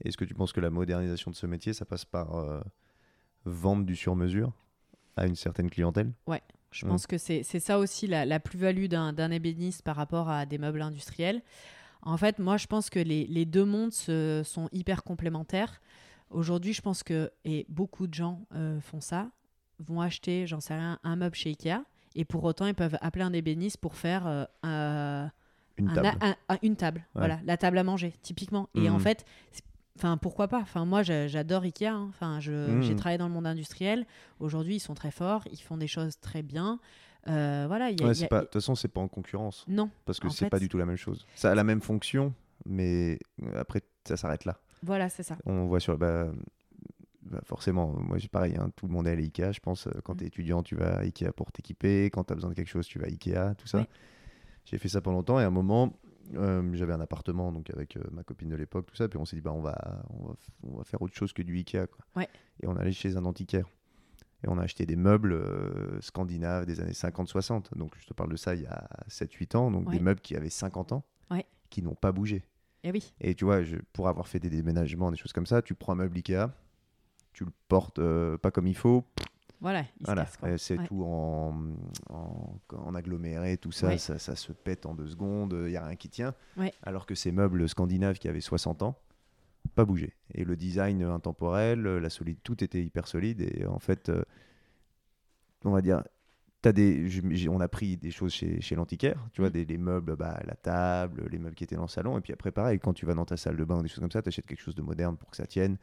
[0.04, 2.62] Est-ce que tu penses que la modernisation de ce métier, ça passe par euh,
[3.46, 4.52] vendre du sur-mesure
[5.16, 6.12] à une certaine clientèle?
[6.74, 6.90] Je Mm.
[6.90, 10.82] pense que c'est ça aussi la, la plus-value d'un ébéniste par rapport à des meubles
[10.82, 11.42] industriels.
[12.02, 15.82] En fait, moi, je pense que les, les deux mondes se- sont hyper complémentaires.
[16.30, 19.30] Aujourd'hui, je pense que, et beaucoup de gens euh, font ça,
[19.80, 21.84] vont acheter, j'en sais rien, un meuble chez Ikea,
[22.16, 25.30] et pour autant, ils peuvent appeler un ébéniste pour faire euh, un-
[25.76, 26.18] Une un- table.
[26.22, 27.20] un- un- une table, Ouais.
[27.20, 28.70] voilà, la table à manger, typiquement.
[28.76, 28.96] Et Mhm.
[28.96, 29.26] en fait,
[29.98, 30.60] enfin, pourquoi pas?
[30.60, 31.86] Enfin, moi, j'a- j'adore Ikea.
[31.88, 32.08] hein.
[32.10, 32.82] Enfin, Mhm.
[32.84, 34.06] j'ai travaillé dans le monde industriel.
[34.40, 36.80] Aujourd'hui, ils sont très forts, ils font des choses très bien.
[37.28, 39.64] Euh, voilà, Ouais, c'est a- De toute façon, c'est pas en concurrence.
[39.68, 41.26] non, Parce que c'est fait- pas du tout la même chose.
[41.36, 42.34] Ça a la même fonction,
[42.66, 43.20] mais
[43.56, 44.58] après, ça s'arrête là.
[44.84, 45.38] voilà, c'est ça.
[45.46, 45.96] On voit sur.
[46.00, 46.32] Bah,
[47.22, 49.52] bah, forcément, moi, j'ai pareil, hein, tout le monde est allé Ikea.
[49.54, 50.18] Je pense, quand Mm.
[50.18, 52.06] tu es étudiant, tu vas à Ikea pour t'équiper.
[52.06, 53.86] Quand tu as besoin de quelque chose, tu vas à Ikea, tout ça.
[54.66, 55.94] J'ai fait ça pendant longtemps et à un moment,
[56.36, 59.08] euh, j'avais un appartement donc avec euh, ma copine de l'époque, tout ça.
[59.08, 60.34] Puis on s'est dit, bah, on, va, on, va,
[60.64, 61.88] on va faire autre chose que du Ikea.
[61.88, 62.06] Quoi.
[62.16, 62.30] Ouais.
[62.62, 63.68] Et on allait chez un antiquaire.
[64.44, 67.78] Et on a acheté des meubles euh, scandinaves des années 50-60.
[67.78, 69.72] Donc je te parle de ça il y a 7-8 ans.
[69.72, 69.96] Donc Ouais.
[69.98, 71.46] des meubles qui avaient 50 ans, Ouais.
[71.70, 72.44] qui n'ont pas bougé.
[72.84, 75.62] Et oui, Et tu vois, je, pour avoir fait des déménagements, des choses comme ça,
[75.62, 76.48] tu prends un meuble Ikea,
[77.34, 78.02] tu le portes
[78.38, 79.06] pas comme il faut,
[79.62, 79.86] voilà,
[80.44, 80.86] euh, c'est Ouais.
[80.88, 81.56] tout en,
[82.10, 83.98] en, en aggloméré, tout ça, Ouais.
[84.00, 86.34] ça, ça se pète en deux secondes, il n'y a rien qui tient.
[86.58, 86.74] Ouais.
[86.84, 88.98] Alors que ces meubles scandinaves qui avaient 60 ans,
[89.76, 90.16] pas bougé.
[90.34, 93.42] Et le design intemporel, la solide, tout était hyper solide.
[93.42, 94.24] Et en fait, euh,
[95.64, 96.04] on va dire,
[96.64, 97.08] As des,
[97.50, 99.54] on a pris des choses chez, chez l'antiquaire, tu vois, Mm.
[99.54, 102.20] des, les meubles, bah, la table, les meubles qui étaient dans le salon.
[102.20, 104.00] Et puis après, pareil, quand tu vas dans ta salle de bain ou des choses
[104.00, 105.78] comme ça, tu achètes quelque chose de moderne pour que ça tienne.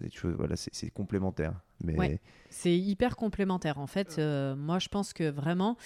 [0.00, 1.60] Des choses, voilà, c'est complémentaire.
[1.82, 2.20] Mais Ouais.
[2.50, 3.78] C'est hyper complémentaire.
[3.78, 5.76] En fait, euh, moi, je pense que vraiment,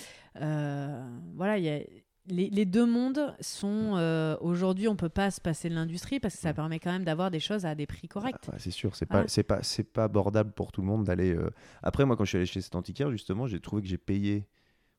[0.40, 1.02] euh,
[1.34, 1.80] voilà, il y a.
[2.28, 6.34] Les, les deux mondes sont euh, aujourd'hui, on peut pas se passer de l'industrie parce
[6.34, 6.56] que ça Mm.
[6.56, 8.34] permet quand même d'avoir des choses à des prix corrects.
[8.52, 9.22] Ah, c'est sûr, c'est Voilà.
[9.24, 11.38] pas, c'est pas, c'est pas abordable pour tout le monde d'aller.
[11.84, 14.44] Après, moi, quand je suis allé chez cet antiquaire, justement, j'ai trouvé que j'ai payé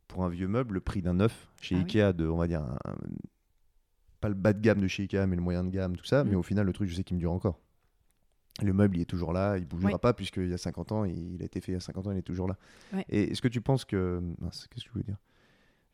[0.08, 1.84] pour un vieux meuble le prix d'un neuf chez Ah oui.
[1.84, 2.96] Ikea de, on va dire, un- un-
[4.22, 6.24] pas le bas de gamme de chez Ikea, mais le moyen de gamme, tout ça.
[6.24, 6.30] Mm.
[6.30, 7.60] Mais au final, le truc, je sais qu'il me dure encore.
[8.64, 9.98] Le meuble, il est toujours là, il bougera Ouais.
[10.00, 12.12] pas puisqu'il y a 50 ans, il a été fait il y a 50 ans,
[12.12, 12.58] il est toujours là.
[13.10, 14.22] Et est-ce que tu penses que.
[14.42, 15.18] Qu'est-ce que je voulais dire?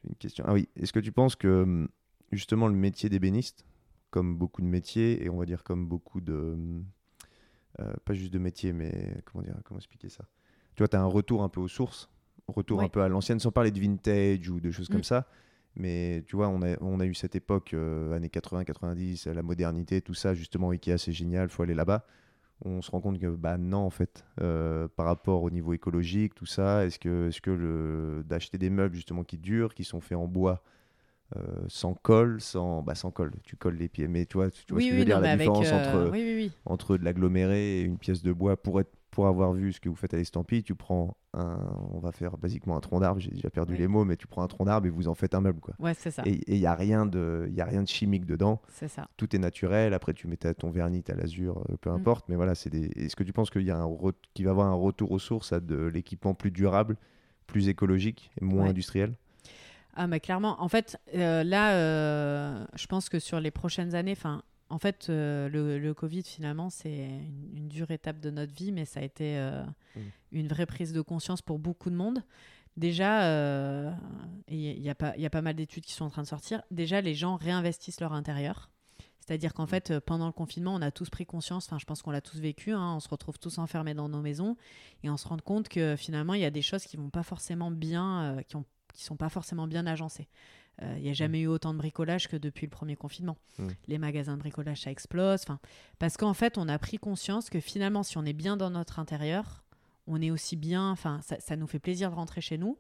[0.03, 0.45] J'ai une question.
[0.47, 1.87] Ah oui, est-ce que tu penses que
[2.31, 3.65] justement le métier d'ébéniste,
[4.11, 6.55] comme beaucoup de métiers, et on va dire comme beaucoup de.
[7.79, 10.23] euh, pas juste de métiers, mais comment dire, comment expliquer ça?
[10.75, 12.09] Tu vois, tu as un retour un peu aux sources,
[12.47, 14.93] retour un peu à l'ancienne, sans parler de vintage ou de choses Mm.
[14.93, 15.27] comme ça.
[15.75, 20.01] Mais tu vois, on a, on a eu cette époque, euh, années 80-90, la modernité,
[20.01, 22.05] tout ça, justement, Ikea, c'est génial, faut aller là-bas.
[22.65, 26.33] On se rend compte que, bah non, en fait, euh, par rapport au niveau écologique,
[26.33, 29.99] tout ça, est-ce que, est que le, d'acheter des meubles, justement, qui durent, qui sont
[29.99, 30.63] faits en bois,
[31.35, 34.63] euh, sans colle, sans, bah, sans colle, tu colles les pieds, mais tu vois, tu
[34.69, 36.51] vois oui, ce que je veux dire, non, la différence euh, entre, oui, oui, oui.
[36.65, 39.89] entre de l'aggloméré et une pièce de bois pour être pour avoir vu ce que
[39.89, 41.59] vous faites à l'estampille, tu prends un
[41.93, 44.41] on va faire basiquement un tronc d'arbre, j'ai déjà perdu les mots mais tu prends
[44.41, 45.75] un tronc d'arbre et vous en faites un meuble quoi.
[45.77, 46.23] Ouais, c'est ça.
[46.25, 49.07] Et il y a rien de y a rien de chimique dedans, C'est ça.
[49.15, 51.95] tout est naturel, après tu mets ton vernis, ta lasure, euh, peu Mm.
[51.95, 54.45] importe mais voilà, c'est des est-ce que tu penses qu'il y a un re- qu'il
[54.45, 56.97] va y avoir un retour aux sources à de l'équipement plus durable,
[57.45, 58.69] plus écologique et moins Ouais.
[58.69, 59.13] industriel?
[59.95, 64.13] Ah, mais clairement, en fait, euh, là, euh, je pense que sur les prochaines années,
[64.17, 64.41] enfin,
[64.73, 68.71] en fait, euh, le, le Covid, finalement, c'est une, une dure étape de notre vie,
[68.71, 69.63] mais ça a été euh,
[69.95, 69.99] Mm.
[70.31, 72.23] une vraie prise de conscience pour beaucoup de monde.
[72.75, 73.91] Déjà, euh,
[74.47, 76.27] il y, a pas- il y a pas mal d'études qui sont en train de
[76.27, 76.63] sortir.
[76.71, 78.71] Déjà, les gens réinvestissent leur intérieur.
[79.19, 82.01] C'est-à-dire qu'en fait, euh, pendant le confinement, on a tous pris conscience, enfin, je pense
[82.01, 84.57] qu'on l'a tous vécu, hein, on se retrouve tous enfermés dans nos maisons
[85.03, 87.23] et on se rend compte que finalement, il y a des choses qui vont pas
[87.23, 90.27] forcément bien, euh, qui ont qui sont pas forcément bien agencées.
[90.81, 93.37] Euh, Il n'y a jamais eu autant de bricolage que depuis le premier confinement.
[93.59, 93.67] Mm.
[93.87, 95.45] Les magasins de bricolage, ça explose.
[95.99, 98.99] Parce qu'en fait, on a pris conscience que finalement, si on est bien dans notre
[98.99, 99.63] intérieur,
[100.07, 100.89] on est aussi bien.
[100.91, 102.77] Enfin, ça, ça nous fait plaisir de rentrer chez nous.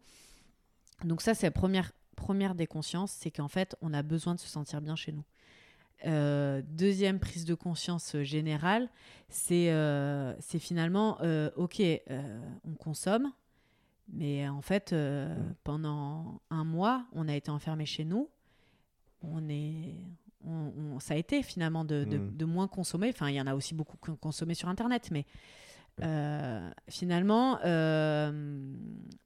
[1.03, 4.39] Donc ça, c'est la première, première des consciences, c'est qu'en fait, on a besoin de
[4.39, 5.23] se sentir bien chez nous.
[6.05, 8.89] Euh, deuxième prise de conscience euh, générale,
[9.29, 12.01] c'est euh, finalement, euh, ok, euh,
[12.67, 13.31] on consomme,
[14.13, 15.55] mais en fait, euh, Mm.
[15.63, 18.29] pendant un mois, on a été enfermés chez nous.
[19.21, 19.95] On est,
[20.45, 22.35] on- on- ça a été finalement de, de- Mm.
[22.37, 23.09] de moins consommer.
[23.09, 25.25] Enfin, il y en a aussi beaucoup consommé sur Internet, mais
[26.01, 28.31] euh, finalement, euh,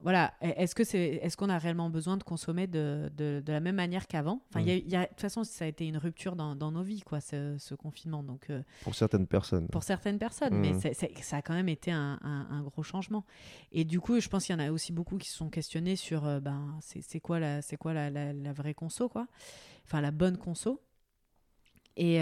[0.02, 3.60] voilà, est-ce que c'est, est-ce qu'on a réellement besoin de consommer de, de- de la
[3.62, 4.42] même manière qu'avant?
[4.50, 6.84] Enfin, il y a- de toute façon, ça a été une rupture dans, dans nos
[6.84, 8.22] vies, quoi, ce, ce confinement.
[8.24, 9.68] Donc, euh, pour certaines personnes.
[9.70, 13.26] pour certaines personnes, mais c'est- ça a quand même été un, un- un gros changement.
[13.72, 15.96] Et du coup, je pense qu'il y en a aussi beaucoup qui se sont questionnés
[15.96, 19.28] sur, ben, c'est quoi, la, c'est quoi la, la- la vraie conso, quoi?
[19.86, 20.82] Enfin, la bonne conso.
[21.96, 22.18] Et,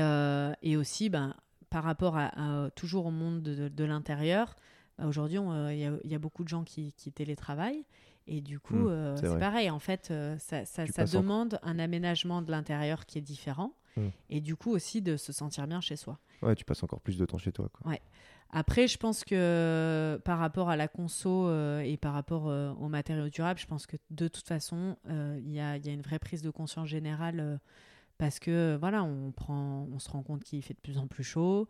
[0.61, 1.35] et aussi, ben,
[1.76, 2.27] par rapport à,
[2.65, 4.56] à- toujours au monde de, l'intérieur,
[4.97, 7.84] bah, aujourd'hui, euh, il y, a- il y a beaucoup de gens qui, qui télétravaillent.
[8.27, 9.69] Et du coup, Mhm, euh, c'est pareil.
[9.69, 13.18] En fait, euh, ça, ça- Tu ça passes en- demande un aménagement de l'intérieur qui
[13.18, 13.73] est différent.
[13.97, 14.11] Mhm.
[14.30, 16.18] Et du coup, aussi de se sentir bien chez soi.
[16.41, 17.91] Ouais, tu passes encore plus de temps chez toi quoi.
[18.52, 22.88] Après, je pense que par rapport à la conso euh, et par rapport euh, aux
[22.88, 25.93] matériaux durables, je pense que de toute façon, euh, il y, a, il y a
[25.93, 27.57] une vraie prise de conscience générale euh,
[28.18, 31.24] parce que voilà, on prend, on se rend compte qu'il fait de plus en plus
[31.24, 31.68] chaud,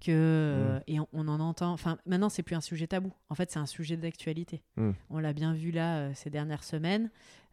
[0.00, 1.72] que euh, et on, on en entend.
[1.72, 3.12] Enfin, maintenant, c'est plus un sujet tabou.
[3.28, 4.62] En fait, c'est un sujet d'actualité.
[4.76, 4.90] Mm.
[5.10, 7.10] On l'a bien vu là euh, ces dernières semaines.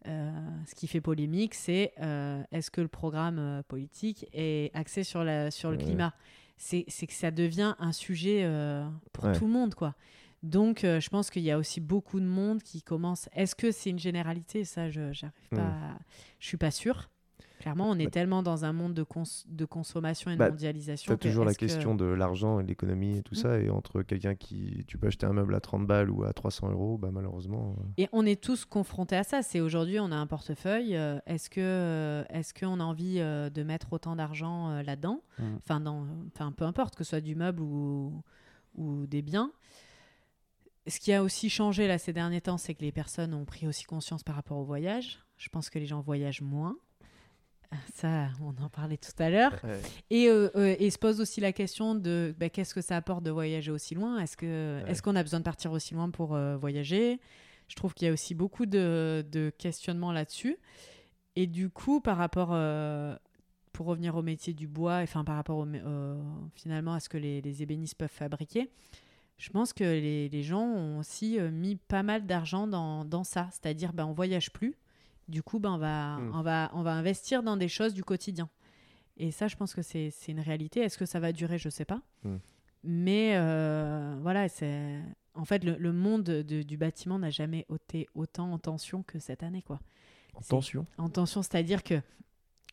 [0.08, 0.32] Euh,
[0.68, 5.24] ce qui fait polémique, c'est euh, est-ce que le programme euh, politique est axé sur,
[5.24, 5.84] la, sur le Ouais.
[5.84, 6.14] climat?
[6.58, 9.34] C'est c'est que ça devient un sujet euh, pour Ouais.
[9.38, 9.96] tout le monde, quoi.
[10.44, 13.28] Donc, euh, je pense qu'il y a aussi beaucoup de monde qui commence.
[13.34, 14.64] Est-ce que c'est une généralité?
[14.64, 15.56] Ça, je j'arrive pas.
[15.58, 15.60] Mm.
[15.60, 15.98] à-
[16.40, 17.10] Je suis pas sûre.
[17.66, 20.52] Clairement, on est Bah- tellement dans un monde de, cons- de consommation et de Bah,
[20.52, 21.10] mondialisation.
[21.10, 23.38] Tu as que toujours la que- question de l'argent et de l'économie et tout Mm.
[23.38, 23.60] ça.
[23.60, 24.84] Et entre quelqu'un qui.
[24.88, 27.76] Tu peux acheter un meuble à 30 balles ou à 300 euros, bah malheureusement.
[27.80, 29.42] euh, Et on est tous confrontés à ça.
[29.42, 30.96] C'est aujourd'hui, on a un portefeuille.
[30.96, 35.24] euh, Est-ce euh, est-ce qu'on a envie euh, de mettre autant d'argent euh, là-dedans?
[35.40, 35.44] Mm.
[35.58, 36.06] Enfin, dans,
[36.36, 38.22] enfin, peu importe que ce soit du meuble ou,
[38.76, 39.52] ou des biens.
[40.86, 43.66] Ce qui a aussi changé là ces derniers temps, c'est que les personnes ont pris
[43.66, 45.18] aussi conscience par rapport au voyage.
[45.38, 46.78] Je pense que les gens voyagent moins.
[47.94, 49.54] Ça, on en parlait tout à l'heure.
[50.10, 53.24] Et, euh, euh, et se pose aussi la question de bah, qu'est-ce que ça apporte
[53.24, 54.20] de voyager aussi loin?
[54.20, 54.92] Est-ce que Ouais.
[54.92, 57.20] est-ce qu'on a besoin de partir aussi loin pour euh, voyager?
[57.68, 60.58] Je trouve qu'il y a aussi beaucoup de, de questionnements là-dessus.
[61.36, 62.56] Et du coup, par rapport,
[63.74, 65.68] pour revenir au métier du bois, enfin par rapport au,
[66.54, 68.70] finalement à ce que les, les, ébénistes peuvent fabriquer,
[69.38, 73.50] je pense que les, les gens ont aussi mis pas mal d'argent dans, dans, ça.
[73.52, 74.76] C'est-à-dire, ben, on voyage plus.
[75.28, 76.32] Du coup, ben, on, va, Mm.
[76.36, 78.50] on, va, on va investir dans des choses du quotidien.
[79.18, 80.82] Et ça, je pense que c'est une réalité.
[80.82, 81.58] Est-ce que ça va durer?
[81.58, 82.02] Je sais pas.
[82.24, 82.36] Mm.
[82.84, 85.00] Mais euh, voilà, c'est
[85.34, 89.18] en fait le, le monde de- du bâtiment n'a jamais été autant en tension que
[89.20, 89.80] cette année, quoi.
[90.36, 90.86] En tension?
[90.98, 92.00] En tension, c'est-à-dire que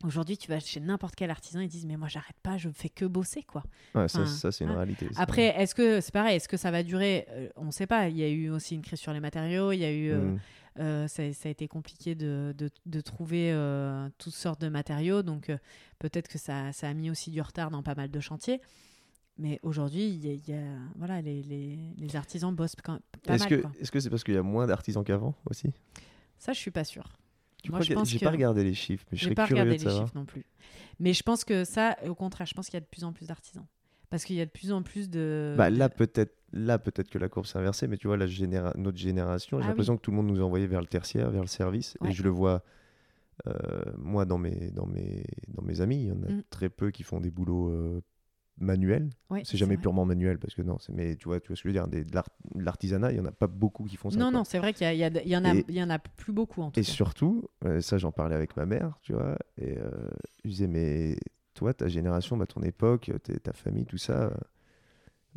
[0.05, 2.73] aujourd'hui, tu vas chez n'importe quel artisan, ils disent mais moi j'arrête pas, je ne
[2.75, 3.63] fais que bosser, quoi.
[3.95, 4.77] Ouais, ça, Enfin, ça, c'est une ouais.
[4.77, 5.09] réalité.
[5.17, 7.25] Après, est-ce que c'est pareil Est-ce que ça va durer?
[7.31, 8.09] Euh, On ne sait pas.
[8.09, 9.73] Il y a eu aussi une crise sur les matériaux.
[9.73, 10.41] Il y a eu, euh, Mm.
[10.79, 15.23] Euh, ça, ça a été compliqué de, de- de trouver euh, toutes sortes de matériaux.
[15.23, 15.59] Donc euh,
[15.99, 18.61] peut-être que ça, ça a mis aussi du retard dans pas mal de chantiers.
[19.39, 23.01] Mais aujourd'hui, il y a, il y a- voilà, les, les- les artisans bossent quand,
[23.23, 23.49] pas Est-ce mal.
[23.51, 23.73] que quoi.
[23.81, 25.73] est-ce que c'est parce qu'il y a moins d'artisans qu'avant aussi?
[26.39, 27.09] Ça, je suis pas sûre.
[27.63, 29.63] Tu Moi, je pense J'ai que- pas regardé les chiffres, mais je serais pas curieux
[29.63, 30.07] regardé de les savoir.
[30.07, 30.45] chiffres non plus.
[30.99, 33.13] Mais je pense que ça, au contraire, je pense qu'il y a de plus en
[33.13, 33.65] plus d'artisans.
[34.13, 35.55] Parce qu'il y a de plus en plus de.
[35.59, 38.75] Bah, là peut-être là peut-être que la courbe s'est inversée, mais tu vois la généra-
[38.77, 41.31] notre génération, j'ai Ah l'impression que tout le monde nous a envoyé vers le tertiaire,
[41.31, 42.11] vers le service, Ouais.
[42.11, 42.63] et je le vois
[43.47, 46.43] euh, moi dans mes dans mes dans mes amis, il y en a Mm.
[46.51, 48.01] très peu qui font des boulots euh,
[48.61, 49.09] manuels.
[49.31, 51.69] Ouais, C'est jamais purement manuel parce que non, mais tu vois tu vois ce que
[51.71, 53.97] je veux dire, des- de l'art- de l'artisanat, il y en a pas beaucoup qui
[53.97, 54.19] font ça.
[54.19, 54.39] Non, quoi.
[54.41, 56.33] non, c'est vrai qu'il y, y, y en a, Et- il y en a plus
[56.35, 56.93] beaucoup en tout Et cas.
[56.93, 59.91] surtout, euh, ça j'en parlais avec ma mère, tu vois, et euh,
[60.45, 61.17] je disais, mais
[61.63, 64.31] toi, ta génération, bah, ton époque, t'es- ta famille, tout ça, euh,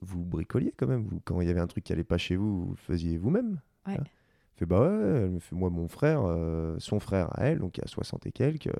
[0.01, 1.03] vous bricoliez quand même.
[1.03, 3.17] Vous, quand il y avait un truc qui allait pas chez vous, vous le faisiez
[3.17, 3.59] vous-même.
[3.87, 3.97] Ouais.
[3.99, 4.03] Hein.
[4.55, 8.25] Fait, bah ouais, moi, mon frère, euh, son frère à elle, donc il a 60
[8.25, 8.71] et quelques, euh,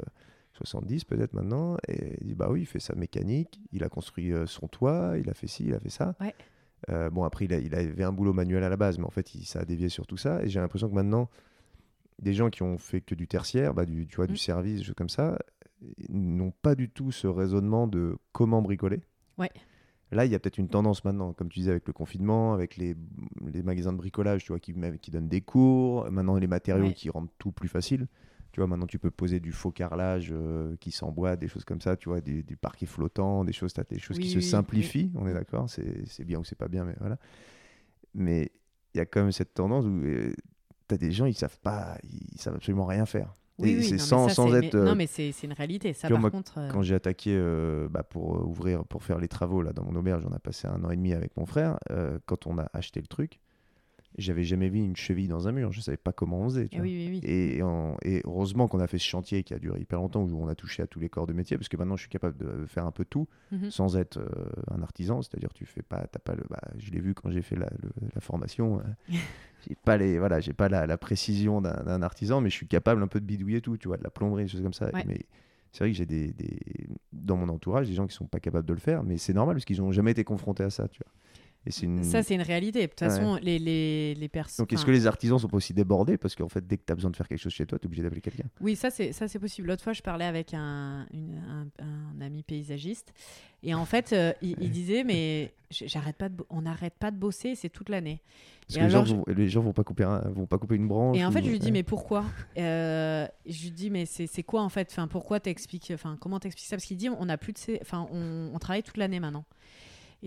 [0.54, 4.32] 70 peut-être maintenant, et il dit, bah oui, il fait sa mécanique, il a construit
[4.32, 6.16] euh, son toit, il a fait ci, il a fait ça.
[6.22, 6.34] Ouais.
[6.90, 9.10] Euh, bon, après, il, a- il avait un boulot manuel à la base, mais en
[9.10, 10.42] fait, il, ça a dévié sur tout ça.
[10.44, 11.30] Et j'ai l'impression que maintenant,
[12.22, 14.30] des gens qui ont fait que du tertiaire, bah, du, tu vois, Mm.
[14.30, 15.38] du service, des choses comme ça,
[16.10, 19.02] n'ont pas du tout ce raisonnement de comment bricoler.
[19.38, 19.50] Ouais.
[20.12, 22.78] Là, il y a peut-être une tendance maintenant, comme tu disais, avec le confinement, avec
[22.78, 22.96] les,
[23.52, 26.94] les magasins de bricolage, tu vois, qui, qui donnent des cours, maintenant les matériaux Ouais.
[26.94, 28.08] qui rendent tout plus facile.
[28.52, 31.82] Tu vois, maintenant tu peux poser du faux carrelage euh, qui s'emboîte, des choses comme
[31.82, 34.38] ça, tu vois, des, du parquet flottant, des choses, t'as des choses qui Oui, se
[34.38, 34.44] oui.
[34.44, 37.18] simplifient, on est d'accord, c'est bien ou c'est pas bien, mais voilà.
[38.14, 38.52] Mais
[38.94, 40.02] il y a quand même cette tendance où
[40.88, 43.34] tu as des gens, ils savent pas, ils savent absolument rien faire.
[43.58, 44.76] Oui, Et oui, c'est sans, ça, sans être.
[44.76, 45.94] Non, mais c'est une réalité.
[45.94, 46.58] Ça, vois, par moi, contre.
[46.58, 49.84] euh, quand j'ai attaqué euh, bah, pour euh, ouvrir, pour faire les travaux là dans
[49.86, 51.78] mon auberge, on a passé un an et demi avec mon frère.
[51.92, 53.40] euh, quand on a acheté le truc,
[54.18, 55.72] j'avais jamais vu une cheville dans un mur.
[55.72, 56.68] Je savais pas comment on faisait.
[56.68, 56.86] tu eh vois.
[56.86, 57.30] oui, oui, oui.
[57.30, 57.60] Et,
[58.18, 60.56] et heureusement qu'on a fait ce chantier qui a duré hyper longtemps, où on a
[60.56, 62.86] touché à tous les corps de métier, parce que maintenant je suis capable de faire
[62.86, 63.72] un peu tout Mhm.
[63.72, 64.20] sans être
[64.70, 65.22] un artisan.
[65.22, 67.70] C'est-à-dire tu fais pas, t'as pas le, bah, je l'ai vu quand j'ai fait la,
[67.82, 68.82] le- la formation.
[69.68, 73.02] j'ai pas les, voilà, j'ai pas la, la précision d'un artisan, mais je suis capable
[73.04, 74.90] un peu de bidouiller tout, tu vois, de la plomberie, des choses comme ça.
[74.94, 75.04] Ouais.
[75.08, 75.20] Mais
[75.72, 76.60] c'est vrai que j'ai des, des,
[77.12, 79.56] dans mon entourage des gens qui sont pas capables de le faire, mais c'est normal
[79.56, 81.12] parce qu'ils ont jamais été confrontés à ça, tu vois.
[81.68, 82.04] Et c'est une...
[82.04, 82.82] Ça, c'est une réalité.
[82.82, 83.10] De toute Ouais.
[83.10, 84.64] façon, les, les, les personnes.
[84.64, 86.92] Donc est-ce que les artisans sont pas aussi débordés parce qu'en fait dès que tu
[86.92, 88.46] as besoin de faire quelque chose chez toi, tu es obligé d'appeler quelqu'un?
[88.62, 89.68] Oui, ça c'est ça c'est possible.
[89.68, 91.42] L'autre fois, je parlais avec un, une-
[91.80, 93.14] un, un ami paysagiste
[93.64, 97.18] et en fait, euh, il, il disait mais j'arrête pas de on n'arrête pas de
[97.18, 98.22] bosser, c'est toute l'année.
[98.68, 100.58] Parce Et que les gens, je- vont, les gens vont pas couper un- vont pas
[100.60, 101.18] couper une branche.
[101.18, 101.72] Et en fait, ou- je lui dis ouais.
[101.72, 102.26] mais pourquoi?
[102.58, 104.88] Euh, Je lui dis mais c'est c'est quoi en fait?
[104.92, 106.76] Enfin pourquoi t'expliques Enfin comment t'expliques ça?
[106.76, 109.46] Parce qu'il dit on a plus de enfin on, on travaille toute l'année maintenant.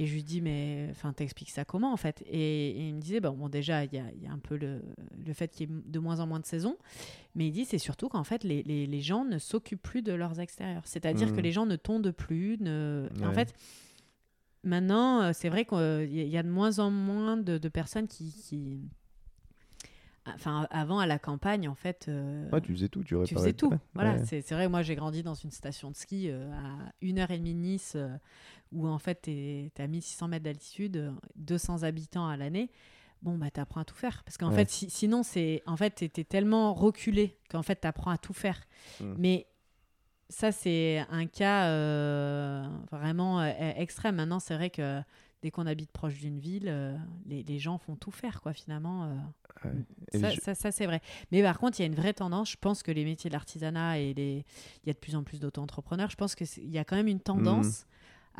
[0.00, 2.22] Et je lui dis mais enfin t'expliques ça comment en fait?
[2.26, 4.38] Et, et il me disait bon, bon déjà il y a, il y a un
[4.38, 4.80] peu le,
[5.26, 6.76] le fait qu'il y ait de moins en moins de saisons,
[7.34, 10.12] mais il dit c'est surtout qu'en fait les, les, les gens ne s'occupent plus de
[10.12, 10.86] leurs extérieurs.
[10.86, 12.58] C'est-à-dire que les gens ne tondent plus.
[12.60, 13.08] Ne...
[13.24, 13.52] En fait
[14.62, 17.58] maintenant euh, c'est vrai qu'il y a- il y a de moins en moins de,
[17.58, 18.80] de personnes qui, qui...
[20.34, 23.72] Enfin, avant, à la campagne, en fait, euh, Ouais, tu faisais tout, tu faisais tout.
[23.94, 24.24] Voilà, Ouais.
[24.24, 24.68] c'est vrai.
[24.68, 27.58] Moi, j'ai grandi dans une station de ski euh, à une heure et demie de
[27.60, 28.08] Nice, euh,
[28.72, 32.70] où en fait, tu es, à 1600 mètres d'altitude, euh, 200 habitants à l'année.
[33.22, 34.22] Bon, bah, tu apprends à tout faire.
[34.24, 34.56] Parce qu'en Ouais.
[34.56, 38.18] fait, si- sinon, c'est en fait, tu étais tellement reculé qu'en fait, tu apprends à
[38.18, 38.60] tout faire.
[39.00, 39.14] Mm.
[39.18, 39.46] Mais
[40.28, 41.68] ça, c'est un cas
[42.92, 44.16] vraiment extrême.
[44.16, 45.00] Maintenant, c'est vrai que
[45.42, 46.96] dès qu'on habite proche d'une ville, euh,
[47.26, 49.04] les, les gens font tout faire, quoi, finalement.
[49.04, 49.14] euh.
[49.64, 49.72] Ouais.
[50.12, 51.00] Et Ça, je- ça, ça, c'est vrai.
[51.32, 52.50] Mais par contre, il y a une vraie tendance.
[52.52, 54.44] Je pense que les métiers de l'artisanat et les...
[54.84, 56.10] il y a de plus en plus d'auto-entrepreneurs.
[56.10, 57.86] Je pense qu'il y a quand même une tendance.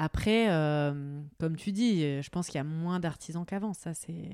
[0.00, 3.72] Après, euh, comme tu dis, je pense qu'il y a moins d'artisans qu'avant.
[3.74, 4.30] Ça, c'est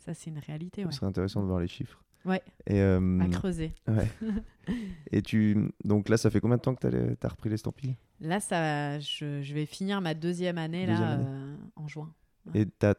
[0.00, 0.82] ça, c'est une réalité.
[0.82, 0.92] Ce Ouais.
[0.92, 2.02] serait intéressant de voir les chiffres.
[2.24, 2.42] Ouais.
[2.66, 2.98] Et, À
[3.30, 3.74] creuser.
[3.86, 4.08] ouais.
[5.12, 7.96] Et tu, donc là, ça fait combien de temps que tu as repris l'estampille?
[8.20, 11.24] Là, ça, je, je vais finir ma deuxième année, Deuxième là, année.
[11.26, 12.12] euh, en juin.
[12.54, 12.94] Et t'as-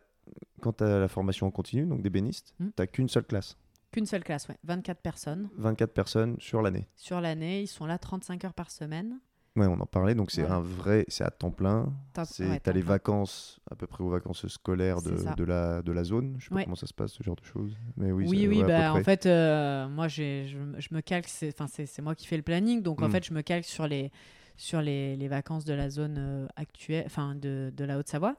[0.61, 2.69] quand tu as la formation en continu, donc d'ébéniste, Hmm.
[2.75, 3.57] tu qu'une seule classe.
[3.91, 4.57] Qu'une seule classe, ouais.
[4.63, 6.87] 24 personnes 24 personnes sur l'année.
[6.95, 7.61] sur l'année.
[7.61, 9.19] Ils sont là 35 heures par semaine.
[9.55, 11.93] Ouais, on en parlait, donc c'est un vrai, c'est à temps plein.
[12.17, 12.89] Ouais, t'as les plein.
[12.89, 16.35] vacances, à peu près aux vacances scolaires de, la, de la zone.
[16.39, 17.73] Je sais pas comment ça se passe, ce genre de choses.
[17.95, 21.47] Mais oui, Oui, oui, bah, en fait, euh, moi, je, me- je me calque, c'est,
[21.53, 23.11] enfin, c'est, c'est moi qui fais le planning, donc en Mm.
[23.11, 24.11] fait, je me calque sur les,
[24.57, 28.35] sur les, les vacances de la zone euh, actuelle, enfin, de, de la Haute-Savoie,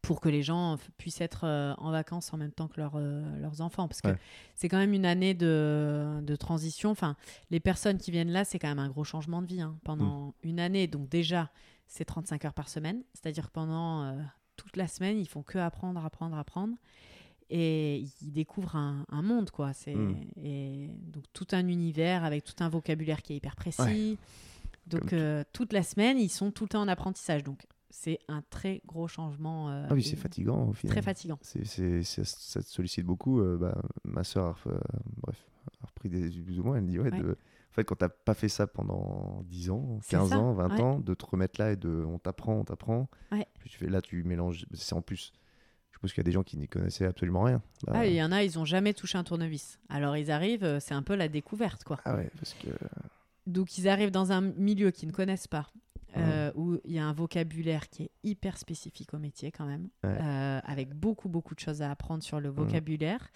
[0.00, 3.22] pour que les gens puissent être euh, en vacances en même temps que leurs, euh,
[3.40, 4.18] leurs enfants, parce que Ouais.
[4.54, 6.90] c'est quand même une année de, de transition.
[6.90, 7.16] Enfin,
[7.50, 10.28] les personnes qui viennent là, c'est quand même un gros changement de vie hein, pendant
[10.28, 10.32] Mm.
[10.44, 11.50] une année, donc déjà,
[11.86, 14.18] c'est 35 heures par semaine, c'est-à-dire que pendant euh,
[14.56, 16.74] toute la semaine, ils font que apprendre, apprendre, apprendre
[17.50, 20.16] et ils découvrent un, un monde quoi c'est Mm.
[20.42, 24.16] et donc tout un univers avec tout un vocabulaire qui est hyper précis Ouais.
[25.00, 28.42] Donc euh, toute la semaine ils sont tout le temps en apprentissage donc c'est un
[28.48, 30.94] très gros changement euh, Ah oui, c'est fatigant au final.
[30.94, 33.40] très fatigant C'est, c'est- c'est- ça te sollicite beaucoup.
[33.40, 34.78] euh, bah, ma soeur, a, euh,
[35.18, 35.44] bref,
[35.82, 36.76] a repris des plus ou moins.
[36.76, 37.20] Elle me dit ouais, Ouais.
[37.20, 40.52] de- en fait, quand t'as pas fait ça pendant 10 ans, C'est 15 ça, ans,
[40.54, 40.80] 20 ouais.
[40.80, 43.08] ans, de te remettre là et de on t'apprend, on t'apprend.
[43.30, 43.46] Ouais.
[43.60, 44.64] Puis tu fais là, tu mélanges.
[44.72, 45.32] C'est en plus.
[45.90, 47.60] Je suppose qu'il y a des gens qui n'y connaissaient absolument rien.
[47.86, 50.78] Bah, ah il y en a ils ont jamais touché un tournevis alors ils arrivent
[50.80, 52.68] c'est un peu la découverte quoi ah ouais, parce que
[53.46, 55.70] donc ils arrivent dans un milieu qu'ils ne connaissent pas
[56.16, 59.88] euh, où il y a un vocabulaire qui est hyper spécifique au métier quand même,
[60.04, 60.18] Ouais.
[60.20, 63.30] euh, avec beaucoup beaucoup de choses à apprendre sur le vocabulaire,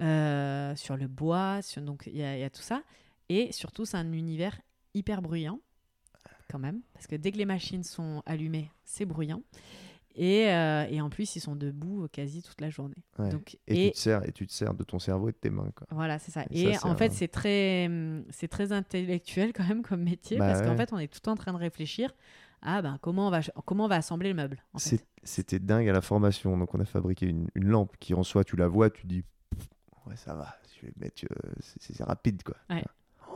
[0.00, 2.82] euh, sur le bois, sur, donc il y, y a tout ça,
[3.28, 4.58] et surtout c'est un univers
[4.94, 5.60] hyper bruyant
[6.50, 9.42] quand même, parce que dès que les machines sont allumées, c'est bruyant.
[10.14, 12.96] Et, euh, et en plus, ils sont debout quasi toute la journée.
[13.18, 13.30] Ouais.
[13.30, 15.36] Donc, et, et, tu te sers et tu te sers de ton cerveau et de
[15.38, 15.86] tes mains quoi.
[15.90, 16.44] voilà, c'est ça.
[16.50, 19.82] Et Et, ça, c'est en fait, un- c'est très, hum, c'est très intellectuel quand même
[19.82, 22.14] comme métier, Bah parce qu'en fait, on est tout le temps en train de réfléchir
[22.60, 24.62] à ben, comment, on va, comment on va assembler le meuble.
[25.24, 26.56] C'était dingue à la formation.
[26.56, 29.24] Donc, on a fabriqué une, une lampe qui, en soi, tu la vois, tu dis,
[30.06, 32.56] ouais, ça va, je vais mettre, euh, c'est rapide, quoi.
[32.70, 32.84] Ouais.
[33.28, 33.34] Oh,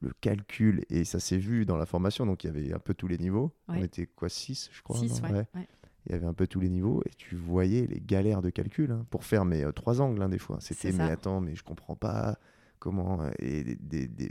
[0.00, 2.24] le calcul, et ça s'est vu dans la formation.
[2.26, 3.52] Donc, il y avait un peu tous les niveaux.
[3.68, 4.96] On était quoi, 6, je crois.
[4.98, 5.28] Six, non?
[5.30, 5.68] ouais, ouais.
[6.06, 8.90] Il y avait un peu tous les niveaux, et tu voyais les galères de calcul
[8.90, 10.58] hein, pour faire mes euh, trois angles, hein, des fois.
[10.60, 12.38] C'était, mais attends, mais je comprends pas.
[12.84, 13.78] Comment euh, et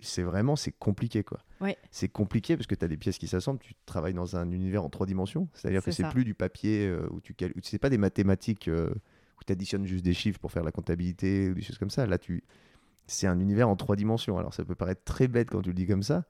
[0.03, 1.39] c'est vraiment c'est compliqué quoi.
[1.59, 1.75] Ouais.
[1.89, 4.83] C'est compliqué parce que tu as des pièces qui s'assemblent, tu travailles dans un univers
[4.83, 7.51] en trois dimensions, c'est-à-dire que C'est plus du papier euh, où tu cal...
[7.63, 11.49] c'est pas des mathématiques euh, où tu additionnes juste des chiffres pour faire la comptabilité
[11.49, 12.05] ou des choses comme ça.
[12.05, 12.43] Là tu
[13.07, 14.37] c'est un univers en trois dimensions.
[14.37, 16.23] Alors ça peut paraître très bête quand tu le dis comme ça,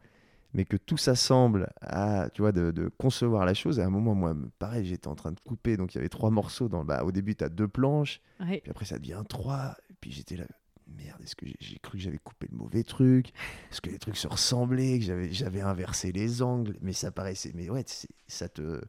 [0.54, 3.80] mais que tout s'assemble à tu vois de, de concevoir la chose.
[3.80, 6.30] À un moment moi pareil, j'étais en train de couper donc il y avait trois
[6.30, 8.60] morceaux dans bah, au début tu as deux planches Ouais.
[8.62, 9.76] puis après, ça devient 3.
[9.90, 10.44] Et puis j'étais là,
[10.88, 13.30] merde, est-ce que j'ai- cru que j'avais coupé le mauvais truc?
[13.72, 16.76] Est-ce que les trucs se ressemblaient Que j'avais inversé les angles?
[16.82, 17.52] Mais ça paraissait.
[17.56, 18.82] Mais ouais, c'est- ça te.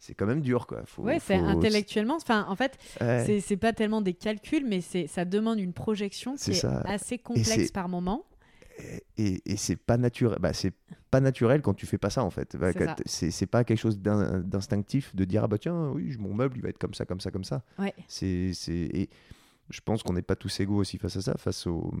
[0.00, 0.82] C'est quand même dur, quoi.
[0.86, 2.16] Faut, Ouais, c'est intellectuellement.
[2.16, 3.40] Enfin, en fait, Ouais.
[3.40, 7.72] c'est pas tellement des calculs, mais c'est ça demande une projection qui est assez complexe
[7.72, 8.24] par moment.
[9.16, 10.38] Et, c'est pas naturel.
[10.40, 10.72] Bah, c'est
[11.10, 12.56] pas naturel quand tu fais pas ça, en fait.
[12.56, 12.70] Bah,
[13.06, 16.62] C'est pas quelque chose d'in- d'instinctif de dire ah bah tiens, oui, mon meuble il
[16.62, 17.62] va être comme ça, comme ça, comme ça.
[17.78, 17.94] Ouais.
[18.06, 19.10] C'est c'est- et
[19.70, 21.92] je pense qu'on n'est pas tous égaux aussi face à ça, face au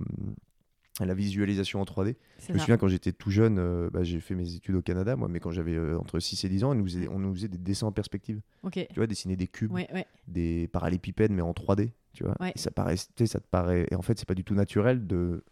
[1.00, 2.16] à la visualisation en 3D.
[2.48, 5.14] Je me souviens quand j'étais tout jeune, euh, bah, j'ai fait mes études au Canada,
[5.14, 7.32] moi, mais quand j'avais euh, entre 6 et 10 ans, on nous, faisait, on nous
[7.34, 8.40] faisait des dessins en perspective.
[8.72, 10.06] Tu vois, dessiner des cubes, Ouais, ouais.
[10.26, 11.92] des parallépipèdes, mais en 3D.
[12.14, 12.34] Tu vois.
[12.40, 12.52] Ouais.
[12.56, 13.86] Et ça, paraît, ça te paraît.
[13.92, 15.44] Et en fait, c'est pas du tout naturel de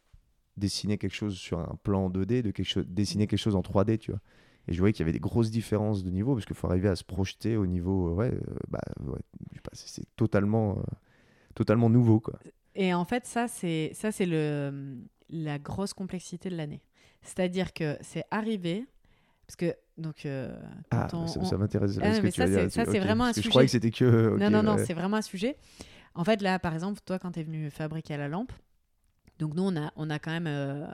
[0.56, 3.98] dessiner quelque chose sur un plan 2D, de quelque chose, dessiner quelque chose en 3D,
[3.98, 4.20] tu vois.
[4.68, 6.88] Et je voyais qu'il y avait des grosses différences de niveau, parce qu'il faut arriver
[6.88, 8.08] à se projeter au niveau.
[8.10, 9.18] euh, ouais, euh, bah, ouais,
[9.72, 10.82] c'est totalement, euh,
[11.54, 12.38] totalement nouveau, quoi.
[12.74, 14.96] Et en fait, ça, c'est ça, c'est le
[15.30, 16.82] la grosse complexité de l'année.
[17.22, 18.84] C'est-à-dire que c'est arrivé
[19.46, 20.56] parce que donc euh,
[20.90, 21.98] Ah, on- ça, on- ça m'intéresse.
[22.02, 23.48] Ah, ça, c'est- vraiment un que Je sujet.
[23.50, 24.36] croyais que c'était que.
[24.38, 24.84] non, non, non, ouais.
[24.84, 25.56] c'est vraiment un sujet.
[26.14, 28.52] En fait, là, par exemple, toi, quand tu es venu fabriquer la lampe,
[29.38, 30.86] donc nous, on a, on a quand même euh,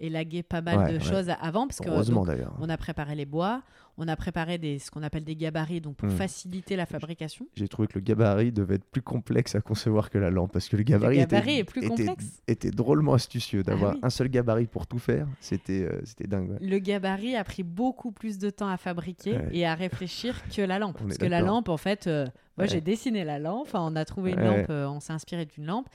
[0.00, 1.04] élagué pas mal Ouais, de ouais.
[1.04, 2.54] choses avant, parce que Heureusement donc, d'ailleurs.
[2.60, 3.62] on a préparé les bois,
[4.00, 6.12] on a préparé des, ce qu'on appelle des gabarits, donc pour Hmm.
[6.16, 7.46] faciliter la fabrication.
[7.56, 10.68] J'ai trouvé que le gabarit devait être plus complexe à concevoir que la lampe parce
[10.68, 12.42] que le gabarit, gabarit était, est plus était- complexe.
[12.46, 14.00] était drôlement astucieux d'avoir oui.
[14.02, 15.26] un seul gabarit pour tout faire.
[15.40, 16.50] C'était euh, c'était dingue.
[16.50, 16.58] ouais.
[16.60, 19.48] Le gabarit a pris beaucoup plus de temps à fabriquer Ouais.
[19.52, 20.98] et à réfléchir que la lampe.
[21.02, 22.24] Parce que la lampe, en fait, euh,
[22.56, 22.68] moi Ouais.
[22.68, 25.66] j'ai dessiné la lampe, enfin, on a trouvé une lampe, euh, on s'est inspiré d'une
[25.66, 25.88] lampe.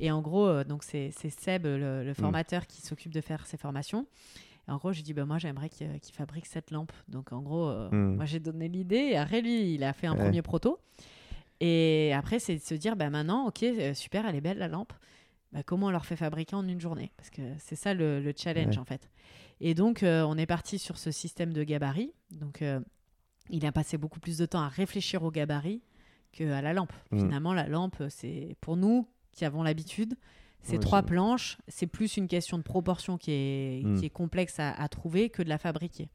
[0.00, 2.06] Et en gros, donc c'est Seb, le, Mm.
[2.06, 4.06] le formateur, qui s'occupe de faire ces formations.
[4.66, 6.92] Et en gros, j'ai dit, bah, moi j'aimerais qu'il fabrique cette lampe.
[7.08, 8.16] Donc en gros, euh, Mm.
[8.16, 10.20] moi j'ai donné l'idée et après lui, il a fait un Ouais.
[10.20, 10.78] premier proto.
[11.60, 14.68] Et après, c'est de se dire, bah, maintenant, ok, euh, super, elle est belle la
[14.68, 14.92] lampe.
[15.52, 17.12] Bah, comment on leur fait fabriquer en une journée?
[17.16, 18.78] Parce que c'est ça le, le challenge Ouais.
[18.78, 19.08] en fait.
[19.60, 22.12] Et donc, euh, on est parti sur ce système de gabarit.
[22.32, 22.80] Donc, euh,
[23.50, 25.80] il a passé beaucoup plus de temps à réfléchir au gabarit
[26.32, 26.92] qu'à la lampe.
[27.12, 27.18] Mm.
[27.20, 30.16] Finalement, la lampe, c'est pour nous qui avons l'habitude,
[30.64, 33.98] Ces Ouais, trois planches, c'est plus une question de proportion qui est, Mm.
[34.00, 36.08] qui est complexe à, à trouver que de la fabriquer.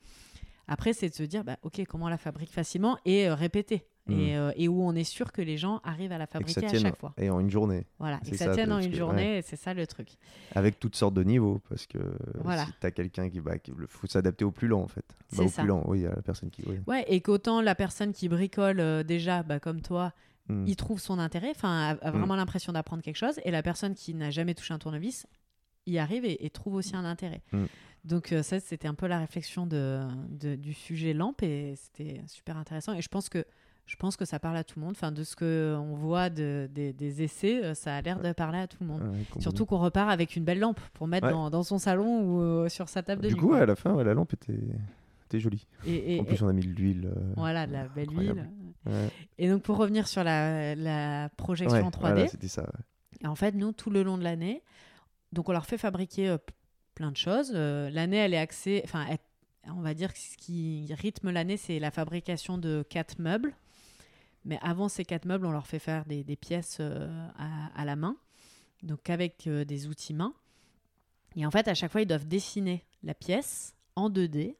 [0.67, 3.85] Après, c'est de se dire, bah, ok, comment on la fabrique facilement et euh, répéter.
[4.07, 4.11] Mm.
[4.19, 6.73] Et, euh, et où on est sûr que les gens arrivent à la fabriquer à
[6.73, 7.13] chaque fois.
[7.17, 9.73] et en une journée, Voilà, et que ça ça, tienne en une journée, c'est ça
[9.75, 10.09] le truc.
[10.55, 11.99] avec toutes sortes de niveaux, parce que
[12.43, 12.65] Voilà.
[12.65, 15.05] si t'as quelqu'un qui, bah, qui- faut s'adapter au plus lent en fait.
[15.37, 15.61] Bah, au ça.
[15.61, 16.63] plus lent, oui, à la personne qui.
[16.67, 16.79] oui.
[16.87, 20.11] Ouais, et qu'autant la personne qui bricole euh, déjà, bah, comme toi,
[20.49, 20.65] Mm.
[20.67, 22.17] il trouve son intérêt, enfin, a, a Mm.
[22.17, 25.27] vraiment l'impression d'apprendre quelque chose, et la personne qui n'a jamais touché un tournevis
[25.85, 27.41] y arrive et, et trouve aussi un intérêt.
[27.51, 27.65] Mm.
[28.05, 32.21] Donc euh, ça, c'était un peu la réflexion de, de- du sujet lampe, et c'était
[32.27, 32.93] super intéressant.
[32.93, 33.45] Et je pense que
[33.85, 34.93] je pense que ça parle à tout le monde.
[34.95, 38.31] Enfin, de ce que on voit de, des- des essais, euh, ça a l'air de
[38.33, 39.01] parler à tout le monde.
[39.01, 39.41] Ouais.
[39.41, 41.33] Surtout qu'on repart avec une belle lampe pour mettre Ouais.
[41.33, 43.39] dans, dans son salon ou euh, sur sa table de Du nuit.
[43.41, 43.57] coup, quoi.
[43.57, 44.59] ouais, à la fin, ouais, la lampe était,
[45.25, 45.65] était jolie.
[45.87, 47.07] Et, et- en plus, on a mis de l'huile.
[47.07, 48.41] euh, voilà, de la belle incroyable.
[48.41, 48.49] huile.
[48.85, 49.09] Ouais.
[49.37, 52.63] Et donc, pour revenir sur la, la projection en 3D, voilà, c'était ça.
[52.63, 52.83] ouais.
[53.23, 54.63] et en fait, nous, tout le long de l'année,
[55.31, 56.37] donc on leur fait fabriquer euh,
[56.95, 57.51] plein de choses.
[57.53, 59.05] Euh, l'année, elle est axée, enfin,
[59.67, 63.53] on va dire que ce qui rythme l'année, c'est la fabrication de quatre meubles.
[64.45, 67.07] Mais avant ces quatre meubles, on leur fait faire des, des pièces euh,
[67.37, 68.15] à, à la main,
[68.83, 70.33] donc avec des outils main.
[71.35, 74.55] Et en fait, à chaque fois, ils doivent dessiner la pièce en 2D,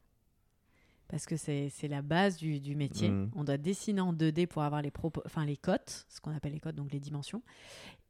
[1.09, 3.09] parce que c'est la base du, du métier.
[3.09, 3.31] Mhm.
[3.35, 4.91] On doit dessiner en 2D pour avoir les,
[5.25, 7.41] enfin, les cotes, ce qu'on appelle les cotes, donc les dimensions.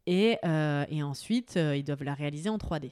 [0.06, 2.92] Et, euh, et ensuite, euh, ils doivent la réaliser en 3D,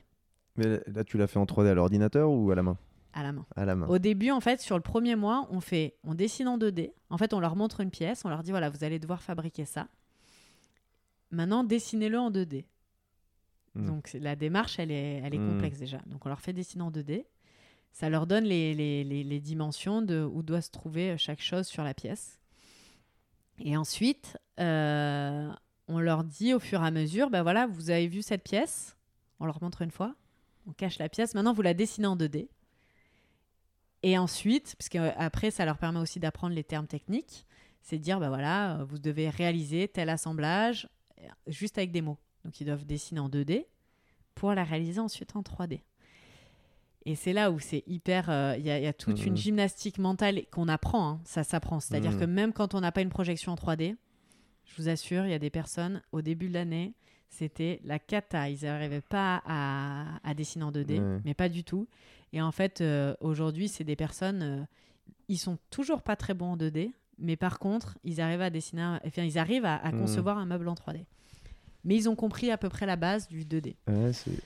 [0.55, 2.77] Mais là, tu l'as fait en 3D à l'ordinateur ou à la main
[3.13, 3.45] à la main.
[3.55, 3.87] À la main.
[3.87, 6.91] Au début, en fait, sur le premier mois, on fait, on dessine en 2D.
[7.09, 9.65] En fait, on leur montre une pièce, on leur dit voilà, vous allez devoir fabriquer
[9.65, 9.87] ça.
[11.31, 12.65] Maintenant, dessinez-le en 2D.
[13.73, 13.85] Mm.
[13.87, 15.49] Donc la démarche, elle est, elle est Mm.
[15.49, 15.97] complexe déjà.
[16.05, 17.25] Donc on leur fait dessiner en 2D.
[17.91, 21.83] Ça leur donne les, les, les- dimensions de où doit se trouver chaque chose sur
[21.83, 22.37] la pièce.
[23.59, 25.49] Et ensuite, euh,
[25.87, 28.95] on leur dit au fur et à mesure, ben voilà, vous avez vu cette pièce.
[29.39, 30.15] On leur montre une fois.
[30.67, 31.33] On cache la pièce.
[31.33, 32.49] Maintenant, vous la dessinez en 2D.
[34.03, 37.45] Et ensuite, parce qu'après, ça leur permet aussi d'apprendre les termes techniques,
[37.81, 40.87] c'est de dire, ben voilà, euh, vous devez réaliser tel assemblage
[41.21, 42.19] euh, juste avec des mots.
[42.45, 43.65] Donc, ils doivent dessiner en 2D
[44.35, 45.81] pour la réaliser ensuite en 3D.
[47.09, 48.29] Et c'est là où c'est hyper.
[48.29, 49.27] euh, Il y, a- il y a toute Mhm.
[49.27, 51.07] une gymnastique mentale qu'on apprend.
[51.09, 51.19] hein.
[51.23, 51.79] Ça s'apprend.
[51.79, 52.19] C'est-à-dire Mhm.
[52.19, 53.95] que même quand on n'a pas une projection en 3D,
[54.65, 56.93] je vous assure, il y a des personnes, au début de l'année,
[57.29, 58.49] c'était la cata.
[58.49, 61.19] Ils n'arrivaient pas à, à dessiner en 2D, Ouais.
[61.23, 61.87] mais pas du tout.
[62.33, 64.41] Et en fait, euh, aujourd'hui, c'est des personnes.
[64.43, 64.63] euh,
[65.29, 68.97] ils sont toujours pas très bons en 2D, mais par contre, ils arrivent à dessiner.
[69.05, 69.99] Enfin, ils arrivent à, à Mhm.
[70.01, 71.05] concevoir un meuble en 3D.
[71.85, 73.77] Mais ils ont compris à peu près la base du 2D.
[73.87, 74.41] Ouais, c'est-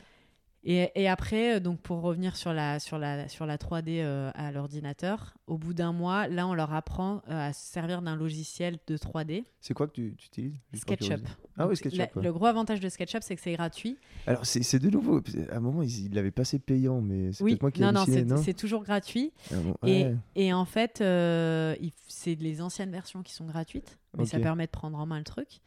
[0.64, 4.30] Et, et après, euh, donc pour revenir sur la, sur la, sur la 3D euh,
[4.36, 8.16] à l'ordinateur, au bout d'un mois, là, on leur apprend euh, à se servir d'un
[8.16, 10.56] logiciel de 3D, c'est quoi que tu, tu utilises?
[10.76, 11.28] SketchUp.
[11.58, 11.98] Ah oui, SketchUp.
[11.98, 12.24] la- ouais.
[12.24, 13.98] Le gros avantage de SketchUp, c'est que c'est gratuit.
[14.28, 15.22] Alors, c'est de nouveau.
[15.50, 17.86] À un moment, ils il l'avaient passé payant, mais c'est Oui, peut-être moi qui ai
[17.86, 18.38] non, non, c'est non?
[18.38, 19.34] c'est toujours gratuit.
[19.52, 20.16] Ah bon, Et, ouais.
[20.36, 21.76] et en fait, euh,
[22.08, 25.24] c'est les anciennes versions qui sont gratuites, mais ça permet de prendre en main le
[25.24, 25.62] truc.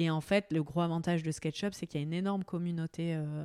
[0.00, 3.14] Et en fait, le gros avantage de SketchUp, c'est qu'il y a une énorme communauté
[3.16, 3.44] euh,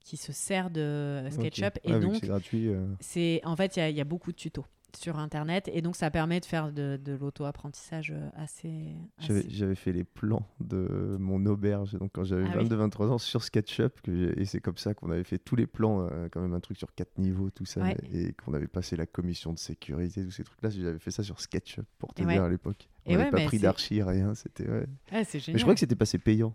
[0.00, 1.76] qui se sert de SketchUp.
[1.76, 1.80] Ok.
[1.84, 2.68] Et donc, c'est gratuit.
[2.68, 2.86] euh,
[3.44, 4.66] en fait il y a- il y, a beaucoup de tutos
[4.96, 9.50] sur internet et donc ça permet de faire de, de l'auto-apprentissage euh, assez, J'avais assez-
[9.50, 12.68] j'avais fait les plans de mon auberge donc quand j'avais Ah oui.
[12.68, 16.06] 22-23 ans sur SketchUp que et c'est comme ça qu'on avait fait tous les plans
[16.10, 17.96] euh, quand même un truc sur quatre niveaux tout ça Ouais.
[18.12, 21.22] et qu'on avait passé la commission de sécurité tous ces trucs là j'avais fait ça
[21.22, 22.32] sur SketchUp pour te Et ouais.
[22.34, 24.86] dire à l'époque on n'avait ouais, pas pris d'archi rien c'était ouais.
[25.24, 26.54] C'est mais je crois que c'était passé payant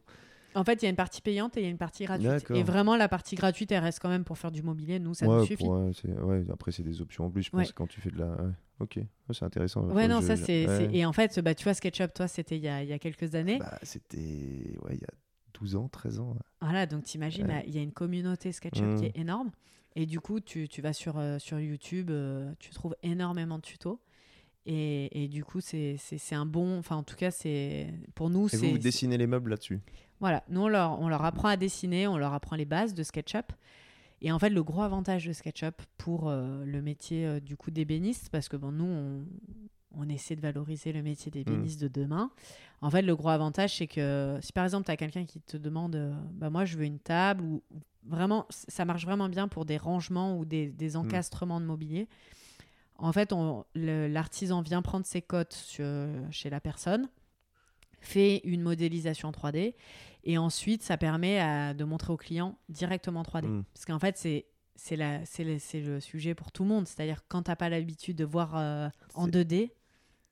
[0.57, 2.49] En fait, il y a une partie payante et il y a une partie gratuite.
[2.51, 4.99] Et vraiment, la partie gratuite, elle reste quand même pour faire du mobilier.
[4.99, 5.63] Nous, ça ouais, nous suffit.
[5.63, 8.17] pour- ouais, ouais, après c'est des options en plus je pense quand tu fais de
[8.19, 8.35] la
[8.79, 8.99] ok
[9.31, 10.67] c'est intéressant Ouais, je- c'est.
[10.67, 10.95] ouais.
[10.95, 12.99] Et en fait, bah, tu vois, SketchUp, toi, c'était il y a, il y a
[12.99, 13.59] quelques années.
[13.59, 14.17] Bah, c'était
[14.83, 15.13] ouais il y a
[15.53, 16.39] 12 ans 13 ans ouais.
[16.61, 19.51] Voilà, donc t'imagines, il y a une communauté SketchUp qui est énorme.
[19.95, 23.63] Et du coup, tu, tu vas sur, euh, sur YouTube, euh, tu trouves énormément de
[23.63, 23.99] tutos.
[24.69, 25.97] Et, et du coup, c'est
[26.31, 26.77] un bon.
[26.77, 28.57] Enfin, en tout cas, c'est pour nous, et c'est.
[28.57, 29.79] vous, vous dessinez les meubles là-dessus?
[30.19, 33.01] Voilà, nous, on leur, on leur apprend à dessiner, on leur apprend les bases de
[33.01, 33.53] SketchUp.
[34.21, 37.71] Et en fait, le gros avantage de SketchUp pour euh, le métier euh, du coup
[37.71, 39.25] d'ébéniste, parce que bon, nous, on,
[39.95, 42.29] on essaie de valoriser le métier d'ébéniste de demain.
[42.81, 45.55] En fait, le gros avantage, c'est que si par exemple, tu as quelqu'un qui te
[45.55, 47.79] demande, euh, bah, moi, je veux une table, ou ou
[48.09, 52.07] vraiment, ça marche vraiment bien pour des rangements ou des, des encastrements de mobilier.
[52.99, 53.33] En fait,
[53.75, 55.85] l'artisan vient prendre ses cotes sur-
[56.31, 57.09] chez la personne,
[57.99, 59.75] fait une modélisation 3D,
[60.23, 63.47] et ensuite, ça permet à- de montrer au client directement en 3D.
[63.47, 63.63] Mm.
[63.73, 64.45] Parce qu'en fait, c'est
[64.95, 66.87] le, sujet pour tout le monde.
[66.87, 69.71] C'est-à-dire quand tu n'as pas l'habitude de voir euh, en C'est- 2D,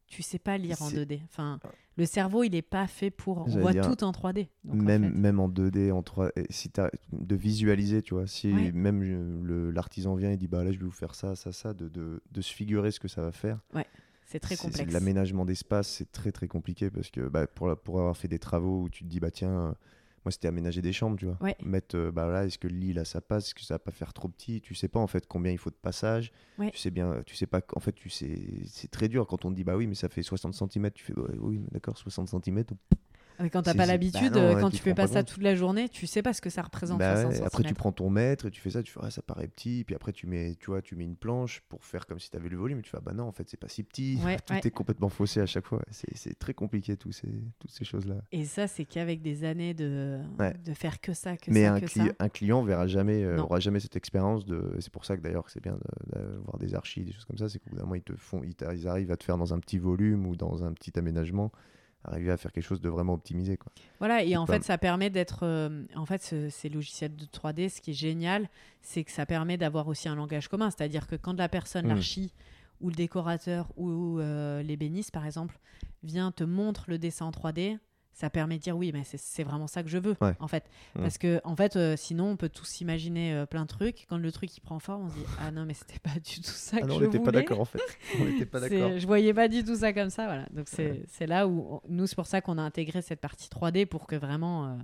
[0.08, 1.22] tu sais pas lire en C'est- 2D.
[1.26, 1.60] Enfin,
[1.98, 3.40] le cerveau, il est pas fait pour.
[3.48, 4.48] On voit dire, tout en 3D.
[4.64, 6.70] Donc, en même, fait, même en 2D, en 3 et si
[7.12, 8.28] de visualiser, tu vois.
[8.28, 8.72] Si Ouais.
[8.74, 9.02] même
[9.50, 11.88] euh, l'artisan vient et dit bah là je vais vous faire ça, ça, ça, de,
[11.90, 13.60] de, de se figurer ce que ça va faire.
[14.26, 14.94] c'est très C'est- c'est complexe.
[14.94, 18.40] L'aménagement d'espace, c'est très très compliqué parce que bah, pour, la- pour avoir fait des
[18.40, 19.76] travaux où tu te dis bah tiens,
[20.26, 21.38] moi c'était aménager des chambres, tu vois.
[21.42, 21.56] Ouais.
[21.64, 23.80] Mettre euh, bah là, est-ce que le lit là ça passe, est-ce que ça va
[23.80, 26.32] pas faire trop petit, tu sais pas en fait combien il faut de passage.
[26.58, 26.72] Ouais.
[26.72, 29.52] Tu sais bien, tu sais pas, en fait tu sais, c'est très dur quand on
[29.52, 32.30] te dit bah oui mais ça fait 60 cm, tu fais bah, oui d'accord 60
[32.30, 32.64] cm,
[33.40, 35.90] Mais quand t'as pas l'habitude, bah quand tu fais pas pas ça toute la journée,
[35.90, 37.00] tu sais pas ce que ça représente.
[37.00, 39.12] Bah 60 ouais, après tu prends ton mètre et tu fais ça, tu fais ah,
[39.12, 42.06] ça paraît petit, puis après tu mets, tu vois, tu mets une planche pour faire
[42.08, 43.60] comme si tu avais le volume, et tu fais ah, bah non en fait c'est
[43.60, 44.62] pas si petit, Ouais, tout ouais.
[44.64, 47.28] est complètement faussé à chaque fois, c'est très compliqué tous ces,
[47.60, 48.16] toutes ces choses là.
[48.32, 50.20] Et ça, c'est qu'avec des années de,
[50.74, 52.14] faire que ça, que Mais ça, un, que cli- ça.
[52.20, 54.76] un client verra jamais, euh, aura jamais cette expérience de.
[54.80, 57.50] C'est pour ça que d'ailleurs c'est bien de- d'avoir des archives, des choses comme ça,
[57.50, 59.38] c'est qu'au bout d'un moment ils te font, ils, t'a- ils arrivent à te faire
[59.38, 61.52] dans un petit volume ou dans un petit aménagement,
[62.08, 63.72] arriver à faire quelque chose de vraiment optimisé quoi.
[64.00, 65.40] Voilà, et en fait, ça permet d'être.
[65.44, 68.50] euh, en fait, ce- ces logiciels de 3D, ce qui est génial,
[68.82, 70.70] c'est que ça permet d'avoir aussi un langage commun.
[70.72, 71.90] C'est-à-dire que quand la personne, Mm.
[71.90, 72.34] l'archi,
[72.82, 75.58] ou le décorateur, ou euh, l'ébéniste, par exemple,
[76.04, 77.78] vient te montre le dessin en 3D,
[78.16, 80.34] ça permet de dire oui, mais c'est- vraiment ça que je veux, Ouais.
[80.40, 80.64] en fait.
[80.96, 81.02] Mm.
[81.02, 84.06] Parce que, en fait, euh, sinon, on peut tous imaginer euh, plein de trucs.
[84.10, 86.38] Quand le truc il prend forme, on se dit ah non, mais c'était pas du
[86.38, 87.42] tout ça Ah que non, on je n'était pas voulais.
[87.42, 87.80] d'accord en fait.
[88.20, 88.98] On n'était pas d'accord.
[88.98, 90.48] Je voyais pas du tout ça comme ça, voilà.
[90.52, 91.28] Donc c'est Ouais.
[91.28, 94.16] là où on- nous c'est pour ça qu'on a intégré cette partie 3D pour que
[94.16, 94.76] vraiment euh,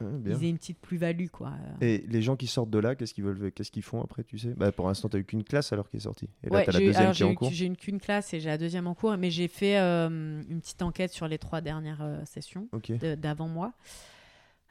[0.00, 0.36] Bien.
[0.38, 1.52] ils aient une petite plus-value quoi.
[1.80, 4.38] Et les gens qui sortent de là, qu'est-ce qu'ils veulent, qu'est-ce qu'ils font après, tu
[4.38, 4.54] sais?
[4.56, 6.28] Bah, Pour l'instant, tu n'as eu qu'une classe alors qui est sortie.
[6.42, 7.50] Et là, ouais, tu as la eu- deuxième alors, qui est en eu- cours.
[7.52, 10.60] j'ai une qu'une classe et j'ai la deuxième en cours, mais j'ai fait euh, une
[10.60, 12.68] petite enquête sur les trois dernières euh, sessions
[13.18, 13.72] d'avant moi.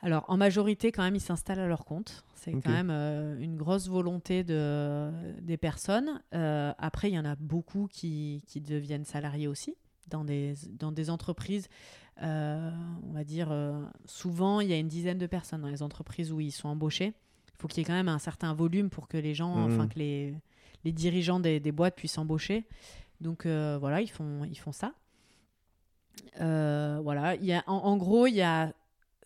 [0.01, 2.25] Alors en majorité quand même ils s'installent à leur compte.
[2.35, 5.09] C'est quand même euh, une grosse volonté de,
[5.41, 6.21] des personnes.
[6.33, 9.75] Après il y en a beaucoup qui, qui deviennent salariés aussi
[10.09, 11.69] dans des, dans des entreprises.
[12.21, 12.71] Euh,
[13.09, 16.31] on va dire euh, souvent il y a une dizaine de personnes dans les entreprises
[16.31, 17.13] où ils sont embauchés.
[17.47, 19.87] Il faut qu'il y ait quand même un certain volume pour que les gens, enfin
[19.87, 20.35] que les,
[20.83, 22.67] les dirigeants des, des boîtes puissent embaucher.
[23.21, 24.93] Donc euh, voilà, ils font, ils font ça.
[26.37, 28.73] Voilà, il y a, en, en gros, il y a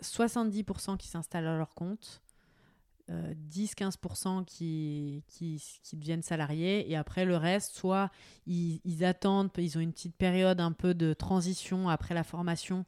[0.02, 2.22] 70% qui s'installent à leur compte,
[3.10, 8.10] euh, 10-15% qui, qui, qui deviennent salariés, et après le reste, soit
[8.46, 12.86] ils, ils attendent, ils ont une petite période un peu de transition après la formation.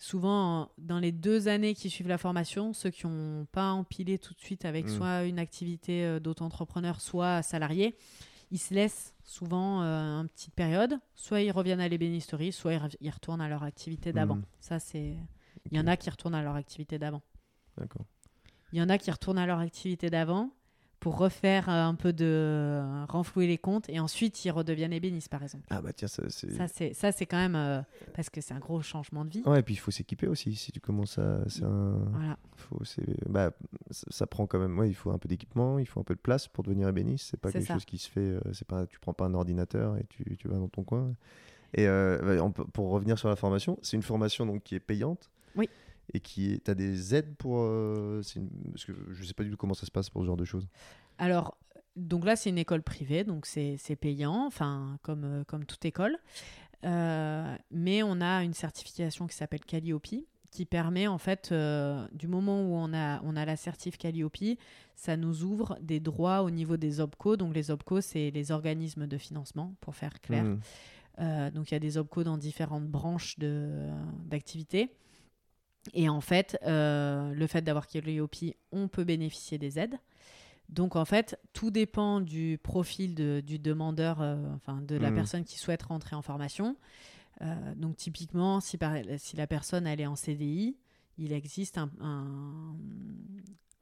[0.00, 4.32] Souvent, dans les deux années qui suivent la formation, ceux qui n'ont pas empilé tout
[4.32, 4.88] de suite avec Mm.
[4.88, 7.96] soit une activité euh, d'auto-entrepreneur, soit salarié,
[8.50, 10.98] ils se laissent souvent euh, une petite période.
[11.14, 14.36] Soit ils reviennent à l'ébénisterie, soit ils, retournent à leur activité d'avant.
[14.36, 14.44] Mhm.
[14.60, 15.16] Ça, c'est.
[15.70, 17.22] Il y en a qui retournent à leur activité d'avant.
[17.76, 18.06] D'accord.
[18.72, 20.50] Il y en a qui retournent à leur activité d'avant
[21.00, 25.28] pour refaire euh, un peu de euh, renflouer les comptes et ensuite ils redeviennent ébénistes,
[25.28, 25.64] par exemple.
[25.70, 26.52] Ah bah tiens, ça, c'est.
[26.52, 27.80] Ça, c'est ça, c'est quand même euh,
[28.14, 29.42] parce que c'est un gros changement de vie.
[29.46, 30.56] Ouais, et puis il faut s'équiper aussi.
[30.56, 31.48] Si tu commences à.
[31.48, 31.98] C'est un.
[32.12, 32.36] Voilà.
[32.56, 33.52] Faut, c'est, bah,
[33.92, 34.76] ça, ça prend quand même.
[34.76, 37.28] Ouais, il faut un peu d'équipement, il faut un peu de place pour devenir ébéniste.
[37.30, 37.74] C'est pas quelque ça.
[37.74, 38.20] chose qui se fait.
[38.20, 41.14] euh, c'est pas, tu prends pas un ordinateur et tu, tu vas dans ton coin.
[41.74, 45.30] Et euh, peut- pour revenir sur la formation, c'est une formation donc qui est payante.
[45.54, 45.68] Oui.
[46.14, 46.64] Et qui est.
[46.64, 47.58] T'as des aides pour.
[47.60, 50.26] euh, une- parce que je sais pas du tout comment ça se passe pour ce
[50.26, 50.66] genre de choses.
[51.18, 51.56] Alors,
[51.96, 56.16] donc là, c'est une école privée, donc c'est payant, enfin, comme, euh, comme toute école.
[56.84, 60.06] Euh, mais on a une certification qui s'appelle Calliope,
[60.50, 64.56] qui permet, en fait, euh, du moment où on a, on a la certif Calliope,
[64.94, 67.36] ça nous ouvre des droits au niveau des OPCO.
[67.36, 70.44] Donc, les OPCO, c'est les organismes de financement, pour faire clair.
[71.20, 73.36] Euh, donc il y a des OPCO dans différentes branches
[74.26, 74.94] d'activités.
[75.94, 78.36] Et en fait, euh, le fait d'avoir Calliope,
[78.72, 79.96] on peut bénéficier des aides.
[80.68, 85.16] Donc en fait, tout dépend du profil de- du demandeur, euh, enfin de la Mhm.
[85.16, 86.76] personne qui souhaite rentrer en formation.
[87.40, 90.76] Euh, donc typiquement, si, par- si la personne elle est en CDI,
[91.16, 92.74] il existe un, un-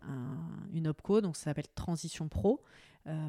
[0.03, 2.63] un- une OPCO, donc ça s'appelle Transition Pro,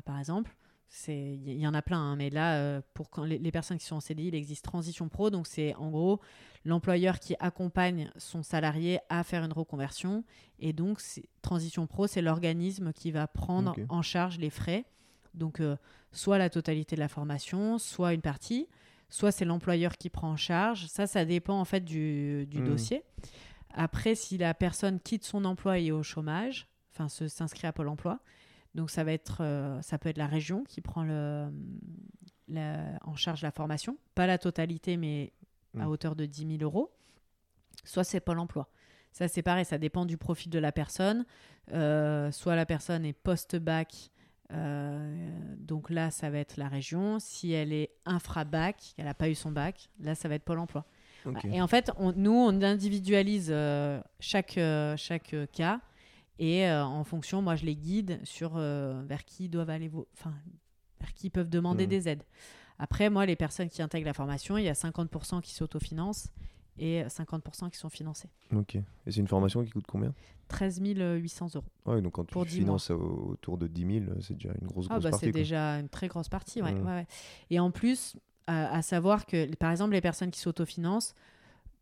[0.05, 0.55] par exemple.
[0.89, 3.77] C'est- Il y en a plein, hein, mais là, euh, pour quand les, les personnes
[3.77, 5.29] qui sont en CDI, il existe Transition Pro.
[5.29, 6.21] Donc, c'est en gros
[6.63, 10.23] l'employeur qui accompagne son salarié à faire une reconversion.
[10.59, 11.01] Et donc,
[11.41, 14.85] Transition Pro, c'est l'organisme qui va prendre en charge les frais.
[15.33, 15.75] Donc, euh,
[16.11, 18.67] soit la totalité de la formation, soit une partie,
[19.09, 20.87] soit c'est l'employeur qui prend en charge.
[20.87, 22.65] Ça, ça dépend en fait du, du Mhm.
[22.65, 23.03] dossier.
[23.73, 27.73] Après, si la personne quitte son emploi et est au chômage, enfin, se- s'inscrit à
[27.73, 28.19] Pôle emploi,
[28.77, 31.49] donc ça va être, euh, ça peut être la région qui prend le,
[32.47, 35.33] la- en charge la formation, pas la totalité, mais
[35.77, 35.87] à Mm.
[35.89, 36.93] hauteur de 10 000 euros.
[37.83, 38.69] Soit c'est Pôle emploi.
[39.11, 41.25] Ça c'est pareil, ça dépend du profil de la personne.
[41.73, 44.11] Euh, soit la personne est post-bac
[44.53, 45.29] euh,
[45.59, 47.19] donc là, ça va être la région.
[47.19, 50.59] Si elle est infra-bac, qu'elle n'a pas eu son bac, là, ça va être Pôle
[50.59, 50.85] emploi.
[51.51, 53.53] Et en fait, on- nous, on individualise
[54.21, 54.57] chaque,
[54.95, 55.81] chaque cas.
[56.39, 59.91] Et euh, en fonction, moi, je les guide sur euh, vers qui ils doivent aller,
[60.13, 60.33] enfin,
[60.99, 61.89] vers qui ils peuvent demander Mhm.
[61.89, 62.23] des aides.
[62.79, 66.29] Après, moi, les personnes qui intègrent la formation, il y a 50% qui s'autofinancent
[66.77, 68.29] et 50% qui sont financés.
[68.53, 68.75] Ok.
[68.75, 70.13] Et c'est une formation qui coûte combien?
[70.47, 71.65] 13 800 euros.
[71.87, 74.67] Ouais, donc quand tu Pour 10 finances au- autour de 10 000, c'est déjà une
[74.67, 75.25] grosse, Ah grosse bah partie.
[75.25, 76.85] c'est déjà une très grosse partie, ouais, Mm.
[76.85, 77.07] ouais, ouais.
[77.49, 78.15] Et en plus,
[78.45, 81.13] à savoir que, par exemple, les personnes qui s'autofinancent,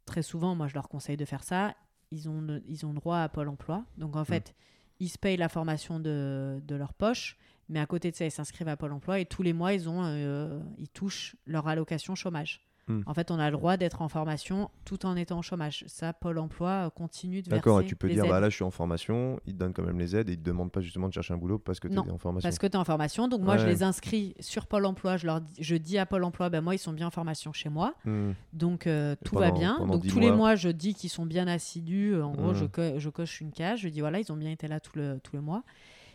[0.06, 1.76] très souvent, moi je leur conseille de faire ça,
[2.12, 3.84] ils ont, le- ils ont droit à Pôle emploi.
[3.98, 4.26] Donc en Mm.
[4.26, 4.56] fait,
[5.00, 7.38] ils se payent la formation de, de leur poche,
[7.70, 9.90] mais à côté de ça, ils s'inscrivent à Pôle emploi et tous les mois, ils,
[9.90, 12.62] ont, euh, ils touchent leur allocation chômage.
[12.88, 13.02] Mm.
[13.08, 15.84] En fait, on a le droit d'être en formation tout en étant au chômage.
[15.88, 18.30] Ça, Pôle emploi euh, continue de verser D'accord, et tu peux les dire, aides.
[18.30, 20.38] bah là je suis en formation, ils te donnent quand même les aides et ils
[20.38, 22.48] te demandent pas justement de chercher un boulot parce que tu es en formation.
[22.48, 23.28] Parce que tu es en formation.
[23.28, 25.18] Donc, moi, je les inscris sur Pôle emploi.
[25.18, 27.52] Je, leur dis, je dis à Pôle emploi, ben, moi, ils sont bien en formation
[27.54, 27.96] chez moi.
[28.06, 28.34] Hmm.
[28.54, 29.80] Donc, euh, tout pendant- va bien.
[29.80, 30.56] Donc, 10 tous les mois.
[30.56, 32.22] je dis qu'ils sont bien assidus.
[32.22, 32.56] En gros, Mhm.
[32.56, 33.80] je, co- je coche une case.
[33.80, 35.64] Je dis, voilà, ils ont bien été là tout le, tout le mois.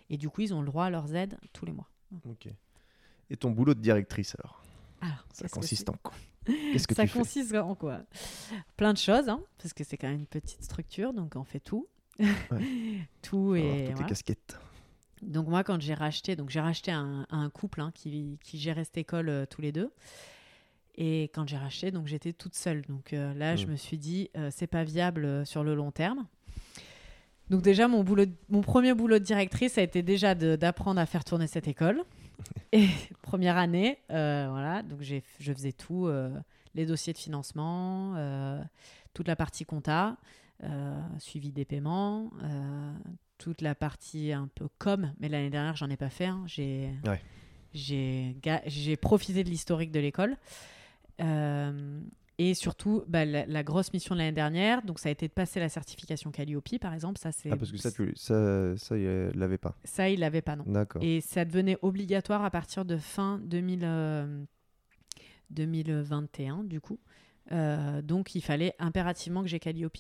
[0.09, 1.89] Et du coup, ils ont le droit à leurs aides tous les mois.
[2.29, 2.47] Ok.
[3.29, 4.63] Et ton boulot de directrice alors?
[5.01, 6.15] Alors, Ça consiste en quoi?
[6.47, 7.19] Qu'est-ce que Ça tu fais?
[7.19, 8.01] consiste en quoi?
[8.77, 11.13] Plein de choses, hein, parce que c'est quand même une petite structure.
[11.13, 11.87] Donc, on fait tout.
[13.23, 13.61] tout et.
[13.63, 14.01] toutes voilà.
[14.01, 14.59] les casquettes.
[15.23, 18.85] Donc moi, quand j'ai racheté, donc j'ai racheté un, un couple hein, qui, qui gérait
[18.85, 19.91] cette école euh, tous les deux.
[20.97, 22.83] Et quand j'ai racheté, donc j'étais toute seule.
[22.89, 23.71] Donc euh, là, je Mm.
[23.71, 26.27] me suis dit, euh, c'est pas viable euh, sur le long terme.
[27.51, 31.25] Donc déjà, mon, boulot, mon premier boulot de directrice a été déjà d'apprendre à faire
[31.25, 32.03] tourner cette école.
[32.73, 32.89] Et
[33.23, 36.31] première année, euh, voilà, donc j'ai- je faisais tout, euh,
[36.75, 38.62] les dossiers de financement, euh,
[39.15, 40.17] toute la partie compta,
[41.19, 42.31] suivi des paiements,
[43.39, 46.27] toute la partie un peu com, mais l'année dernière, j'en ai pas fait.
[46.27, 46.43] hein.
[46.47, 47.21] J'ai Ouais.
[47.73, 50.37] j'ai ga- j'ai profité de l'historique de l'école.
[52.43, 55.33] Et surtout, bah, la, la grosse mission de l'année dernière, donc ça a été de
[55.33, 57.19] passer la certification Calliope, par exemple.
[57.19, 59.05] Ça, c'est Ah, parce que ça, tu ça, ça il
[59.35, 59.77] l'avait pas.
[59.85, 60.65] ça, il l'avait pas, non.
[60.67, 61.03] D'accord.
[61.05, 64.43] Et ça devenait obligatoire à partir de fin 2000, euh,
[65.51, 66.99] 2021, du coup.
[67.53, 69.99] Euh, donc, il fallait impérativement que j'ai Calliope.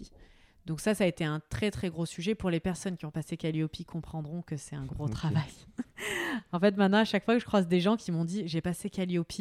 [0.66, 2.34] Donc ça, ça a été un très très gros sujet.
[2.34, 5.42] Pour les personnes qui ont passé Calliope comprendront que c'est un gros travail.
[6.52, 8.60] en fait, maintenant, à chaque fois que je croise des gens qui m'ont dit j'ai
[8.60, 9.32] passé Calliope,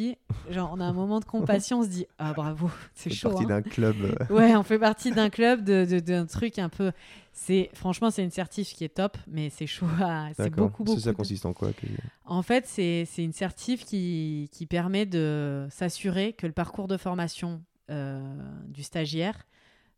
[0.50, 3.30] genre on a un moment de compassion, on se dit ah bravo, c'est chaud.
[3.30, 3.48] partie hein.
[3.48, 3.96] d'un club.
[4.30, 6.90] Ouais, on fait partie d'un club, de- de- d'un truc un peu.
[7.32, 9.86] C'est franchement, c'est une certif qui est top, mais c'est chaud.
[10.00, 10.98] à- C'est beaucoup beaucoup.
[11.00, 11.86] Ça, de- consiste en quoi que-
[12.24, 16.96] En fait, c'est c'est une certif qui, qui permet de s'assurer que le parcours de
[16.96, 18.20] formation euh,
[18.68, 19.46] du stagiaire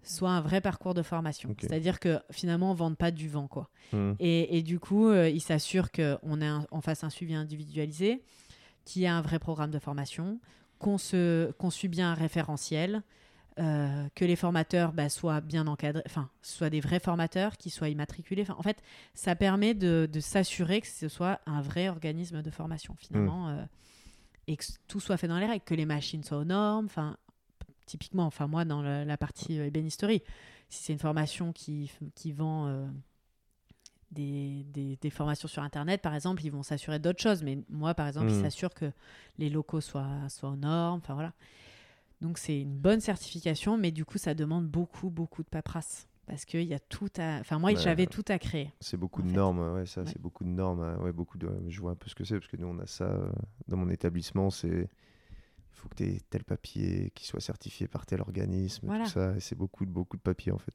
[0.02, 1.48] soit un vrai parcours de formation.
[1.60, 3.70] C'est-à-dire que finalement, on ne vende pas du vent, quoi.
[3.92, 4.12] Hmm.
[4.18, 6.18] Et, et du coup, euh, il s'assure qu'on
[6.70, 8.22] on fasse un suivi individualisé,
[8.84, 10.40] qu'il y ait un vrai programme de formation,
[10.78, 13.02] qu'on se- qu'on suit bien un référentiel,
[13.60, 17.90] euh, que les formateurs bah, soient bien encadrés, enfin, soient des vrais formateurs, qui soient
[17.90, 18.44] immatriculés.
[18.50, 18.82] En fait,
[19.14, 23.62] ça permet de, de s'assurer que ce soit un vrai organisme de formation, finalement, euh,
[24.48, 26.86] et que tout soit fait dans les règles, que les machines soient aux normes.
[26.86, 27.16] Enfin,
[27.92, 30.22] typiquement, enfin, moi, dans la, la partie euh, ébénisterie,
[30.70, 32.86] si c'est une formation qui, qui vend euh,
[34.10, 37.42] des, des- des formations sur Internet, par exemple, ils vont s'assurer d'autres choses.
[37.42, 38.42] Mais moi, par exemple, ils Mhm.
[38.42, 38.90] s'assurent que
[39.38, 41.00] les locaux soient, soient aux normes.
[41.02, 41.32] Enfin, voilà.
[42.22, 46.08] Donc, c'est une bonne certification, mais du coup, ça demande beaucoup, beaucoup de paperasse.
[46.26, 47.40] Parce qu'il y a tout à.
[47.40, 48.72] Enfin, moi, j'avais tout à créer.
[48.80, 51.50] C'est beaucoup de normes, ouais, ça, c'est beaucoup de normes, euh, ouais, beaucoup de.
[51.68, 53.28] Je vois un peu ce que c'est parce que nous on a ça euh,
[53.68, 54.88] dans mon établissement, c'est
[55.82, 59.04] faut que tu aies tel papier qui soit certifié par tel organisme, Voilà.
[59.04, 60.72] tout ça, et c'est beaucoup de beaucoup de papiers en fait.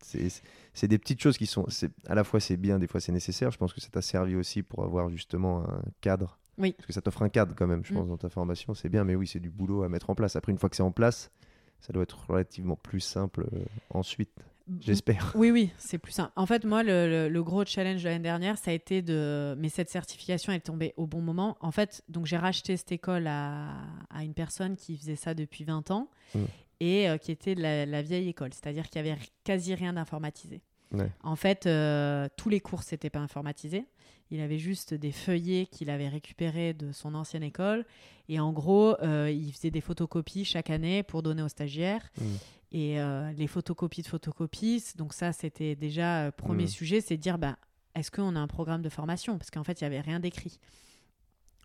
[0.73, 1.65] C'est des petites choses qui sont,
[2.07, 3.51] à la fois c'est bien, des fois c'est nécessaire.
[3.51, 6.39] Je pense que ça t'a servi aussi pour avoir justement un cadre.
[6.57, 6.73] Oui.
[6.73, 7.97] Parce que ça t'offre un cadre quand même, je Mm.
[7.97, 10.35] pense, dans ta formation, c'est bien, mais oui, c'est du boulot à mettre en place.
[10.35, 11.31] Après, une fois que c'est en place,
[11.79, 13.59] ça doit être relativement plus simple euh,
[13.91, 14.31] ensuite,
[14.81, 15.31] j'espère.
[15.35, 16.31] Oui, oui, c'est plus simple.
[16.35, 19.55] En fait, moi, le, le- le gros challenge de l'année dernière, ça a été de.
[19.57, 21.57] Mais cette certification est tombée au bon moment.
[21.61, 23.73] En fait, donc j'ai racheté cette école à,
[24.09, 26.39] à une personne qui faisait ça depuis 20 ans Mm.
[26.81, 29.93] et euh, qui était de la, la vieille école, c'est-à-dire qu'il y avait quasi rien
[29.93, 30.61] d'informatisé.
[30.91, 31.09] Ouais.
[31.23, 33.85] En fait, euh, tous les cours n'étaient pas informatisés.
[34.29, 37.85] Il avait juste des feuillets qu'il avait récupérés de son ancienne école.
[38.27, 42.09] Et en gros, euh, il faisait des photocopies chaque année pour donner aux stagiaires.
[42.19, 42.23] Mm.
[42.71, 46.67] Et euh, les photocopies de photocopies, donc ça, c'était déjà euh, premier Mm.
[46.67, 47.57] sujet, c'est de dire, bah,
[47.95, 49.37] est-ce qu'on a un programme de formation?
[49.37, 50.59] Parce qu'en fait, il n'y avait rien d'écrit.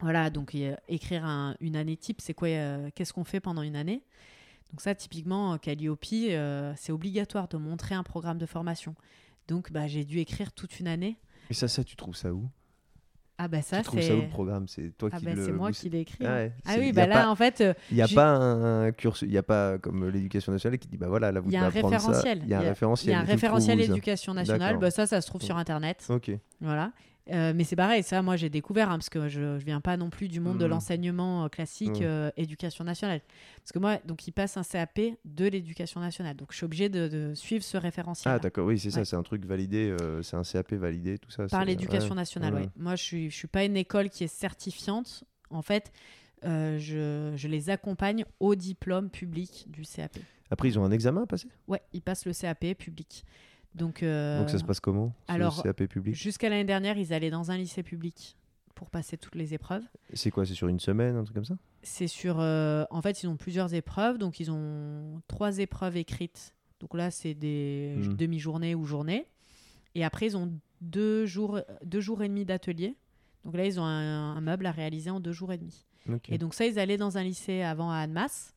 [0.00, 3.62] Voilà, donc euh, écrire un- une année type, c'est quoi euh, Qu'est-ce qu'on fait pendant
[3.62, 4.02] une année?
[4.70, 8.94] Donc ça, typiquement, Calliope, c'est obligatoire de montrer un programme de formation.
[9.48, 11.18] Donc, bah, j'ai dû écrire toute une année.
[11.50, 12.48] Et ça, ça, tu trouves ça où?
[13.38, 14.68] Ah bah ça trouves ça où c'est le programme?
[14.68, 15.44] C'est toi ah qui bah, le.
[15.44, 16.24] c'est moi qui l'ai écrit.
[16.24, 18.28] Ah ouais, Ah c'est- oui, bah là pas- en fait, euh, Il n'y a pas
[18.28, 21.48] un cursus, il n'y a pas comme l'éducation nationale qui dit bah voilà, là vous
[21.50, 22.08] Il y a devez un apprendre ça.
[22.08, 22.42] référentiel.
[22.44, 23.08] Il y a un référentiel.
[23.08, 24.78] il y a un référentiel éducation nationale.
[24.78, 26.06] Bah ça, ça se trouve sur internet.
[26.08, 26.30] Ok.
[26.60, 26.92] Voilà.
[27.30, 29.96] Euh, mais c'est pareil, ça, moi j'ai découvert, hein, parce que je, je viens pas
[29.96, 30.70] non plus du monde de Mhm.
[30.70, 32.02] l'enseignement euh, classique Mhm.
[32.02, 33.20] euh, éducation nationale.
[33.60, 36.34] Parce que moi, donc il passe un CAP de l'éducation nationale.
[36.36, 39.14] Donc je suis obligée de, de suivre ce référentiel Ah d'accord, oui c'est ça, c'est
[39.16, 41.46] un truc validé, euh, c'est un CAP validé, tout ça.
[41.46, 42.16] par l'éducation ouais.
[42.16, 42.54] nationale.
[42.54, 42.68] ouais.
[42.76, 45.22] Moi, je suis, je suis pas une école qui est certifiante.
[45.50, 45.92] En fait,
[46.42, 50.18] je, je les accompagne au diplôme public du CAP.
[50.50, 51.48] Après ils ont un examen à passer?
[51.68, 53.24] Ouais, ils passent le CAP public.
[53.74, 56.14] Donc, euh, Donc ça se passe comment alors, CAP public?
[56.14, 58.36] jusqu'à l'année dernière, ils allaient dans un lycée public
[58.74, 59.84] pour passer toutes les épreuves.
[60.12, 61.56] C'est quoi C'est sur une semaine, un truc comme ça?
[61.82, 62.38] C'est sur.
[62.40, 64.18] euh, en fait, ils ont plusieurs épreuves.
[64.18, 66.54] Donc, ils ont trois épreuves écrites.
[66.80, 68.16] Donc là, c'est des Mhm.
[68.16, 69.26] demi-journées ou journées.
[69.94, 72.96] Et après, ils ont deux jours, deux jours et demi d'atelier.
[73.44, 75.86] Donc là, ils ont un, un meuble à réaliser en deux jours et demi.
[76.28, 78.52] Et donc ça, ils allaient dans un lycée avant à Annemasse.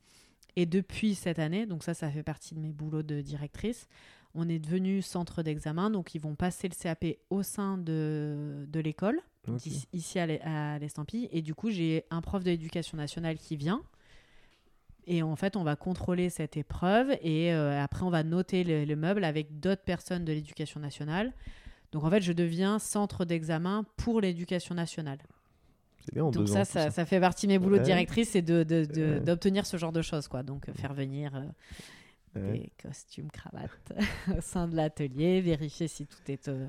[0.56, 3.88] Et depuis cette année, donc ça, ça fait partie de mes boulots de directrice,
[4.36, 5.90] on est devenu centre d'examen.
[5.90, 9.20] Donc ils vont passer le CAP au sein de, de l'école,
[9.94, 11.28] ici- à l'E- à l'Estampille.
[11.32, 13.82] Et du coup, j'ai un prof de l'éducation nationale qui vient.
[15.08, 18.86] Et en fait, on va contrôler cette épreuve et euh, après, on va noter le,
[18.86, 21.32] le meuble avec d'autres personnes de l'éducation nationale.
[21.92, 25.20] Donc en fait, je deviens centre d'examen pour l'éducation nationale.
[26.04, 26.66] C'est bien en Donc ça, ans.
[26.66, 29.20] ça, ça fait partie de mes boulots de directrice, c'est de, de- de- Ouais.
[29.20, 30.42] d'obtenir ce genre de choses, quoi.
[30.44, 31.42] Donc euh, faire venir euh,
[32.36, 32.52] Ouais.
[32.60, 33.94] des costumes, cravates
[34.38, 36.68] au sein de l'atelier, vérifier si tout est, euh,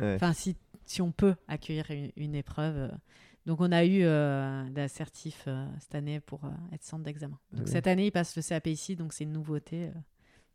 [0.00, 0.14] Ouais.
[0.14, 2.90] enfin si, si on peut accueillir une, une épreuve.
[3.46, 7.38] Donc on a eu euh, l'assertif euh, cette année pour euh, être centre d'examen.
[7.52, 7.72] Donc Ouais.
[7.72, 9.90] cette année, il passe le CAP ici, donc c'est une nouveauté.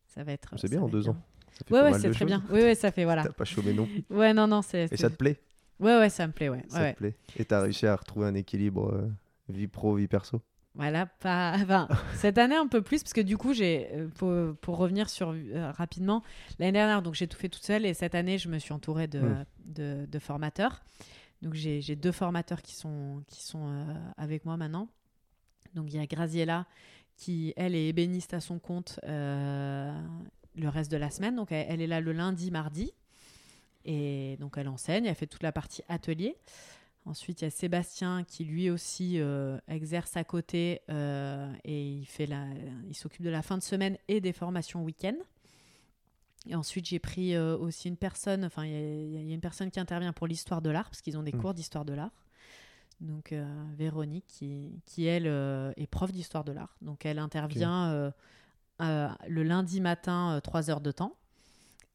[0.06, 0.53] ça va être.
[0.57, 1.11] C'est bien en deux bien.
[1.11, 1.18] ans.
[1.52, 2.27] Ça fait Ouais, pas ouais, mal c'est très choses.
[2.27, 2.44] bien.
[2.49, 3.23] Oui, ouais, ça fait voilà.
[3.23, 4.91] T'as pas chômé non Ouais, non, non, c'est.
[4.91, 5.40] Et ça te plaît?
[5.80, 6.64] Ouais, ouais, ça me plaît, ouais.
[6.69, 7.15] Ça te plaît?
[7.35, 9.10] Et t'as réussi à retrouver un équilibre
[9.49, 10.41] vie pro, vie perso?
[10.75, 11.53] Voilà, pas.
[11.55, 15.09] Enfin, cette année un peu plus, parce que du coup, j'ai euh, pour, pour revenir
[15.09, 16.23] sur euh, rapidement,
[16.57, 19.07] l'année dernière, donc j'ai tout fait toute seule, et cette année, je me suis entourée
[19.07, 19.45] de, Mm.
[19.65, 20.83] de, de formateurs.
[21.43, 24.87] Donc j'ai j'ai deux formateurs qui sont qui sont euh, avec moi maintenant.
[25.75, 26.65] Donc il y a Graziella
[27.17, 29.91] qui elle est ébéniste à son compte euh,
[30.55, 31.35] le reste de la semaine.
[31.35, 32.93] Donc elle, elle est là le lundi, mardi,
[33.83, 36.37] et donc elle enseigne, elle fait toute la partie atelier.
[37.05, 42.05] Ensuite, il y a Sébastien qui lui aussi euh, exerce à côté euh, et il,
[42.05, 42.45] fait la,
[42.88, 45.15] il s'occupe de la fin de semaine et des formations week-end.
[46.47, 49.34] Et ensuite, j'ai pris euh, aussi une personne, enfin, il y, a- il y a
[49.34, 51.41] une personne qui intervient pour l'histoire de l'art, parce qu'ils ont des Mm.
[51.41, 52.11] cours d'histoire de l'art.
[53.01, 53.34] Donc,
[53.75, 55.25] Véronique, qui, qui elle,
[55.75, 56.77] est prof d'histoire de l'art.
[56.81, 58.13] Donc, elle intervient
[58.80, 61.17] le lundi matin, 3 heures de temps.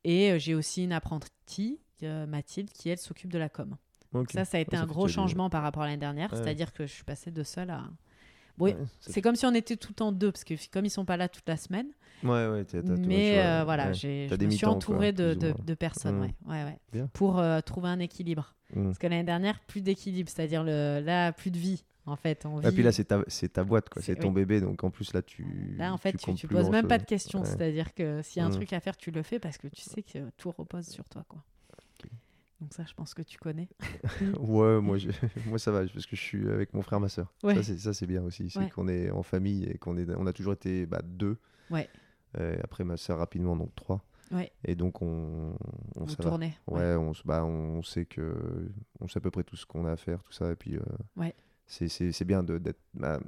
[0.04, 3.76] Et j'ai aussi une apprentie, Mathilde, qui, elle, s'occupe de la com.
[4.14, 4.32] Ok.
[4.32, 6.32] Ça, ça a été un gros changement par rapport à l'année dernière.
[6.32, 6.38] Ouais.
[6.38, 7.84] C'est-à-dire que je suis passée de seule à.
[8.56, 11.04] Bon, Ouais, c'est comme si on était tout temps deux, parce que comme ils sont
[11.04, 11.86] pas là toute la semaine.
[12.24, 12.66] Ouais, ouais,
[13.06, 16.50] mais euh, voilà, je me suis entourée quoi, de, de- de personnes, Mm.
[16.50, 16.64] ouais,
[16.94, 18.56] ouais, pour euh, trouver un équilibre.
[18.74, 18.86] Mm.
[18.86, 22.44] Parce que l'année dernière, plus d'équilibre, c'est-à-dire là, plus de vie, en fait.
[22.46, 23.22] On Et vit- puis là, c'est ta,
[23.52, 24.02] ta boîte, quoi.
[24.02, 24.34] C'est- ton oui.
[24.34, 25.74] bébé, donc en plus là, tu.
[25.78, 27.44] Là, en fait, tu, tu poses même pas de questions.
[27.44, 28.54] C'est-à-dire que s'il y a un Mm.
[28.54, 31.24] truc à faire, tu le fais parce que tu sais que tout repose sur toi,
[31.28, 31.44] quoi.
[32.60, 33.68] Donc ça, je pense que tu connais.
[34.40, 35.10] Ouais, moi, je-
[35.46, 37.32] moi ça va, parce que je suis avec mon frère, ma soeur.
[37.42, 37.62] Ouais.
[37.62, 38.50] Ça, c'est, bien aussi.
[38.50, 38.70] C'est Ouais.
[38.70, 41.38] qu'on est en famille et qu'on est, on a toujours été bah, deux.
[41.70, 41.88] Ouais.
[42.38, 44.04] Euh, après, ma soeur, rapidement, donc trois.
[44.30, 44.50] Ouais.
[44.64, 45.56] Et donc, on,
[45.96, 46.52] on Vous tournez.
[46.66, 48.68] Ouais, On, se- bah, on sait que
[49.00, 50.50] on sait à peu près tout ce qu'on a à faire, tout ça.
[50.52, 50.80] Et puis, euh,
[51.16, 51.34] Ouais.
[51.66, 52.80] c'est, bien d'être.
[52.94, 53.20] bah,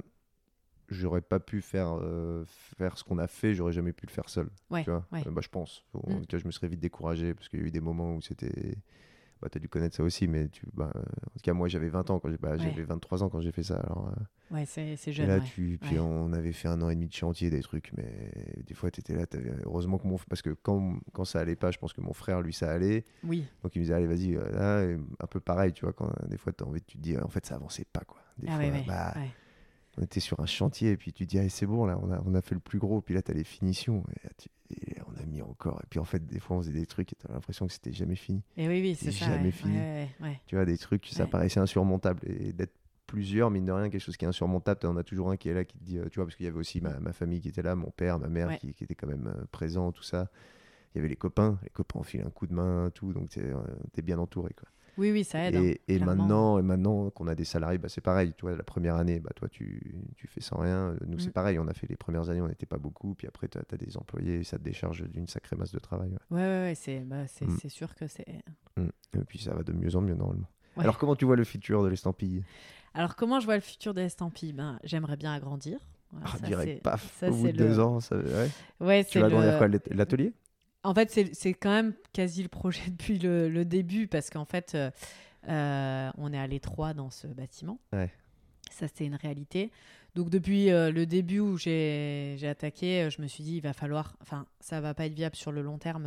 [0.89, 4.27] j'aurais pas pu faire, euh, faire ce qu'on a fait, j'aurais jamais pu le faire
[4.29, 4.49] seul.
[4.83, 5.05] Tu vois?
[5.13, 5.83] Euh, bah, je pense.
[5.93, 6.19] En Mm.
[6.21, 8.21] tout cas, je me serais vite découragé parce qu'il y a eu des moments où
[8.21, 8.75] c'était.
[9.41, 11.89] Bah, tu as dû connaître ça aussi, mais tu, bah, en tout cas, moi j'avais
[11.89, 12.59] 20 ans, quand j'ai, bah, Ouais.
[12.59, 13.77] j'avais 23 ans quand j'ai fait ça.
[13.77, 15.27] Alors, euh, Ouais, c'est, c'est et jeune.
[15.27, 15.41] là, ouais.
[15.41, 15.99] tu, puis Ouais.
[15.99, 18.31] on avait fait un an et demi de chantier, des trucs, mais
[18.67, 19.25] des fois, tu étais là.
[19.25, 20.17] t'avais- Heureusement que mon.
[20.29, 23.03] Parce que quand, quand ça allait pas, je pense que mon frère, lui, ça allait.
[23.23, 25.93] Oui, Donc il me disait, allez, vas-y, euh, là, et un peu pareil, tu vois,
[25.93, 28.19] quand des fois, tu as envie, tu te dis, en fait, ça avançait pas, quoi.
[28.37, 29.29] Des ah fois, bah, ouais.
[29.97, 32.21] On était sur un chantier, et puis tu dis, ah, c'est bon, là, on a,
[32.25, 34.49] on a fait le plus gros, puis là, tu as les finitions, et, tu-
[35.05, 35.81] on a mis encore.
[35.83, 37.73] Et puis en fait, des fois, on faisait des trucs, et tu as l'impression que
[37.73, 38.41] c'était jamais fini.
[38.55, 39.25] Et oui, oui, c'est ça.
[39.25, 39.51] jamais ouais.
[39.51, 39.77] fini.
[40.21, 40.39] Ouais.
[40.45, 42.73] Tu vois, des trucs, ça paraissait insurmontable, et d'être
[43.05, 45.53] plusieurs, mine de rien, quelque chose qui est insurmontable, t'en as toujours un qui est
[45.53, 47.41] là, qui te dit, euh, tu vois, parce qu'il y avait aussi ma, ma famille
[47.41, 50.03] qui était là, mon père, ma mère, qui, qui était quand même euh, présent, tout
[50.03, 50.29] ça.
[50.93, 53.29] Il y avait les copains, les copains ont filé un coup de main, tout, donc
[53.29, 54.69] tu es bien entouré, quoi.
[54.97, 55.55] Oui, oui, ça aide.
[55.55, 56.15] hein, Et, et clairement.
[56.15, 58.33] maintenant, et maintenant qu'on a des salariés, bah, c'est pareil.
[58.37, 60.95] Tu vois, la première année, bah, toi, tu, tu fais sans rien.
[61.07, 61.33] Nous, c'est Mm.
[61.33, 61.59] pareil.
[61.59, 63.15] On a fait les premières années, on n'était pas beaucoup.
[63.15, 66.09] Puis après, tu as, des employés, ça te décharge d'une sacrée masse de travail.
[66.09, 66.17] ouais.
[66.37, 67.57] Ouais, ouais, ouais, c'est, bah, c'est, Mm.
[67.61, 68.25] c'est sûr que c'est.
[68.77, 68.87] Mm.
[69.17, 70.47] Et puis ça va de mieux en mieux, normalement.
[70.77, 70.83] Ouais.
[70.83, 72.43] Alors, comment tu vois le futur de l'estampille?
[72.93, 74.53] Alors, comment je vois le futur de l'estampille?
[74.53, 75.79] Ben, J'aimerais bien agrandir.
[76.11, 78.17] Voilà, ah, ça, Direct, c'est- paf, ça, au bout c'est de deux ans, ça...
[78.17, 78.49] ouais.
[78.81, 80.33] Ouais, tu c'est vas le- agrandir quoi l'at- L'atelier?
[80.83, 84.73] En fait, c'est quand même quasi le projet depuis le, le début parce qu'en fait,
[84.75, 84.89] euh,
[85.47, 87.79] euh, on est à l'étroit dans ce bâtiment.
[87.93, 88.09] Ouais.
[88.71, 89.71] Ça, c'est une réalité.
[90.15, 94.15] Donc, depuis euh, le début où j'ai attaqué, je me suis dit, il va falloir.
[94.21, 96.05] Enfin, ça va pas être viable sur le long terme.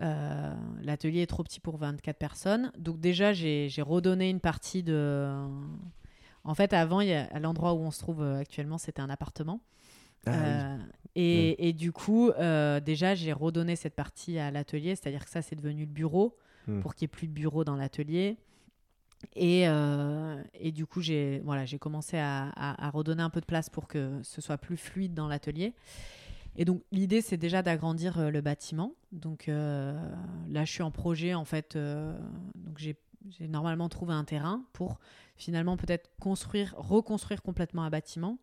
[0.00, 2.72] euh, L'atelier est trop petit pour 24 personnes.
[2.78, 5.28] Donc, déjà, j'ai redonné une partie de.
[6.44, 9.08] En fait, avant, il y a- à l'endroit où on se trouve actuellement, c'était un
[9.10, 9.60] appartement.
[10.26, 10.36] Ah, oui.
[10.38, 10.78] Euh,
[11.16, 15.42] et, et du coup, euh, déjà, j'ai redonné cette partie à l'atelier, c'est-à-dire que ça,
[15.42, 16.36] c'est devenu le bureau,
[16.66, 16.80] Hmm.
[16.80, 18.38] pour qu'il n'y ait plus de bureau dans l'atelier.
[19.36, 23.40] Et, euh, et du coup, j'ai voilà, j'ai commencé à, à- à redonner un peu
[23.42, 25.74] de place pour que ce soit plus fluide dans l'atelier.
[26.56, 28.92] Et donc, l'idée, c'est déjà d'agrandir le bâtiment.
[29.12, 31.76] Donc là, je suis en projet, en fait.
[31.76, 32.96] donc, j'ai
[33.30, 34.98] j'ai normalement trouvé un terrain pour
[35.36, 38.38] finalement peut-être construire, reconstruire complètement un bâtiment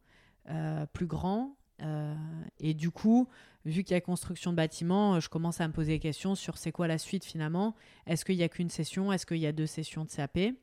[0.50, 1.56] euh, plus grand.
[1.82, 2.14] Euh,
[2.60, 3.28] et du coup,
[3.66, 6.36] vu qu'il y a construction de bâtiment, euh, je commence à me poser des questions
[6.36, 7.76] sur c'est quoi la suite finalement.
[8.08, 9.12] Est-ce qu'il n'y a qu'une session?
[9.12, 10.54] Est-ce qu'il y a deux sessions de CAP Il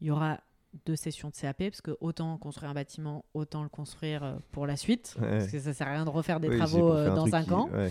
[0.00, 0.40] y aura
[0.86, 4.66] deux sessions de CAP parce que autant construire un bâtiment, autant le construire euh, pour
[4.66, 5.16] la suite.
[5.20, 5.38] Ouais.
[5.38, 7.52] Parce que ça sert à rien de refaire des Oui, travaux euh, dans cinq qui-
[7.52, 7.68] ans.
[7.70, 7.90] ouais.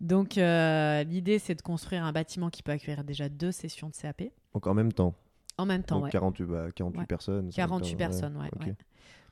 [0.00, 3.94] Donc euh, l'idée c'est de construire un bâtiment qui peut accueillir déjà deux sessions de
[3.96, 4.22] CAP
[4.54, 5.14] Donc en même temps.
[5.56, 5.96] en même temps.
[5.96, 6.10] Donc ouais.
[6.10, 7.06] 48, bah, 48 Ouais.
[7.06, 7.50] personnes.
[7.52, 8.74] ça va 48 faire- personnes, ouais.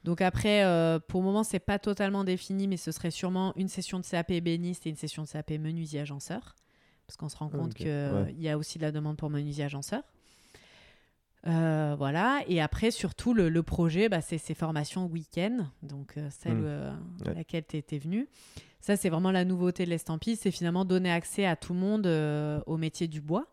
[0.07, 3.69] Donc après, euh, pour le moment, c'est pas totalement défini, mais ce serait sûrement une
[3.69, 6.55] session de CAP ébéniste et une session de CAP menuisier agenceur.
[7.07, 8.33] Parce qu'on se rend compte qu'il Ouais.
[8.39, 10.03] y a aussi de la demande pour menuisier agenceur.
[11.47, 12.41] Euh, voilà.
[12.49, 15.67] Et après, surtout, le, le projet, bah, c'est ces formations week-end.
[15.83, 16.65] Donc, euh, celle Mm.
[16.65, 16.93] euh,
[17.27, 18.29] à laquelle tu étais venu.
[18.81, 20.37] Ça, c'est vraiment la nouveauté de l'estampille.
[20.37, 23.47] C'est finalement donner accès à tout le monde euh, au métier du bois.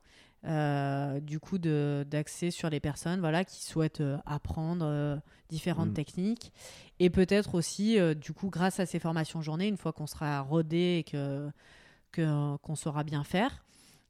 [0.46, 5.16] Euh, du coup, d'accès sur les personnes voilà, qui souhaitent euh, apprendre euh,
[5.50, 5.94] différentes Mm.
[5.94, 6.52] techniques.
[7.00, 10.98] Et peut-être aussi, du coup, grâce à ces formations journées, une fois qu'on sera rodé
[11.00, 11.50] et que
[12.16, 13.64] qu'on saura bien faire,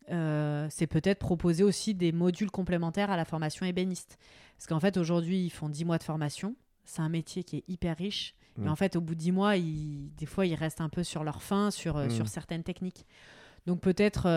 [0.07, 4.17] c'est peut-être proposer aussi des modules complémentaires à la formation ébéniste.
[4.57, 6.55] Parce qu'en fait, aujourd'hui, ils font 10 mois de formation.
[6.83, 8.35] C'est un métier qui est hyper riche.
[8.57, 8.71] Mais Mm.
[8.71, 11.23] en fait, au bout de 10 mois, ils- des fois, ils restent un peu sur
[11.23, 12.09] leur faim, sur, Mm.
[12.09, 13.05] sur certaines techniques.
[13.65, 14.27] Donc peut-être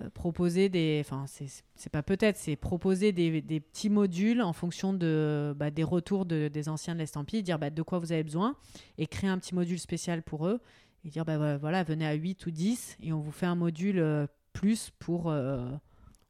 [0.00, 0.98] euh, proposer des...
[1.04, 5.70] Enfin, c'est c'est pas peut-être, c'est proposer des, des petits modules en fonction de, bah,
[5.70, 8.56] des retours de- des anciens de l'estampille, dire bah, de quoi vous avez besoin,
[8.98, 10.60] et créer un petit module spécial pour eux,
[11.04, 13.98] et dire bah, voilà, venez à 8 ou 10, et on vous fait un module
[13.98, 15.30] euh, plus pour...
[15.30, 15.70] euh,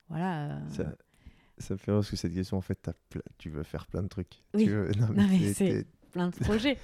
[0.09, 0.61] voilà.
[0.71, 0.85] Ça,
[1.59, 2.91] ça me fait rire parce que cette question, en fait,
[3.39, 4.43] tu veux faire plein de trucs.
[4.55, 4.65] Oui.
[4.65, 5.87] Tu veux- Non, Non, mais t'es-
[6.17, 6.79] plein de projets.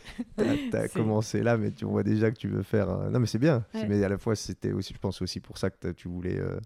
[0.71, 2.89] T'as commencé là, mais tu vois déjà que tu veux faire.
[2.91, 3.65] un- Non, mais c'est bien.
[3.75, 3.87] Ouais.
[3.89, 6.59] Mais à la fois, c'était aussi, je pense aussi pour ça que tu voulais euh,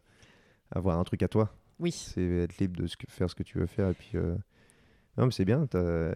[0.72, 1.55] avoir un truc à toi.
[1.78, 1.93] Oui.
[1.93, 3.90] C'est être libre de ce que, faire ce que tu veux faire.
[3.90, 4.34] Et puis, euh,
[5.16, 5.66] non, mais c'est bien.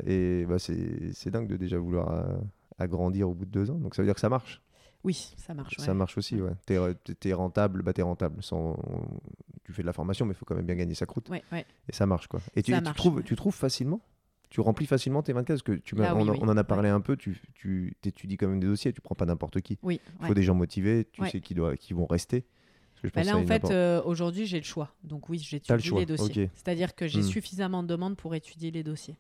[0.07, 2.37] Et bah, c'est dingue de déjà vouloir euh,
[2.79, 3.79] agrandir au bout de deux ans.
[3.79, 4.61] Donc ça veut dire que ça marche.
[5.03, 5.77] Oui, ça marche.
[5.79, 5.95] Ça ouais.
[5.95, 6.53] marche aussi, ouais.
[6.67, 6.77] T'es
[7.19, 8.43] t'es rentable, bah t'es rentable.
[8.43, 8.77] Sans...
[9.65, 11.31] Tu fais de la formation, mais il faut quand même bien gagner sa croûte.
[11.31, 11.65] Ouais, ouais.
[11.89, 12.41] Et ça marche, quoi.
[12.55, 13.23] Et tu, Ça tu marche, trouves, ouais.
[13.23, 14.03] tu trouves facilement
[14.51, 16.39] Tu remplis facilement tes 24 Parce que tu Ah oui, on, en- oui.
[16.43, 17.17] on en a parlé un peu.
[17.17, 18.93] Tu, tu étudies quand même des dossiers.
[18.93, 19.79] Tu prends pas n'importe qui.
[19.83, 20.01] Oui.
[20.19, 20.29] Il ouais.
[20.29, 21.07] faut des gens motivés.
[21.13, 21.31] Tu Ouais.
[21.31, 22.41] sais qui, doit, qui vont rester.
[22.95, 24.93] Parce que je Bah là, en fait, euh, aujourd'hui, j'ai le choix.
[25.05, 26.51] Donc oui, le j'étudie choix, les dossiers.
[26.55, 27.23] C'est-à-dire que j'ai Hmm.
[27.23, 29.17] suffisamment de demandes pour étudier les dossiers.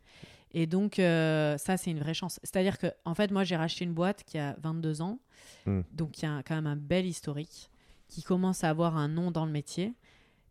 [0.53, 2.41] Et donc, euh, ça, c'est une vraie chance.
[2.43, 5.21] C'est-à-dire que, en fait, moi, j'ai racheté une boîte qui a 22 ans.
[5.65, 5.83] Hmm.
[5.93, 7.71] Donc, y a quand même un bel historique
[8.09, 9.95] qui commence à avoir un nom dans le métier.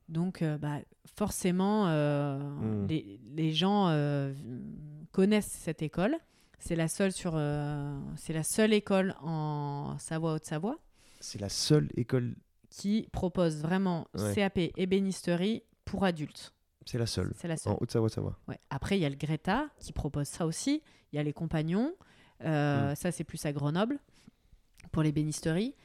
[0.10, 0.80] Donc, euh, bah,
[1.16, 2.88] forcément, euh, Hmm.
[2.88, 4.34] les, les gens euh,
[5.12, 6.16] connaissent cette école.
[6.60, 7.40] C'est la seule sur,
[8.18, 10.78] c'est la seule école en Savoie Haute-Savoie
[11.22, 12.36] C'est la seule école.
[12.70, 14.36] qui propose vraiment Ouais.
[14.36, 16.54] CAP ébénisterie pour adultes.
[16.86, 17.32] C'est la seule.
[17.38, 17.74] C'est la seule.
[17.74, 18.38] En Haute-Savoie, Savoie.
[18.48, 18.60] Ouais.
[18.70, 20.82] Après, il y a le Greta qui propose ça aussi.
[21.12, 21.94] Il y a les compagnons.
[22.44, 22.96] Euh, Mm.
[22.96, 23.98] Ça, c'est plus à Grenoble
[24.92, 25.76] pour les bénisteries.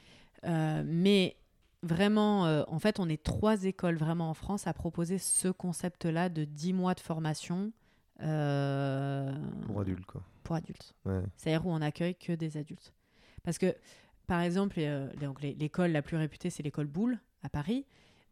[0.45, 1.37] Euh, mais
[1.85, 6.28] vraiment, euh, en fait, on est trois écoles vraiment en France à proposer ce concept-là
[6.28, 7.73] de 10 mois de formation
[8.23, 9.32] euh,
[9.66, 10.23] Pour adultes, quoi.
[10.43, 10.94] pour adultes.
[11.05, 11.20] Ouais.
[11.36, 12.93] C'est-à-dire où on accueille que des adultes.
[13.43, 13.74] Parce que,
[14.27, 15.09] par exemple, euh,
[15.59, 17.85] l'école la plus réputée, c'est l'école Boulle à Paris.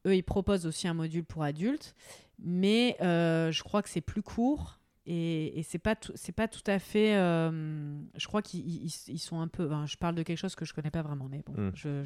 [0.06, 1.94] Eux, ils proposent aussi un module pour adultes,
[2.38, 6.62] mais je crois que c'est plus court et, et c'est pas tout- c'est pas tout
[6.66, 7.16] à fait.
[7.16, 9.66] euh, je crois qu'ils ils- ils sont un peu.
[9.66, 11.72] enfin, je parle de quelque chose que je connais pas vraiment, mais bon, Mm.
[11.74, 12.04] je.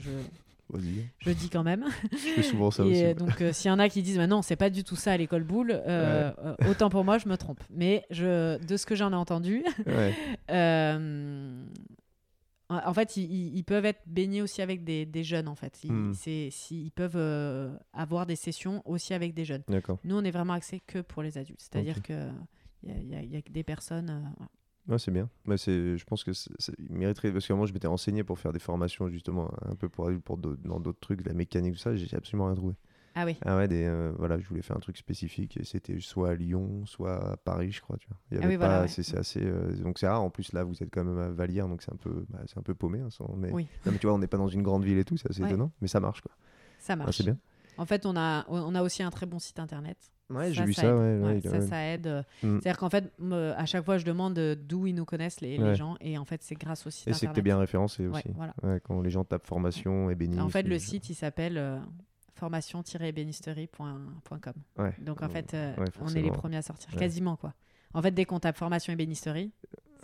[0.75, 1.85] Je dis quand même.
[2.13, 3.05] Je fais souvent ça et aussi.
[3.05, 4.97] euh, donc, euh, s'il y en a qui disent, bah non, c'est pas du tout
[4.97, 6.33] ça à l'école Boulle, euh,
[6.69, 7.63] autant pour moi, je me trompe.
[7.71, 10.15] Mais je, de ce que j'en ai entendu, Ouais.
[10.51, 11.65] euh,
[12.69, 15.79] En fait, ils, peuvent être baignés aussi avec des, des jeunes, en fait.
[15.85, 16.13] Ils, Hmm.
[16.73, 19.63] ils peuvent avoir des sessions aussi avec des jeunes.
[20.05, 21.61] Nous, on est vraiment axé que pour les adultes.
[21.61, 22.05] C'est-à-dire Ok.
[22.09, 22.29] que
[22.83, 24.35] il y y y a des personnes.
[24.89, 25.29] Ouais, c'est bien.
[25.57, 26.31] C'est, je pense que
[26.79, 27.33] il mériterait.
[27.33, 30.37] Parce que moi, je m'étais renseigné pour faire des formations, justement, un peu pour pour
[30.39, 31.95] d'autres- dans d'autres trucs, de la mécanique, tout ça.
[31.97, 32.75] J'ai absolument rien trouvé.
[33.19, 33.37] Ah oui.
[33.45, 36.35] Ah ouais, des, euh, voilà, je voulais faire un truc spécifique et c'était soit à
[36.35, 37.97] Lyon, soit à Paris, je crois.
[37.97, 38.19] Tu vois.
[38.31, 38.89] Il y Ah avait oui, pas, voilà, ouais.
[38.89, 40.23] c'est, assez, euh, donc c'est rare.
[40.23, 42.59] En plus, là, vous êtes quand même à Vallière, donc c'est un peu, bah, c'est
[42.59, 43.01] un peu paumé.
[43.01, 43.67] hein, sans- mais, Oui.
[43.87, 45.41] non, mais tu vois, on n'est pas dans une grande ville et tout, c'est assez
[45.43, 45.49] Ouais.
[45.49, 46.31] étonnant, mais ça marche quoi.
[46.79, 47.17] Ça Ah, marche.
[47.17, 47.39] c'est bien.
[47.79, 49.97] En fait, on a, on a aussi un très bon site internet.
[50.29, 50.97] Ouais, j'ai vu ça ça.
[50.97, 52.07] Ouais, Ouais, ça, aide.
[52.09, 52.59] euh, Mm.
[52.61, 55.75] C'est-à-dire qu'en fait, me- à chaque fois, je demande euh, d'où ils nous connaissent, les,
[55.77, 55.97] gens.
[56.01, 57.35] Et en fait, c'est grâce au site Et c'est que internet.
[57.37, 58.25] t'es bien référencé aussi.
[58.35, 58.53] voilà.
[58.85, 60.41] Quand les gens tapent formation et béni.
[60.41, 61.79] En fait, le site, il s'appelle euh,
[62.35, 64.55] formation-ébénisterie.com.
[64.99, 67.55] Donc, en fait, euh, Ouais, on est les premiers à sortir, quasiment, quoi.
[67.95, 69.53] En fait, dès qu'on tape formation ébénisterie,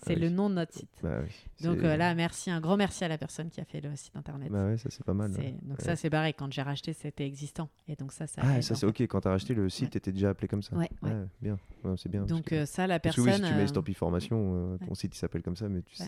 [0.05, 0.21] c'est Ouais.
[0.21, 0.91] le nom de notre site.
[1.03, 1.31] Bah oui,
[1.65, 4.17] Donc euh, là, merci, un grand merci à la personne qui a fait le site
[4.17, 4.51] internet.
[4.51, 5.31] Bah ouais, ça c'est pas mal.
[5.33, 5.55] Ouais.
[5.63, 5.85] Donc Ouais.
[5.85, 6.35] ça, c'est pareil.
[6.35, 7.69] Quand j'ai racheté, c'était existant.
[7.89, 9.01] Et donc ça, ça Ah, ça c'est ok.
[9.03, 10.77] Quand t'as racheté le site, était déjà appelé comme ça.
[10.77, 11.13] Ouais, ouais.
[11.41, 11.59] bien.
[11.97, 12.21] C'est bien.
[12.23, 13.43] parce Donc que- euh, ça, la Parce que personne...
[13.43, 15.83] oui, si tu mets euh, Stampy Formation, euh, ton site il s'appelle comme ça, mais
[15.83, 16.07] tu ça,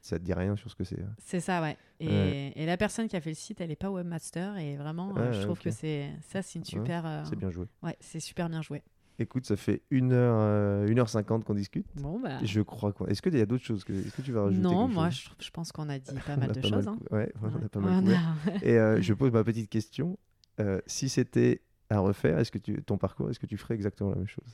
[0.00, 1.00] ça te dit rien sur ce que c'est.
[1.00, 1.14] hein.
[1.18, 1.76] C'est ça, ouais.
[2.00, 4.56] Et, la personne qui a fait le site, elle n'est pas webmaster.
[4.58, 7.22] Et vraiment, Ah, euh, je trouve que c'est ça, c'est une super...
[7.28, 7.66] C'est bien joué.
[7.82, 8.82] Ouais, c'est super bien joué.
[9.18, 11.86] Écoute, ça fait 1h, 1h50 qu'on discute.
[11.96, 12.38] Bon, bah...
[12.42, 13.06] Je crois qu'on.
[13.06, 13.92] Est-ce qu'il y a d'autres choses que...
[13.92, 16.50] Est-ce que tu vas rajouter Non, moi, je, je pense qu'on a dit pas mal
[16.52, 16.86] de pas choses.
[16.86, 16.98] mal hein.
[17.10, 20.18] Ouais, on a pas mal a- Et euh, je pose ma petite question.
[20.60, 21.60] Euh, si c'était
[21.90, 22.82] à refaire, est-ce que tu...
[22.82, 24.46] ton parcours, est-ce que tu ferais exactement la même chose?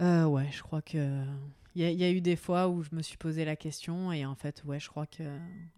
[0.00, 1.24] Euh, ouais, je crois que
[1.74, 3.54] il y, a- il y a eu des fois où je me suis posé la
[3.56, 5.22] question et en fait, ouais, je crois que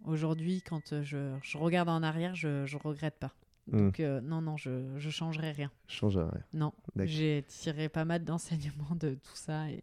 [0.05, 3.32] aujourd'hui, quand euh, je, je regarde en arrière, je, je regrette pas.
[3.70, 3.78] Hmm.
[3.86, 5.70] Donc euh, non, non, je je changerai rien.
[5.89, 6.43] Change à rien.
[6.55, 6.73] Non,
[7.05, 9.82] j'ai tiré pas mal d'enseignements de tout ça et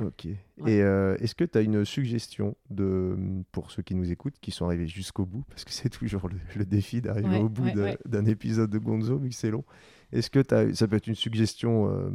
[0.00, 0.28] Ok.
[0.58, 0.72] Ouais.
[0.72, 3.16] Et euh, est-ce que tu as une suggestion de,
[3.50, 6.36] pour ceux qui nous écoutent, qui sont arrivés jusqu'au bout, parce que c'est toujours le,
[6.56, 9.64] le défi d'arriver Ouais, au bout ouais, d'un épisode de Gonzo, vu que c'est long.
[10.12, 12.10] Est-ce que t'as- ça peut être une suggestion, euh,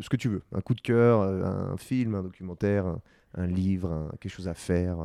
[0.00, 3.00] ce que tu veux, un coup de cœur, un film, un documentaire, un,
[3.34, 5.00] un livre, un- quelque chose à faire,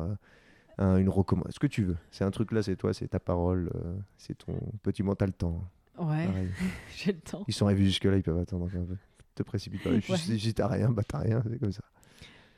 [0.80, 1.96] un- une recommandation, ce que tu veux.
[2.10, 5.62] C'est un truc là, c'est toi, c'est ta parole, euh, c'est ton petit mental temps.
[5.98, 6.50] ouais, Pareil.
[6.96, 7.44] j'ai le temps.
[7.46, 8.96] Ils sont arrivés jusque-là, ils peuvent attendre un peu.
[9.34, 9.90] Te précipite pas.
[9.90, 10.00] Ouais.
[10.00, 11.82] Si, t'as rien, bah t'as rien, c'est comme ça.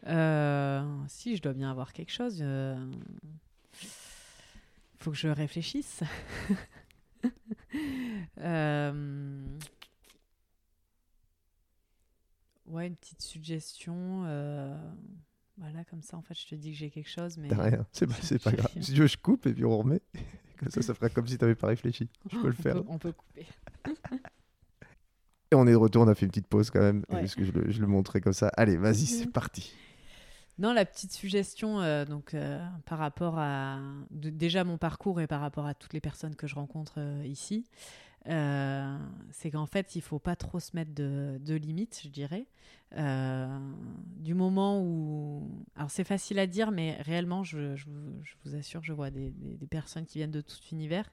[0.06, 2.38] Euh, si, je dois bien avoir quelque chose.
[2.40, 2.76] euh,
[4.98, 6.02] Faut que je réfléchisse.
[8.38, 9.42] Euh,
[12.66, 14.24] Ouais, une petite suggestion.
[15.62, 17.86] Voilà, comme ça, en fait, je te dis que j'ai quelque chose, mais T'as rien,
[17.92, 18.06] c'est
[18.42, 18.70] pas, pas grave.
[18.80, 20.00] Si tu veux, je coupe et puis on remet.
[20.58, 22.08] Comme ça, ça fera comme si t'avais pas réfléchi.
[22.30, 22.74] Je peux le on faire.
[22.74, 23.46] peut- on peut couper.
[25.50, 27.20] Et on est de retour, on a fait une petite pause quand même, Ouais.
[27.20, 28.48] parce que je le, je le montrais comme ça.
[28.56, 29.72] Allez, vas-y, c'est parti.
[30.58, 33.80] Non, la petite suggestion, euh, donc euh, par rapport à
[34.10, 37.22] de- déjà mon parcours et par rapport à toutes les personnes que je rencontre euh,
[37.26, 37.64] ici,
[38.28, 38.98] euh,
[39.30, 42.46] c'est qu'en fait, il faut pas trop se mettre de, de limites, je dirais.
[42.96, 43.58] Euh,
[44.18, 47.86] du moment où, alors c'est facile à dire, mais réellement, je, je
[48.44, 51.10] vous, assure, je vois des, des- des personnes qui viennent de tout univers.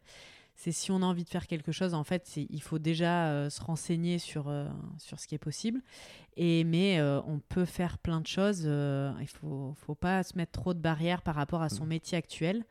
[0.61, 3.49] C'est si on a envie de faire quelque chose, en fait, il faut déjà euh,
[3.49, 4.67] se renseigner sur, euh,
[4.97, 5.81] sur ce qui est possible.
[6.35, 8.63] Et, mais euh, on peut faire plein de choses.
[9.21, 11.89] il faut, faut pas se mettre trop de barrières par rapport à son Mhm.
[11.89, 12.65] métier actuel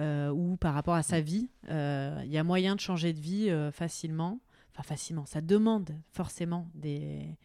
[0.00, 1.50] ou par rapport à sa vie.
[1.68, 4.40] Il y a moyen de changer de vie facilement.
[4.72, 5.26] Enfin, facilement.
[5.26, 7.36] Ça demande forcément des,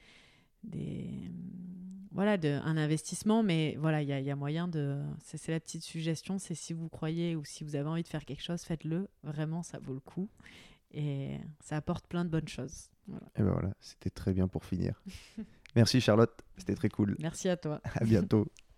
[0.63, 1.29] des
[2.11, 5.01] voilà, de, un investissement, mais voilà, il y a, il y a moyen de.
[5.23, 8.07] C'est c'est la petite suggestion, c'est si vous croyez ou si vous avez envie de
[8.07, 9.07] faire quelque chose, faites-le.
[9.23, 10.29] Vraiment, ça vaut le coup
[10.93, 12.89] et ça apporte plein de bonnes choses.
[13.07, 13.27] Voilà.
[13.35, 15.01] Et ben voilà, c'était très bien pour finir.
[15.75, 17.15] Merci Charlotte, c'était très cool.
[17.19, 17.81] Merci à toi.
[17.95, 18.47] À bientôt.